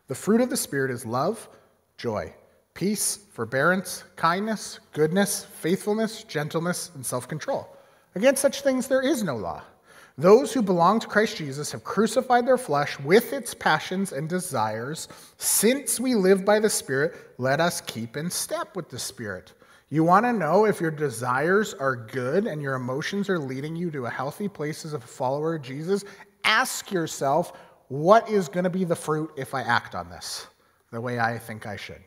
the 0.07 0.15
fruit 0.15 0.41
of 0.41 0.49
the 0.49 0.57
Spirit 0.57 0.91
is 0.91 1.05
love, 1.05 1.49
joy, 1.97 2.33
peace, 2.75 3.17
forbearance, 3.31 4.03
kindness, 4.15 4.79
goodness, 4.91 5.45
faithfulness, 5.45 6.23
gentleness, 6.23 6.91
and 6.93 7.05
self 7.05 7.27
control. 7.27 7.75
Against 8.15 8.41
such 8.41 8.61
things 8.61 8.87
there 8.87 9.01
is 9.01 9.23
no 9.23 9.35
law. 9.35 9.63
Those 10.17 10.53
who 10.53 10.61
belong 10.61 10.99
to 10.99 11.07
Christ 11.07 11.37
Jesus 11.37 11.71
have 11.71 11.83
crucified 11.83 12.45
their 12.45 12.59
flesh 12.59 12.99
with 12.99 13.33
its 13.33 13.55
passions 13.55 14.11
and 14.11 14.29
desires. 14.29 15.07
Since 15.37 15.99
we 15.99 16.13
live 16.13 16.45
by 16.45 16.59
the 16.59 16.69
Spirit, 16.69 17.15
let 17.39 17.59
us 17.59 17.81
keep 17.81 18.15
in 18.15 18.29
step 18.29 18.75
with 18.75 18.89
the 18.89 18.99
Spirit. 18.99 19.53
You 19.93 20.03
want 20.03 20.25
to 20.25 20.33
know 20.33 20.65
if 20.65 20.81
your 20.81 20.89
desires 20.89 21.75
are 21.75 21.95
good 21.95 22.47
and 22.47 22.63
your 22.63 22.73
emotions 22.73 23.29
are 23.29 23.37
leading 23.37 23.75
you 23.75 23.91
to 23.91 24.07
a 24.07 24.09
healthy 24.09 24.47
place 24.47 24.85
as 24.85 24.93
a 24.93 24.99
follower 24.99 25.53
of 25.53 25.61
Jesus? 25.61 26.03
Ask 26.43 26.91
yourself, 26.91 27.53
what 27.89 28.27
is 28.27 28.49
going 28.49 28.63
to 28.63 28.71
be 28.71 28.85
the 28.85 28.95
fruit 28.95 29.31
if 29.37 29.53
I 29.53 29.61
act 29.61 29.93
on 29.93 30.09
this 30.09 30.47
the 30.89 30.99
way 30.99 31.19
I 31.19 31.37
think 31.37 31.67
I 31.67 31.75
should? 31.75 32.01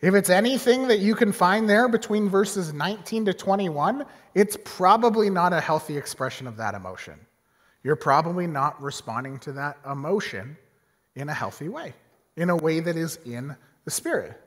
If 0.00 0.14
it's 0.14 0.30
anything 0.30 0.86
that 0.86 1.00
you 1.00 1.16
can 1.16 1.32
find 1.32 1.68
there 1.68 1.88
between 1.88 2.28
verses 2.28 2.72
19 2.72 3.24
to 3.24 3.34
21, 3.34 4.06
it's 4.36 4.56
probably 4.64 5.30
not 5.30 5.52
a 5.52 5.60
healthy 5.60 5.96
expression 5.96 6.46
of 6.46 6.56
that 6.58 6.76
emotion. 6.76 7.18
You're 7.82 7.96
probably 7.96 8.46
not 8.46 8.80
responding 8.80 9.40
to 9.40 9.50
that 9.54 9.78
emotion 9.90 10.56
in 11.16 11.28
a 11.28 11.34
healthy 11.34 11.68
way, 11.68 11.94
in 12.36 12.48
a 12.48 12.56
way 12.56 12.78
that 12.78 12.96
is 12.96 13.18
in 13.26 13.56
the 13.84 13.90
Spirit. 13.90 14.40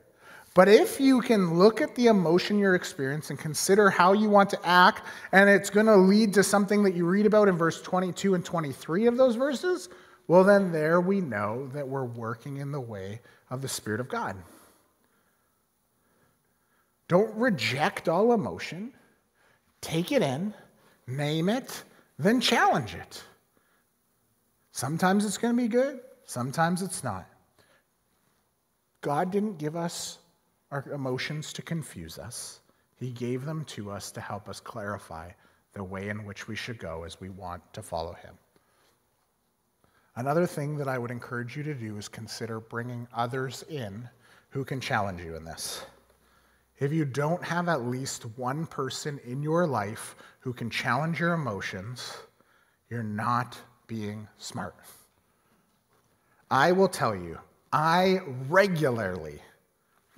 But 0.58 0.68
if 0.68 0.98
you 0.98 1.20
can 1.20 1.54
look 1.56 1.80
at 1.80 1.94
the 1.94 2.08
emotion 2.08 2.58
you're 2.58 2.74
experiencing 2.74 3.36
and 3.36 3.40
consider 3.40 3.90
how 3.90 4.12
you 4.12 4.28
want 4.28 4.50
to 4.50 4.66
act, 4.66 5.06
and 5.30 5.48
it's 5.48 5.70
going 5.70 5.86
to 5.86 5.94
lead 5.94 6.34
to 6.34 6.42
something 6.42 6.82
that 6.82 6.96
you 6.96 7.06
read 7.06 7.26
about 7.26 7.46
in 7.46 7.56
verse 7.56 7.80
22 7.80 8.34
and 8.34 8.44
23 8.44 9.06
of 9.06 9.16
those 9.16 9.36
verses, 9.36 9.88
well, 10.26 10.42
then 10.42 10.72
there 10.72 11.00
we 11.00 11.20
know 11.20 11.68
that 11.68 11.86
we're 11.86 12.02
working 12.04 12.56
in 12.56 12.72
the 12.72 12.80
way 12.80 13.20
of 13.50 13.62
the 13.62 13.68
Spirit 13.68 14.00
of 14.00 14.08
God. 14.08 14.34
Don't 17.06 17.32
reject 17.36 18.08
all 18.08 18.32
emotion, 18.32 18.92
take 19.80 20.10
it 20.10 20.22
in, 20.22 20.52
name 21.06 21.48
it, 21.48 21.84
then 22.18 22.40
challenge 22.40 22.96
it. 22.96 23.22
Sometimes 24.72 25.24
it's 25.24 25.38
going 25.38 25.56
to 25.56 25.62
be 25.62 25.68
good, 25.68 26.00
sometimes 26.24 26.82
it's 26.82 27.04
not. 27.04 27.28
God 29.02 29.30
didn't 29.30 29.58
give 29.58 29.76
us 29.76 30.18
our 30.70 30.84
emotions 30.92 31.52
to 31.54 31.62
confuse 31.62 32.18
us, 32.18 32.60
He 32.96 33.10
gave 33.10 33.44
them 33.44 33.64
to 33.66 33.90
us 33.90 34.10
to 34.12 34.20
help 34.20 34.48
us 34.48 34.60
clarify 34.60 35.30
the 35.74 35.84
way 35.84 36.08
in 36.08 36.24
which 36.24 36.48
we 36.48 36.56
should 36.56 36.78
go 36.78 37.04
as 37.04 37.20
we 37.20 37.28
want 37.28 37.62
to 37.72 37.82
follow 37.82 38.14
Him. 38.14 38.34
Another 40.16 40.46
thing 40.46 40.76
that 40.78 40.88
I 40.88 40.98
would 40.98 41.12
encourage 41.12 41.56
you 41.56 41.62
to 41.62 41.74
do 41.74 41.96
is 41.96 42.08
consider 42.08 42.58
bringing 42.58 43.06
others 43.14 43.64
in 43.68 44.08
who 44.50 44.64
can 44.64 44.80
challenge 44.80 45.22
you 45.22 45.36
in 45.36 45.44
this. 45.44 45.84
If 46.80 46.92
you 46.92 47.04
don't 47.04 47.44
have 47.44 47.68
at 47.68 47.86
least 47.86 48.24
one 48.36 48.66
person 48.66 49.20
in 49.24 49.42
your 49.42 49.66
life 49.66 50.16
who 50.40 50.52
can 50.52 50.70
challenge 50.70 51.20
your 51.20 51.34
emotions, 51.34 52.16
you're 52.90 53.02
not 53.02 53.58
being 53.86 54.28
smart. 54.38 54.74
I 56.50 56.72
will 56.72 56.88
tell 56.88 57.14
you, 57.14 57.38
I 57.72 58.20
regularly 58.48 59.40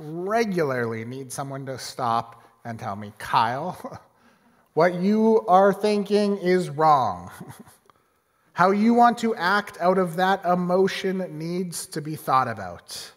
regularly 0.01 1.05
need 1.05 1.31
someone 1.31 1.67
to 1.67 1.79
stop 1.79 2.43
and 2.65 2.79
tell 2.79 2.97
me, 2.97 3.13
Kyle, 3.19 4.01
what 4.75 4.95
you 4.95 5.45
are 5.47 5.73
thinking 5.73 6.39
is 6.39 6.71
wrong. 6.71 7.31
How 8.53 8.73
you 8.73 8.95
want 8.95 9.19
to 9.19 9.35
act 9.37 9.79
out 9.81 9.99
of 9.99 10.17
that 10.17 10.45
emotion 10.45 11.39
needs 11.39 11.87
to 11.87 12.03
be 12.03 12.17
thought 12.17 12.49
about. 12.49 13.13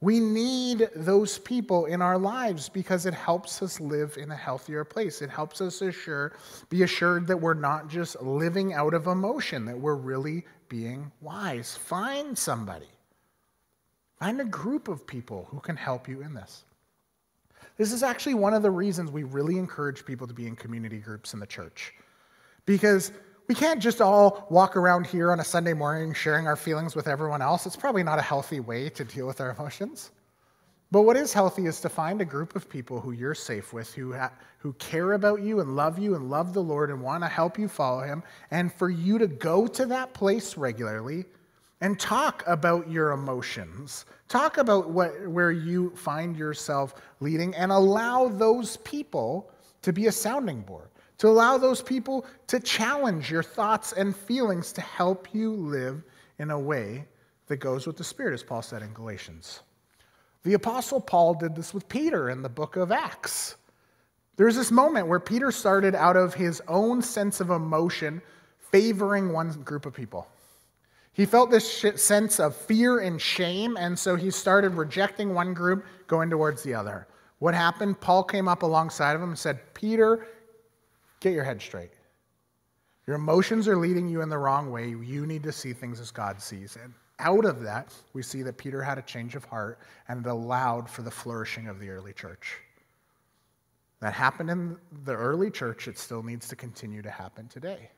We 0.00 0.20
need 0.20 0.90
those 0.94 1.38
people 1.38 1.86
in 1.86 2.02
our 2.02 2.18
lives 2.18 2.68
because 2.68 3.06
it 3.06 3.14
helps 3.14 3.62
us 3.62 3.80
live 3.80 4.18
in 4.18 4.30
a 4.30 4.36
healthier 4.36 4.84
place. 4.84 5.22
It 5.22 5.30
helps 5.30 5.60
us 5.60 5.80
assure, 5.80 6.32
be 6.68 6.82
assured 6.82 7.26
that 7.28 7.40
we're 7.40 7.54
not 7.54 7.88
just 7.88 8.20
living 8.20 8.74
out 8.74 8.92
of 8.92 9.06
emotion, 9.06 9.64
that 9.64 9.78
we're 9.78 9.94
really 9.94 10.44
being 10.68 11.10
wise. 11.20 11.76
Find 11.76 12.36
somebody. 12.36 12.93
Find 14.18 14.40
a 14.40 14.44
group 14.44 14.88
of 14.88 15.06
people 15.06 15.48
who 15.50 15.60
can 15.60 15.76
help 15.76 16.08
you 16.08 16.22
in 16.22 16.34
this. 16.34 16.64
This 17.76 17.92
is 17.92 18.02
actually 18.02 18.34
one 18.34 18.54
of 18.54 18.62
the 18.62 18.70
reasons 18.70 19.10
we 19.10 19.24
really 19.24 19.58
encourage 19.58 20.04
people 20.04 20.26
to 20.26 20.34
be 20.34 20.46
in 20.46 20.54
community 20.54 20.98
groups 20.98 21.34
in 21.34 21.40
the 21.40 21.46
church. 21.46 21.92
Because 22.66 23.10
we 23.48 23.54
can't 23.54 23.80
just 23.80 24.00
all 24.00 24.46
walk 24.48 24.76
around 24.76 25.06
here 25.06 25.32
on 25.32 25.40
a 25.40 25.44
Sunday 25.44 25.74
morning 25.74 26.14
sharing 26.14 26.46
our 26.46 26.56
feelings 26.56 26.94
with 26.94 27.08
everyone 27.08 27.42
else. 27.42 27.66
It's 27.66 27.76
probably 27.76 28.02
not 28.02 28.18
a 28.18 28.22
healthy 28.22 28.60
way 28.60 28.88
to 28.90 29.04
deal 29.04 29.26
with 29.26 29.40
our 29.40 29.50
emotions. 29.50 30.12
But 30.90 31.02
what 31.02 31.16
is 31.16 31.32
healthy 31.32 31.66
is 31.66 31.80
to 31.80 31.88
find 31.88 32.20
a 32.20 32.24
group 32.24 32.54
of 32.54 32.68
people 32.68 33.00
who 33.00 33.10
you're 33.10 33.34
safe 33.34 33.72
with, 33.72 33.92
who, 33.92 34.12
ha- 34.12 34.32
who 34.58 34.72
care 34.74 35.14
about 35.14 35.42
you 35.42 35.60
and 35.60 35.74
love 35.74 35.98
you 35.98 36.14
and 36.14 36.30
love 36.30 36.54
the 36.54 36.62
Lord 36.62 36.90
and 36.90 37.02
want 37.02 37.24
to 37.24 37.28
help 37.28 37.58
you 37.58 37.66
follow 37.66 38.02
Him, 38.02 38.22
and 38.52 38.72
for 38.72 38.88
you 38.88 39.18
to 39.18 39.26
go 39.26 39.66
to 39.66 39.86
that 39.86 40.14
place 40.14 40.56
regularly 40.56 41.24
and 41.84 42.00
talk 42.00 42.42
about 42.46 42.90
your 42.90 43.10
emotions. 43.10 44.06
Talk 44.28 44.56
about 44.56 44.88
what, 44.88 45.28
where 45.28 45.52
you 45.52 45.90
find 45.94 46.34
yourself 46.34 46.94
leading 47.20 47.54
and 47.54 47.70
allow 47.70 48.26
those 48.26 48.78
people 48.78 49.50
to 49.82 49.92
be 49.92 50.06
a 50.06 50.12
sounding 50.12 50.62
board, 50.62 50.88
to 51.18 51.28
allow 51.28 51.58
those 51.58 51.82
people 51.82 52.24
to 52.46 52.58
challenge 52.58 53.30
your 53.30 53.42
thoughts 53.42 53.92
and 53.92 54.16
feelings 54.16 54.72
to 54.72 54.80
help 54.80 55.34
you 55.34 55.52
live 55.52 56.02
in 56.38 56.52
a 56.52 56.58
way 56.58 57.04
that 57.48 57.58
goes 57.58 57.86
with 57.86 57.98
the 57.98 58.04
Spirit, 58.04 58.32
as 58.32 58.42
Paul 58.42 58.62
said 58.62 58.80
in 58.80 58.94
Galatians. 58.94 59.60
The 60.42 60.54
Apostle 60.54 61.02
Paul 61.02 61.34
did 61.34 61.54
this 61.54 61.74
with 61.74 61.86
Peter 61.90 62.30
in 62.30 62.40
the 62.40 62.48
book 62.48 62.76
of 62.76 62.92
Acts. 62.92 63.56
There's 64.36 64.56
this 64.56 64.70
moment 64.70 65.06
where 65.06 65.20
Peter 65.20 65.52
started 65.52 65.94
out 65.94 66.16
of 66.16 66.32
his 66.32 66.62
own 66.66 67.02
sense 67.02 67.40
of 67.40 67.50
emotion 67.50 68.22
favoring 68.72 69.34
one 69.34 69.50
group 69.64 69.84
of 69.84 69.92
people. 69.92 70.26
He 71.14 71.26
felt 71.26 71.50
this 71.50 71.84
sense 71.96 72.40
of 72.40 72.56
fear 72.56 72.98
and 72.98 73.20
shame, 73.20 73.76
and 73.76 73.96
so 73.96 74.16
he 74.16 74.30
started 74.30 74.74
rejecting 74.74 75.32
one 75.32 75.54
group, 75.54 75.86
going 76.08 76.28
towards 76.28 76.62
the 76.64 76.74
other. 76.74 77.06
What 77.38 77.54
happened? 77.54 78.00
Paul 78.00 78.24
came 78.24 78.48
up 78.48 78.62
alongside 78.62 79.14
of 79.14 79.22
him 79.22 79.30
and 79.30 79.38
said, 79.38 79.60
Peter, 79.74 80.26
get 81.20 81.32
your 81.32 81.44
head 81.44 81.62
straight. 81.62 81.92
Your 83.06 83.16
emotions 83.16 83.68
are 83.68 83.76
leading 83.76 84.08
you 84.08 84.22
in 84.22 84.28
the 84.28 84.38
wrong 84.38 84.70
way. 84.70 84.88
You 84.88 85.26
need 85.26 85.42
to 85.44 85.52
see 85.52 85.72
things 85.72 86.00
as 86.00 86.10
God 86.10 86.40
sees. 86.40 86.76
And 86.82 86.92
out 87.20 87.44
of 87.44 87.60
that, 87.62 87.94
we 88.12 88.22
see 88.22 88.42
that 88.42 88.56
Peter 88.56 88.82
had 88.82 88.98
a 88.98 89.02
change 89.02 89.36
of 89.36 89.44
heart 89.44 89.78
and 90.08 90.24
it 90.24 90.28
allowed 90.28 90.88
for 90.88 91.02
the 91.02 91.10
flourishing 91.10 91.68
of 91.68 91.78
the 91.78 91.90
early 91.90 92.12
church. 92.12 92.56
That 94.00 94.14
happened 94.14 94.50
in 94.50 94.76
the 95.04 95.14
early 95.14 95.50
church. 95.50 95.86
It 95.86 95.98
still 95.98 96.22
needs 96.22 96.48
to 96.48 96.56
continue 96.56 97.02
to 97.02 97.10
happen 97.10 97.46
today. 97.48 97.90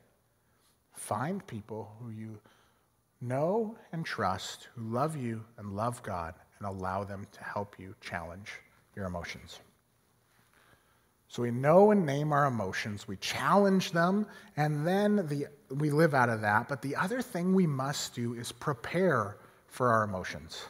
Find 0.93 1.45
people 1.47 1.95
who 1.99 2.09
you 2.09 2.39
Know 3.19 3.75
and 3.91 4.05
trust 4.05 4.67
who 4.75 4.83
love 4.83 5.15
you 5.15 5.43
and 5.57 5.75
love 5.75 6.03
God 6.03 6.35
and 6.59 6.67
allow 6.67 7.03
them 7.03 7.25
to 7.31 7.43
help 7.43 7.79
you 7.79 7.95
challenge 8.01 8.51
your 8.95 9.05
emotions. 9.05 9.59
So 11.29 11.41
we 11.41 11.51
know 11.51 11.91
and 11.91 12.05
name 12.05 12.31
our 12.31 12.45
emotions, 12.45 13.07
we 13.07 13.17
challenge 13.17 13.91
them, 13.91 14.27
and 14.55 14.87
then 14.87 15.27
the, 15.27 15.47
we 15.75 15.89
live 15.89 16.13
out 16.13 16.29
of 16.29 16.41
that. 16.41 16.69
But 16.69 16.81
the 16.81 16.95
other 16.95 17.21
thing 17.21 17.53
we 17.53 17.67
must 17.67 18.15
do 18.15 18.33
is 18.33 18.51
prepare 18.51 19.37
for 19.67 19.91
our 19.91 20.03
emotions. 20.03 20.63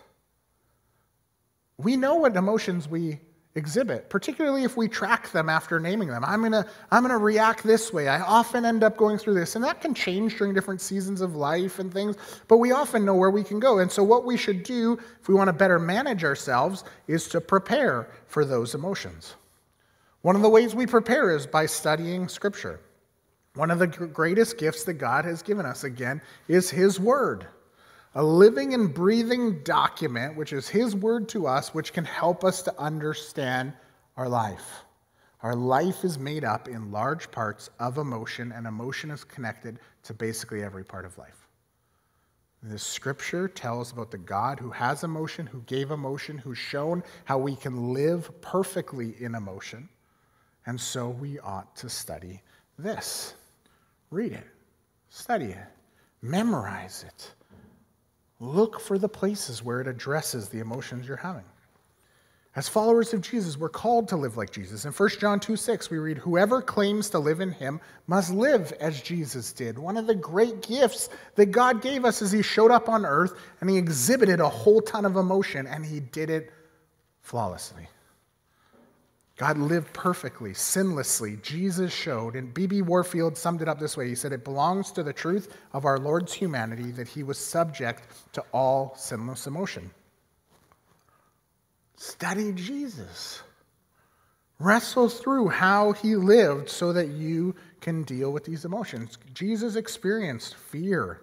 We 1.78 1.95
know 1.95 2.16
what 2.16 2.36
emotions 2.36 2.88
we 2.88 3.20
exhibit, 3.58 4.10
particularly 4.10 4.64
if 4.64 4.78
we 4.78 4.88
track 4.88 5.32
them 5.32 5.49
after 5.49 5.80
naming 5.80 6.10
them. 6.10 6.24
I'm 6.24 6.43
gonna, 6.43 6.66
I'm 6.91 7.01
gonna 7.01 7.18
react 7.18 7.64
this 7.64 7.91
way. 7.91 8.08
I 8.08 8.22
often 8.22 8.64
end 8.64 8.84
up 8.84 8.95
going 8.95 9.18
through 9.18 9.34
this, 9.34 9.55
and 9.55 9.64
that 9.66 9.82
can 9.82 9.93
change 9.93 10.38
during 10.38 10.53
different 10.53 10.80
seasons 10.80 11.22
of 11.22 11.36
life 11.36 11.80
and 11.80 11.91
things, 11.91 12.16
but 12.47 12.58
we 12.58 12.72
often 12.72 13.03
know 13.03 13.16
where 13.16 13.32
we 13.32 13.43
can 13.43 13.60
go. 13.60 13.80
And 13.80 13.91
so, 13.91 14.03
what 14.03 14.26
we 14.26 14.38
should 14.38 14.64
do 14.64 14.99
if 15.20 15.28
we 15.28 15.34
want 15.34 15.47
to 15.47 15.53
better 15.53 15.80
manage 15.80 16.24
ourselves 16.24 16.84
is 17.08 17.28
to 17.30 17.41
prepare 17.41 18.08
for 18.28 18.45
those 18.45 18.76
emotions. 18.76 19.36
One 20.22 20.36
of 20.36 20.43
the 20.43 20.49
ways 20.49 20.76
we 20.76 20.86
prepare 20.86 21.36
is 21.36 21.47
by 21.47 21.66
studying 21.66 22.28
Scripture. 22.28 22.80
One 23.55 23.72
of 23.72 23.80
the 23.80 23.88
greatest 23.88 24.60
gifts 24.60 24.84
that 24.84 24.93
God 24.93 25.26
has 25.26 25.41
given 25.41 25.66
us, 25.66 25.84
again, 25.84 26.22
is 26.47 26.70
His 26.70 26.99
Word 26.99 27.47
a 28.16 28.24
living 28.24 28.74
and 28.74 28.93
breathing 28.93 29.64
document, 29.64 30.36
which 30.36 30.53
is 30.53 30.68
His 30.68 30.95
word 30.95 31.30
to 31.30 31.47
us, 31.47 31.74
which 31.74 31.93
can 31.93 32.05
help 32.05 32.43
us 32.43 32.62
to 32.64 32.80
understand 32.80 33.74
our 34.16 34.30
life. 34.30 34.84
Our 35.43 35.55
life 35.55 36.03
is 36.03 36.18
made 36.18 36.43
up 36.43 36.68
in 36.68 36.91
large 36.91 37.30
parts 37.30 37.70
of 37.80 37.97
emotion, 37.97 38.51
and 38.51 38.66
emotion 38.66 39.12
is 39.12 39.24
connected 39.24 39.80
to 40.03 40.14
basically 40.14 40.64
every 40.64 40.84
part 40.84 41.05
of 41.05 41.18
life. 41.18 41.47
The 42.64 42.80
scripture 42.80 43.47
tells 43.47 43.91
about 43.91 44.10
the 44.10 44.18
God 44.18 44.60
who 44.60 44.72
has 44.72 45.03
emotion, 45.03 45.45
who 45.45 45.62
gave 45.62 45.91
emotion, 45.91 46.39
who's 46.39 46.58
shown 46.58 47.03
how 47.26 47.38
we 47.38 47.55
can 47.55 47.93
live 47.93 48.41
perfectly 48.41 49.16
in 49.20 49.36
emotion. 49.36 49.88
And 50.66 50.82
so 50.82 51.10
we 51.10 51.39
ought 51.39 51.76
to 51.78 51.89
study 51.89 52.41
this 52.80 53.36
read 54.10 54.32
it, 54.32 54.47
study 55.10 55.47
it, 55.47 55.68
memorize 56.22 57.03
it. 57.08 57.32
Look 58.40 58.80
for 58.80 58.98
the 58.98 59.10
places 59.10 59.64
where 59.64 59.82
it 59.82 59.88
addresses 59.88 60.50
the 60.50 60.60
emotions 60.60 61.08
you're 61.08 61.18
having. 61.18 61.46
As 62.56 62.68
followers 62.68 63.14
of 63.14 63.22
Jesus, 63.22 63.56
we're 63.56 63.70
called 63.70 64.08
to 64.08 64.16
live 64.16 64.36
like 64.36 64.52
Jesus. 64.52 64.86
In 64.86 64.92
1 64.92 65.10
John 65.20 65.40
2 65.40 65.56
6, 65.56 65.92
we 65.92 66.00
read, 66.00 66.18
Whoever 66.18 66.60
claims 66.60 67.08
to 67.12 67.20
live 67.20 67.40
in 67.40 67.52
him 67.52 67.80
must 68.08 68.32
live 68.32 68.72
as 68.80 69.00
Jesus 69.02 69.54
did. 69.54 69.78
One 69.78 69.96
of 69.96 70.08
the 70.08 70.16
great 70.16 70.64
gifts 70.64 71.10
that 71.36 71.48
God 71.48 71.84
gave 71.84 72.04
us 72.04 72.24
is 72.24 72.32
he 72.32 72.42
showed 72.42 72.72
up 72.72 72.90
on 72.90 73.06
earth 73.06 73.34
and 73.62 73.70
he 73.70 73.78
exhibited 73.78 74.40
a 74.40 74.50
whole 74.50 74.82
ton 74.82 75.06
of 75.06 75.18
emotion 75.18 75.68
and 75.68 75.86
he 75.86 76.00
did 76.00 76.32
it 76.32 76.52
flawlessly. 77.22 77.88
God 79.38 79.60
lived 79.60 79.94
perfectly, 79.94 80.52
sinlessly. 80.54 81.40
Jesus 81.44 81.94
showed, 81.94 82.36
and 82.36 82.52
B.B. 82.52 82.82
Warfield 82.82 83.38
summed 83.38 83.62
it 83.62 83.70
up 83.70 83.80
this 83.80 83.96
way 83.96 84.10
He 84.10 84.16
said, 84.16 84.34
It 84.34 84.44
belongs 84.44 84.92
to 84.94 85.04
the 85.04 85.14
truth 85.14 85.56
of 85.74 85.86
our 85.86 86.00
Lord's 86.00 86.34
humanity 86.34 86.92
that 86.92 87.08
he 87.08 87.22
was 87.24 87.38
subject 87.38 88.04
to 88.34 88.44
all 88.52 88.96
sinless 88.98 89.46
emotion. 89.46 89.92
Study 91.98 92.52
Jesus. 92.52 93.42
Wrestle 94.60 95.08
through 95.08 95.50
how 95.50 95.92
he 95.92 96.16
lived 96.16 96.68
so 96.68 96.92
that 96.94 97.10
you 97.10 97.56
can 97.80 98.02
deal 98.04 98.32
with 98.32 98.44
these 98.44 98.66
emotions. 98.66 99.20
Jesus 99.36 99.76
experienced 99.76 100.56
fear, 100.56 101.22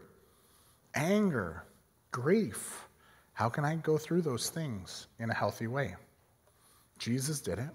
anger, 0.94 1.64
grief. 2.12 2.86
How 3.32 3.48
can 3.48 3.64
I 3.64 3.74
go 3.74 3.98
through 3.98 4.22
those 4.22 4.50
things 4.50 5.08
in 5.18 5.30
a 5.30 5.34
healthy 5.34 5.66
way? 5.66 5.96
Jesus 6.98 7.40
did 7.40 7.58
it, 7.58 7.70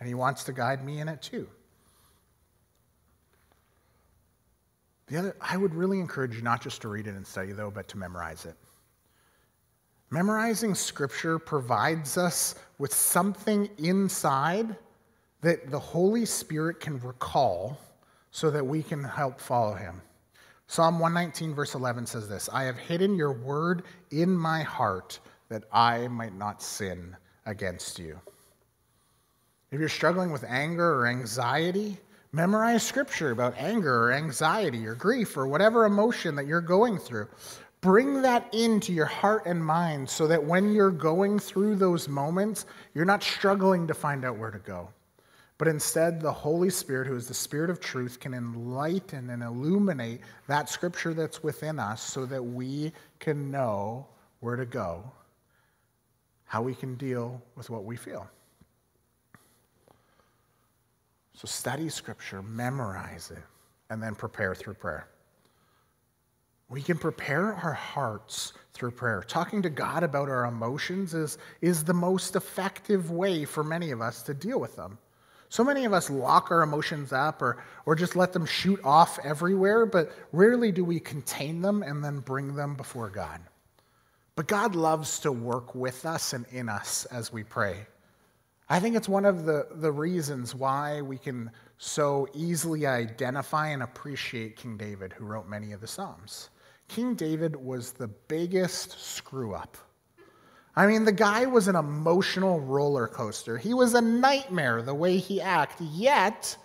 and 0.00 0.08
he 0.08 0.14
wants 0.14 0.44
to 0.44 0.52
guide 0.52 0.84
me 0.84 0.98
in 0.98 1.08
it 1.08 1.22
too. 1.22 1.46
The 5.06 5.18
other, 5.18 5.36
I 5.40 5.56
would 5.56 5.74
really 5.74 6.00
encourage 6.00 6.34
you 6.34 6.42
not 6.42 6.62
just 6.62 6.82
to 6.82 6.88
read 6.88 7.06
it 7.06 7.14
and 7.14 7.26
study, 7.26 7.52
though, 7.52 7.70
but 7.70 7.88
to 7.88 7.98
memorize 7.98 8.46
it. 8.46 8.54
Memorizing 10.10 10.74
scripture 10.74 11.38
provides 11.38 12.16
us 12.16 12.54
with 12.78 12.92
something 12.92 13.68
inside 13.78 14.76
that 15.40 15.70
the 15.70 15.78
Holy 15.78 16.24
Spirit 16.24 16.80
can 16.80 16.98
recall 17.00 17.78
so 18.30 18.50
that 18.50 18.64
we 18.64 18.82
can 18.82 19.02
help 19.02 19.40
follow 19.40 19.74
him. 19.74 20.00
Psalm 20.68 21.00
119, 21.00 21.54
verse 21.54 21.74
11 21.74 22.06
says 22.06 22.28
this 22.28 22.48
I 22.52 22.64
have 22.64 22.78
hidden 22.78 23.16
your 23.16 23.32
word 23.32 23.82
in 24.12 24.36
my 24.36 24.62
heart 24.62 25.18
that 25.48 25.64
I 25.72 26.06
might 26.08 26.34
not 26.36 26.62
sin 26.62 27.16
against 27.46 27.98
you. 27.98 28.20
If 29.70 29.78
you're 29.78 29.88
struggling 29.88 30.32
with 30.32 30.44
anger 30.48 30.94
or 30.96 31.06
anxiety, 31.06 31.96
memorize 32.32 32.82
scripture 32.82 33.30
about 33.30 33.54
anger 33.56 34.04
or 34.04 34.12
anxiety 34.12 34.84
or 34.84 34.96
grief 34.96 35.36
or 35.36 35.46
whatever 35.46 35.84
emotion 35.84 36.34
that 36.36 36.46
you're 36.46 36.60
going 36.60 36.98
through. 36.98 37.28
Bring 37.80 38.20
that 38.22 38.52
into 38.52 38.92
your 38.92 39.06
heart 39.06 39.46
and 39.46 39.64
mind 39.64 40.10
so 40.10 40.26
that 40.26 40.42
when 40.42 40.72
you're 40.72 40.90
going 40.90 41.38
through 41.38 41.76
those 41.76 42.08
moments, 42.08 42.66
you're 42.94 43.04
not 43.04 43.22
struggling 43.22 43.86
to 43.86 43.94
find 43.94 44.24
out 44.24 44.36
where 44.36 44.50
to 44.50 44.58
go. 44.58 44.88
But 45.56 45.68
instead, 45.68 46.20
the 46.20 46.32
Holy 46.32 46.70
Spirit, 46.70 47.06
who 47.06 47.16
is 47.16 47.28
the 47.28 47.34
Spirit 47.34 47.70
of 47.70 47.80
truth, 47.80 48.18
can 48.18 48.34
enlighten 48.34 49.30
and 49.30 49.42
illuminate 49.42 50.20
that 50.48 50.68
scripture 50.68 51.14
that's 51.14 51.42
within 51.42 51.78
us 51.78 52.02
so 52.02 52.26
that 52.26 52.42
we 52.42 52.92
can 53.18 53.50
know 53.50 54.06
where 54.40 54.56
to 54.56 54.66
go, 54.66 55.04
how 56.44 56.60
we 56.60 56.74
can 56.74 56.96
deal 56.96 57.40
with 57.56 57.70
what 57.70 57.84
we 57.84 57.96
feel. 57.96 58.28
So, 61.40 61.46
study 61.46 61.88
scripture, 61.88 62.42
memorize 62.42 63.30
it, 63.34 63.42
and 63.88 64.02
then 64.02 64.14
prepare 64.14 64.54
through 64.54 64.74
prayer. 64.74 65.08
We 66.68 66.82
can 66.82 66.98
prepare 66.98 67.54
our 67.54 67.72
hearts 67.72 68.52
through 68.74 68.90
prayer. 68.90 69.24
Talking 69.26 69.62
to 69.62 69.70
God 69.70 70.02
about 70.02 70.28
our 70.28 70.44
emotions 70.44 71.14
is, 71.14 71.38
is 71.62 71.82
the 71.82 71.94
most 71.94 72.36
effective 72.36 73.10
way 73.10 73.46
for 73.46 73.64
many 73.64 73.90
of 73.90 74.02
us 74.02 74.22
to 74.24 74.34
deal 74.34 74.60
with 74.60 74.76
them. 74.76 74.98
So 75.48 75.64
many 75.64 75.86
of 75.86 75.94
us 75.94 76.10
lock 76.10 76.50
our 76.50 76.60
emotions 76.60 77.10
up 77.10 77.40
or, 77.40 77.64
or 77.86 77.94
just 77.94 78.16
let 78.16 78.34
them 78.34 78.44
shoot 78.44 78.78
off 78.84 79.18
everywhere, 79.24 79.86
but 79.86 80.12
rarely 80.32 80.70
do 80.70 80.84
we 80.84 81.00
contain 81.00 81.62
them 81.62 81.82
and 81.82 82.04
then 82.04 82.18
bring 82.18 82.54
them 82.54 82.74
before 82.74 83.08
God. 83.08 83.40
But 84.36 84.46
God 84.46 84.74
loves 84.74 85.18
to 85.20 85.32
work 85.32 85.74
with 85.74 86.04
us 86.04 86.34
and 86.34 86.44
in 86.50 86.68
us 86.68 87.06
as 87.06 87.32
we 87.32 87.44
pray. 87.44 87.86
I 88.72 88.78
think 88.78 88.94
it's 88.94 89.08
one 89.08 89.24
of 89.24 89.46
the, 89.46 89.66
the 89.72 89.90
reasons 89.90 90.54
why 90.54 91.02
we 91.02 91.18
can 91.18 91.50
so 91.78 92.28
easily 92.34 92.86
identify 92.86 93.66
and 93.70 93.82
appreciate 93.82 94.54
King 94.54 94.76
David, 94.76 95.12
who 95.12 95.24
wrote 95.24 95.48
many 95.48 95.72
of 95.72 95.80
the 95.80 95.88
Psalms. 95.88 96.50
King 96.86 97.16
David 97.16 97.56
was 97.56 97.92
the 97.92 98.06
biggest 98.06 98.92
screw 99.04 99.54
up. 99.54 99.76
I 100.76 100.86
mean, 100.86 101.04
the 101.04 101.10
guy 101.10 101.46
was 101.46 101.66
an 101.66 101.74
emotional 101.74 102.60
roller 102.60 103.08
coaster. 103.08 103.58
He 103.58 103.74
was 103.74 103.94
a 103.94 104.00
nightmare 104.00 104.82
the 104.82 104.94
way 104.94 105.16
he 105.18 105.40
acted, 105.40 105.88
yet, 105.88 106.56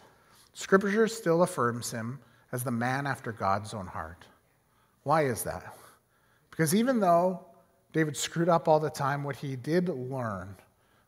Scripture 0.53 1.08
still 1.08 1.41
affirms 1.41 1.89
him 1.89 2.20
as 2.51 2.64
the 2.64 2.72
man 2.72 3.08
after 3.08 3.32
God's 3.32 3.74
own 3.74 3.88
heart. 3.88 4.26
Why 5.03 5.26
is 5.26 5.41
that? 5.41 5.76
Because 6.51 6.76
even 6.76 6.99
though 6.99 7.43
David 7.93 8.16
screwed 8.16 8.47
up 8.47 8.68
all 8.68 8.80
the 8.80 8.91
time, 8.91 9.24
what 9.24 9.36
he 9.36 9.56
did 9.56 9.89
learn 9.89 10.56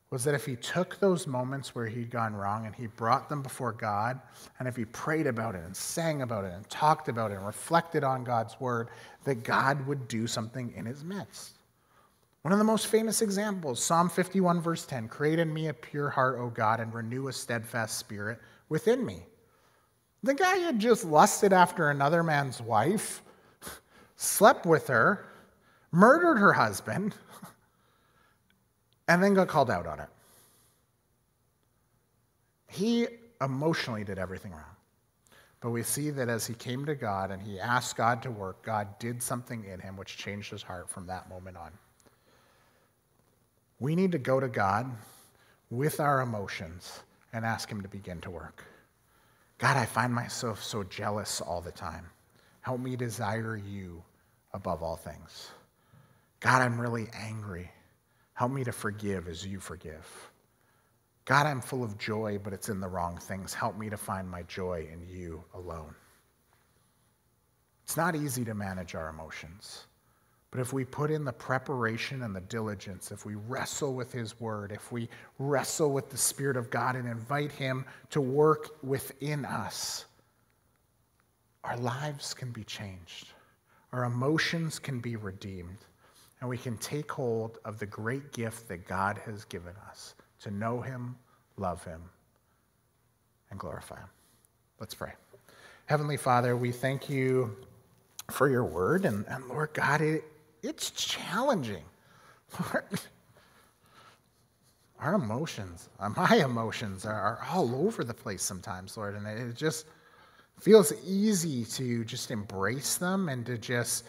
was 0.10 0.24
that 0.24 0.34
if 0.34 0.46
he 0.46 0.56
took 0.56 1.00
those 1.00 1.28
moments 1.28 1.76
where 1.76 1.86
he'd 1.86 2.10
gone 2.10 2.34
wrong 2.34 2.66
and 2.66 2.74
he 2.74 2.88
brought 2.88 3.28
them 3.28 3.42
before 3.42 3.74
God, 3.74 4.20
and 4.58 4.68
if 4.68 4.76
he 4.76 4.86
prayed 4.86 5.28
about 5.28 5.54
it 5.54 5.64
and 5.66 5.76
sang 5.76 6.22
about 6.22 6.46
it 6.46 6.54
and 6.54 6.68
talked 6.70 7.10
about 7.10 7.32
it 7.32 7.36
and 7.36 7.46
reflected 7.46 8.04
on 8.04 8.24
God's 8.24 8.58
word, 8.60 8.90
that 9.26 9.44
God 9.44 9.86
would 9.86 10.08
do 10.08 10.26
something 10.26 10.74
in 10.76 10.86
his 10.86 11.04
midst. 11.04 11.58
One 12.44 12.54
of 12.54 12.60
the 12.60 12.64
most 12.64 12.88
famous 12.88 13.22
examples, 13.22 13.84
Psalm 13.84 14.08
51, 14.08 14.62
verse 14.62 14.86
10 14.86 15.10
Create 15.10 15.40
in 15.40 15.54
me 15.54 15.68
a 15.68 15.74
pure 15.74 16.10
heart, 16.10 16.40
O 16.40 16.50
God, 16.50 16.80
and 16.80 16.94
renew 16.94 17.28
a 17.28 17.34
steadfast 17.34 18.00
spirit 18.00 18.40
within 18.70 19.06
me. 19.06 19.24
The 20.24 20.34
guy 20.34 20.56
had 20.58 20.80
just 20.80 21.04
lusted 21.04 21.52
after 21.52 21.90
another 21.90 22.24
man's 22.24 22.62
wife, 22.62 23.22
slept 24.16 24.66
with 24.66 24.88
her, 24.88 25.26
murdered 25.92 26.38
her 26.38 26.54
husband 26.54 27.16
and 29.08 29.24
then 29.24 29.34
got 29.34 29.48
called 29.48 29.72
out 29.72 29.88
on 29.88 30.00
it. 30.00 30.10
He 32.70 33.08
emotionally 33.42 34.04
did 34.04 34.20
everything 34.20 34.52
wrong. 34.52 34.64
But 35.60 35.72
we 35.72 35.82
see 35.84 36.12
that 36.12 36.30
as 36.30 36.46
he 36.46 36.54
came 36.54 36.86
to 36.86 36.96
God 36.96 37.32
and 37.32 37.42
he 37.42 37.60
asked 37.60 37.96
God 37.96 38.22
to 38.24 38.32
work, 38.32 38.64
God 38.64 38.88
did 39.00 39.24
something 39.24 39.64
in 39.66 39.80
him 39.80 39.98
which 39.98 40.18
changed 40.18 40.52
his 40.52 40.62
heart 40.62 40.90
from 40.90 41.08
that 41.08 41.30
moment 41.30 41.58
on. 41.58 41.72
We 43.80 43.96
need 43.96 44.12
to 44.12 44.20
go 44.20 44.40
to 44.40 44.48
God 44.48 44.92
with 45.70 46.00
our 46.00 46.22
emotions 46.22 47.00
and 47.34 47.44
ask 47.46 47.70
him 47.70 47.82
to 47.82 47.88
begin 47.88 48.22
to 48.22 48.30
work. 48.30 48.64
God, 49.58 49.78
I 49.78 49.86
find 49.86 50.14
myself 50.14 50.64
so 50.64 50.84
jealous 50.84 51.42
all 51.42 51.62
the 51.62 51.72
time. 51.72 52.06
Help 52.62 52.80
me 52.80 52.96
desire 52.96 53.58
you 53.58 54.04
above 54.54 54.84
all 54.84 54.96
things. 54.96 55.50
God, 56.40 56.62
I'm 56.62 56.80
really 56.80 57.08
angry. 57.14 57.72
Help 58.38 58.52
me 58.52 58.64
to 58.64 58.72
forgive 58.72 59.28
as 59.28 59.44
you 59.44 59.60
forgive. 59.60 60.30
God, 61.26 61.48
I'm 61.48 61.60
full 61.60 61.84
of 61.84 61.98
joy, 61.98 62.38
but 62.38 62.54
it's 62.54 62.70
in 62.70 62.80
the 62.80 62.88
wrong 62.88 63.18
things. 63.18 63.52
Help 63.52 63.76
me 63.76 63.90
to 63.90 63.98
find 63.98 64.30
my 64.30 64.44
joy 64.44 64.88
in 64.94 65.02
you 65.10 65.44
alone. 65.56 65.96
It's 67.84 67.98
not 67.98 68.16
easy 68.16 68.46
to 68.46 68.54
manage 68.54 68.94
our 68.94 69.10
emotions. 69.10 69.88
But 70.52 70.60
if 70.60 70.72
we 70.72 70.86
put 70.86 71.10
in 71.10 71.26
the 71.26 71.34
preparation 71.34 72.22
and 72.22 72.36
the 72.36 72.42
diligence, 72.42 73.12
if 73.12 73.26
we 73.26 73.34
wrestle 73.34 73.96
with 73.96 74.12
His 74.12 74.40
Word, 74.40 74.72
if 74.72 74.92
we 74.92 75.10
wrestle 75.40 75.92
with 75.92 76.12
the 76.12 76.18
Spirit 76.18 76.58
of 76.58 76.70
God 76.70 76.96
and 76.96 77.08
invite 77.08 77.52
Him 77.52 77.86
to 78.12 78.22
work 78.22 78.78
within 78.84 79.46
us, 79.46 80.06
our 81.64 81.78
lives 81.78 82.36
can 82.36 82.52
be 82.52 82.64
changed. 82.64 83.30
Our 83.94 84.04
emotions 84.04 84.78
can 84.78 85.00
be 85.00 85.16
redeemed 85.16 85.80
and 86.40 86.50
we 86.50 86.58
can 86.58 86.78
take 86.78 87.12
hold 87.12 87.58
of 87.66 87.80
the 87.80 87.86
great 87.86 88.32
gift 88.32 88.68
that 88.68 88.88
God 88.88 89.20
has 89.26 89.44
given 89.46 89.74
us 89.90 90.16
to 90.42 90.52
know 90.52 90.82
Him, 90.82 91.16
love 91.58 91.84
Him, 91.84 92.02
and 93.50 93.60
glorify 93.60 93.98
Him. 93.98 94.10
Let's 94.80 94.94
pray. 94.94 95.14
Heavenly 95.88 96.18
Father, 96.18 96.56
we 96.56 96.72
thank 96.72 97.10
you 97.10 97.56
for 98.30 98.50
your 98.50 98.66
word, 98.66 99.06
and, 99.06 99.26
and 99.28 99.48
Lord 99.48 99.70
God, 99.74 100.02
it, 100.02 100.24
it's 100.62 100.92
challenging. 100.92 101.84
Lord, 102.60 103.00
our 105.00 105.16
emotions, 105.16 105.90
uh, 106.00 106.10
my 106.10 106.36
emotions, 106.38 107.06
are, 107.06 107.14
are 107.14 107.48
all 107.52 107.88
over 107.88 108.04
the 108.04 108.14
place 108.14 108.44
sometimes, 108.44 108.98
Lord, 108.98 109.16
and 109.16 109.26
it 109.28 109.56
just 109.56 109.86
feels 110.60 110.92
easy 111.06 111.66
to 111.66 112.04
just 112.04 112.32
embrace 112.32 112.98
them 112.98 113.30
and 113.30 113.46
to 113.46 113.58
just 113.58 114.06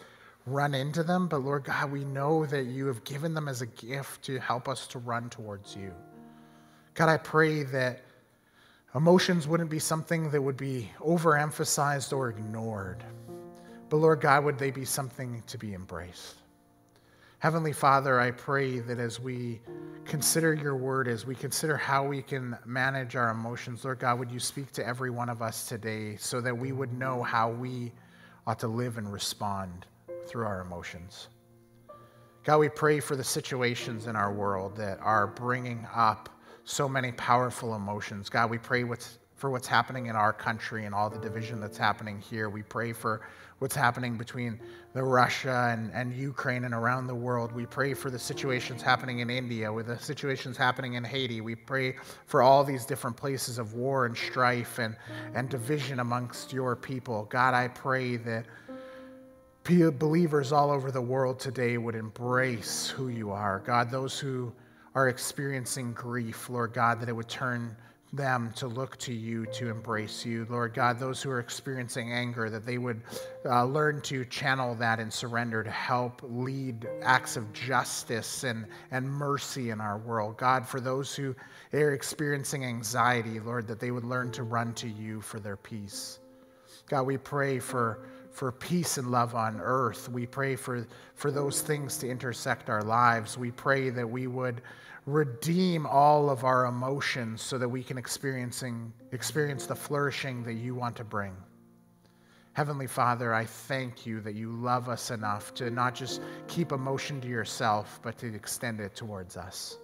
run 0.51 0.73
into 0.73 1.03
them, 1.03 1.27
but 1.27 1.37
Lord 1.37 1.63
God, 1.63 1.91
we 1.91 2.05
know 2.05 2.45
that 2.45 2.65
you 2.65 2.87
have 2.87 3.03
given 3.03 3.33
them 3.33 3.47
as 3.47 3.61
a 3.61 3.67
gift 3.67 4.23
to 4.23 4.39
help 4.39 4.67
us 4.67 4.87
to 4.87 4.99
run 4.99 5.29
towards 5.29 5.75
you. 5.75 5.93
God, 6.93 7.09
I 7.09 7.17
pray 7.17 7.63
that 7.63 8.01
Emotions 8.95 9.47
wouldn't 9.47 9.69
be 9.69 9.77
something 9.77 10.31
that 10.31 10.41
would 10.41 10.57
be 10.57 10.89
overemphasized 10.99 12.11
or 12.11 12.29
ignored. 12.29 13.03
But 13.87 13.97
Lord 13.97 14.19
God, 14.19 14.43
would 14.45 14.57
they 14.57 14.71
be 14.71 14.83
something 14.83 15.43
to 15.45 15.59
be 15.59 15.75
embraced? 15.75 16.37
Heavenly 17.37 17.71
Father, 17.71 18.19
I 18.19 18.31
pray 18.31 18.79
that 18.79 18.97
as 18.97 19.19
we 19.19 19.61
consider 20.05 20.55
your 20.55 20.75
word, 20.75 21.07
as 21.07 21.23
we 21.23 21.35
consider 21.35 21.77
how 21.77 22.03
we 22.03 22.23
can 22.23 22.57
manage 22.65 23.15
our 23.15 23.29
emotions, 23.29 23.85
Lord 23.85 23.99
God, 23.99 24.17
would 24.17 24.31
you 24.31 24.39
speak 24.39 24.71
to 24.71 24.85
every 24.85 25.11
one 25.11 25.29
of 25.29 25.43
us 25.43 25.67
today 25.67 26.15
so 26.15 26.41
that 26.41 26.57
we 26.57 26.71
would 26.71 26.91
know 26.91 27.21
how 27.21 27.51
we 27.51 27.91
ought 28.47 28.59
to 28.59 28.67
live 28.67 28.97
and 28.97 29.13
respond 29.13 29.85
through 30.29 30.45
our 30.45 30.61
emotions? 30.61 31.27
God, 32.43 32.59
we 32.59 32.69
pray 32.69 32.99
for 32.99 33.15
the 33.15 33.23
situations 33.23 34.07
in 34.07 34.15
our 34.15 34.31
world 34.31 34.77
that 34.77 34.99
are 35.01 35.27
bringing 35.27 35.85
up 35.93 36.29
so 36.63 36.87
many 36.87 37.11
powerful 37.13 37.75
emotions. 37.75 38.29
God, 38.29 38.49
we 38.49 38.57
pray 38.57 38.83
what's, 38.83 39.19
for 39.35 39.49
what's 39.49 39.67
happening 39.67 40.05
in 40.05 40.15
our 40.15 40.31
country 40.31 40.85
and 40.85 40.95
all 40.95 41.09
the 41.09 41.19
division 41.19 41.59
that's 41.59 41.77
happening 41.77 42.21
here. 42.21 42.49
We 42.49 42.63
pray 42.63 42.93
for 42.93 43.21
what's 43.57 43.75
happening 43.75 44.17
between 44.17 44.59
the 44.93 45.03
Russia 45.03 45.69
and, 45.71 45.91
and 45.93 46.13
Ukraine 46.13 46.63
and 46.63 46.73
around 46.73 47.07
the 47.07 47.15
world. 47.15 47.51
We 47.51 47.65
pray 47.65 47.93
for 47.93 48.09
the 48.09 48.17
situations 48.17 48.81
happening 48.81 49.19
in 49.19 49.29
India, 49.29 49.71
with 49.71 49.87
the 49.87 49.99
situations 49.99 50.57
happening 50.57 50.93
in 50.93 51.03
Haiti. 51.03 51.41
We 51.41 51.55
pray 51.55 51.95
for 52.25 52.41
all 52.41 52.63
these 52.63 52.85
different 52.85 53.17
places 53.17 53.57
of 53.57 53.73
war 53.73 54.05
and 54.05 54.15
strife 54.15 54.79
and, 54.79 54.95
and 55.33 55.49
division 55.49 55.99
amongst 55.99 56.53
your 56.53 56.75
people. 56.75 57.25
God, 57.29 57.53
I 57.53 57.67
pray 57.67 58.15
that 58.17 58.45
believers 59.91 60.51
all 60.51 60.71
over 60.71 60.91
the 60.91 61.01
world 61.01 61.39
today 61.39 61.77
would 61.77 61.95
embrace 61.95 62.89
who 62.89 63.09
you 63.09 63.31
are. 63.31 63.59
God, 63.59 63.91
those 63.91 64.19
who 64.19 64.51
are 64.95 65.07
experiencing 65.07 65.93
grief, 65.93 66.49
Lord 66.49 66.73
God, 66.73 66.99
that 66.99 67.09
it 67.09 67.13
would 67.13 67.29
turn 67.29 67.75
them 68.11 68.51
to 68.55 68.67
look 68.67 68.97
to 68.97 69.13
you 69.13 69.45
to 69.45 69.69
embrace 69.69 70.25
you. 70.25 70.47
Lord 70.49 70.73
God, 70.73 70.97
those 70.97 71.21
who 71.21 71.29
are 71.29 71.39
experiencing 71.39 72.11
anger, 72.11 72.49
that 72.49 72.65
they 72.65 72.79
would 72.79 73.01
uh, 73.45 73.63
learn 73.65 74.01
to 74.01 74.25
channel 74.25 74.73
that 74.75 74.99
and 74.99 75.13
surrender 75.13 75.63
to 75.63 75.69
help 75.69 76.21
lead 76.23 76.87
acts 77.03 77.37
of 77.37 77.51
justice 77.53 78.43
and, 78.43 78.65
and 78.89 79.07
mercy 79.07 79.69
in 79.69 79.79
our 79.79 79.99
world. 79.99 80.37
God, 80.37 80.67
for 80.67 80.79
those 80.79 81.15
who 81.15 81.35
are 81.73 81.93
experiencing 81.93 82.65
anxiety, 82.65 83.39
Lord, 83.39 83.67
that 83.67 83.79
they 83.79 83.91
would 83.91 84.05
learn 84.05 84.31
to 84.31 84.43
run 84.43 84.73
to 84.75 84.89
you 84.89 85.21
for 85.21 85.39
their 85.39 85.57
peace. 85.57 86.19
God, 86.87 87.03
we 87.03 87.17
pray 87.17 87.59
for, 87.59 88.08
for 88.39 88.53
peace 88.53 88.97
and 88.97 89.11
love 89.11 89.35
on 89.35 89.59
earth. 89.59 90.07
We 90.07 90.25
pray 90.25 90.55
for, 90.55 90.87
for 91.13 91.29
those 91.29 91.61
things 91.61 91.97
to 91.97 92.09
intersect 92.09 92.69
our 92.69 92.81
lives. 92.81 93.37
We 93.37 93.51
pray 93.51 93.89
that 93.89 94.09
we 94.09 94.27
would 94.27 94.61
redeem 95.05 95.85
all 95.85 96.29
of 96.29 96.45
our 96.45 96.67
emotions 96.67 97.41
so 97.41 97.57
that 97.57 97.67
we 97.67 97.83
can 97.83 97.97
experiencing, 97.97 98.93
experience 99.11 99.65
the 99.65 99.75
flourishing 99.75 100.41
that 100.45 100.53
you 100.53 100.73
want 100.73 100.95
to 100.95 101.03
bring. 101.03 101.35
Heavenly 102.53 102.87
Father, 102.87 103.33
I 103.33 103.43
thank 103.43 104.05
you 104.05 104.21
that 104.21 104.35
you 104.35 104.53
love 104.53 104.87
us 104.87 105.11
enough 105.11 105.53
to 105.55 105.69
not 105.69 105.93
just 105.93 106.21
keep 106.47 106.71
emotion 106.71 107.19
to 107.19 107.27
yourself, 107.27 107.99
but 108.01 108.17
to 108.19 108.33
extend 108.33 108.79
it 108.79 108.95
towards 108.95 109.35
us. 109.35 109.77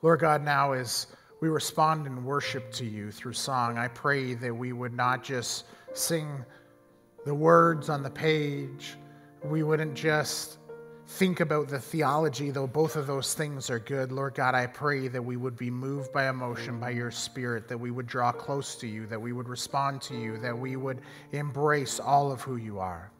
Lord 0.00 0.20
God, 0.20 0.42
now 0.42 0.72
as 0.72 1.06
we 1.42 1.50
respond 1.50 2.06
in 2.06 2.24
worship 2.24 2.72
to 2.72 2.86
you 2.86 3.10
through 3.10 3.34
song, 3.34 3.76
I 3.76 3.88
pray 3.88 4.32
that 4.32 4.54
we 4.54 4.72
would 4.72 4.94
not 4.94 5.22
just 5.22 5.66
sing 5.92 6.46
the 7.24 7.34
words 7.34 7.88
on 7.88 8.02
the 8.02 8.10
page, 8.10 8.96
we 9.44 9.62
wouldn't 9.62 9.94
just 9.94 10.58
think 11.06 11.40
about 11.40 11.68
the 11.68 11.78
theology, 11.78 12.50
though 12.50 12.66
both 12.66 12.94
of 12.94 13.06
those 13.06 13.34
things 13.34 13.68
are 13.68 13.80
good, 13.80 14.12
Lord 14.12 14.34
God, 14.34 14.54
I 14.54 14.66
pray 14.66 15.08
that 15.08 15.22
we 15.22 15.36
would 15.36 15.56
be 15.56 15.70
moved 15.70 16.12
by 16.12 16.28
emotion, 16.28 16.78
by 16.78 16.90
your 16.90 17.10
spirit, 17.10 17.68
that 17.68 17.78
we 17.78 17.90
would 17.90 18.06
draw 18.06 18.30
close 18.30 18.76
to 18.76 18.86
you, 18.86 19.06
that 19.06 19.20
we 19.20 19.32
would 19.32 19.48
respond 19.48 20.00
to 20.02 20.14
you, 20.14 20.38
that 20.38 20.56
we 20.56 20.76
would 20.76 21.00
embrace 21.32 21.98
all 21.98 22.30
of 22.30 22.40
who 22.42 22.56
you 22.56 22.78
are. 22.78 23.10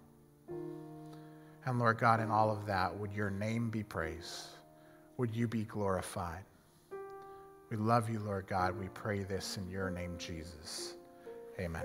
And 1.67 1.79
Lord 1.79 1.99
God, 1.99 2.21
in 2.21 2.31
all 2.31 2.51
of 2.51 2.65
that, 2.67 2.97
would 2.97 3.13
your 3.13 3.31
name 3.31 3.71
be 3.71 3.83
praised? 3.83 4.47
Would 5.17 5.35
you 5.35 5.49
be 5.49 5.65
glorified? 5.65 6.45
We 7.71 7.77
love 7.77 8.09
you, 8.09 8.21
Lord 8.21 8.47
God. 8.47 8.79
We 8.79 8.89
pray 8.89 9.25
this 9.25 9.57
in 9.57 9.69
your 9.69 9.91
name, 9.91 10.17
Jesus. 10.17 10.95
Amen. 11.59 11.85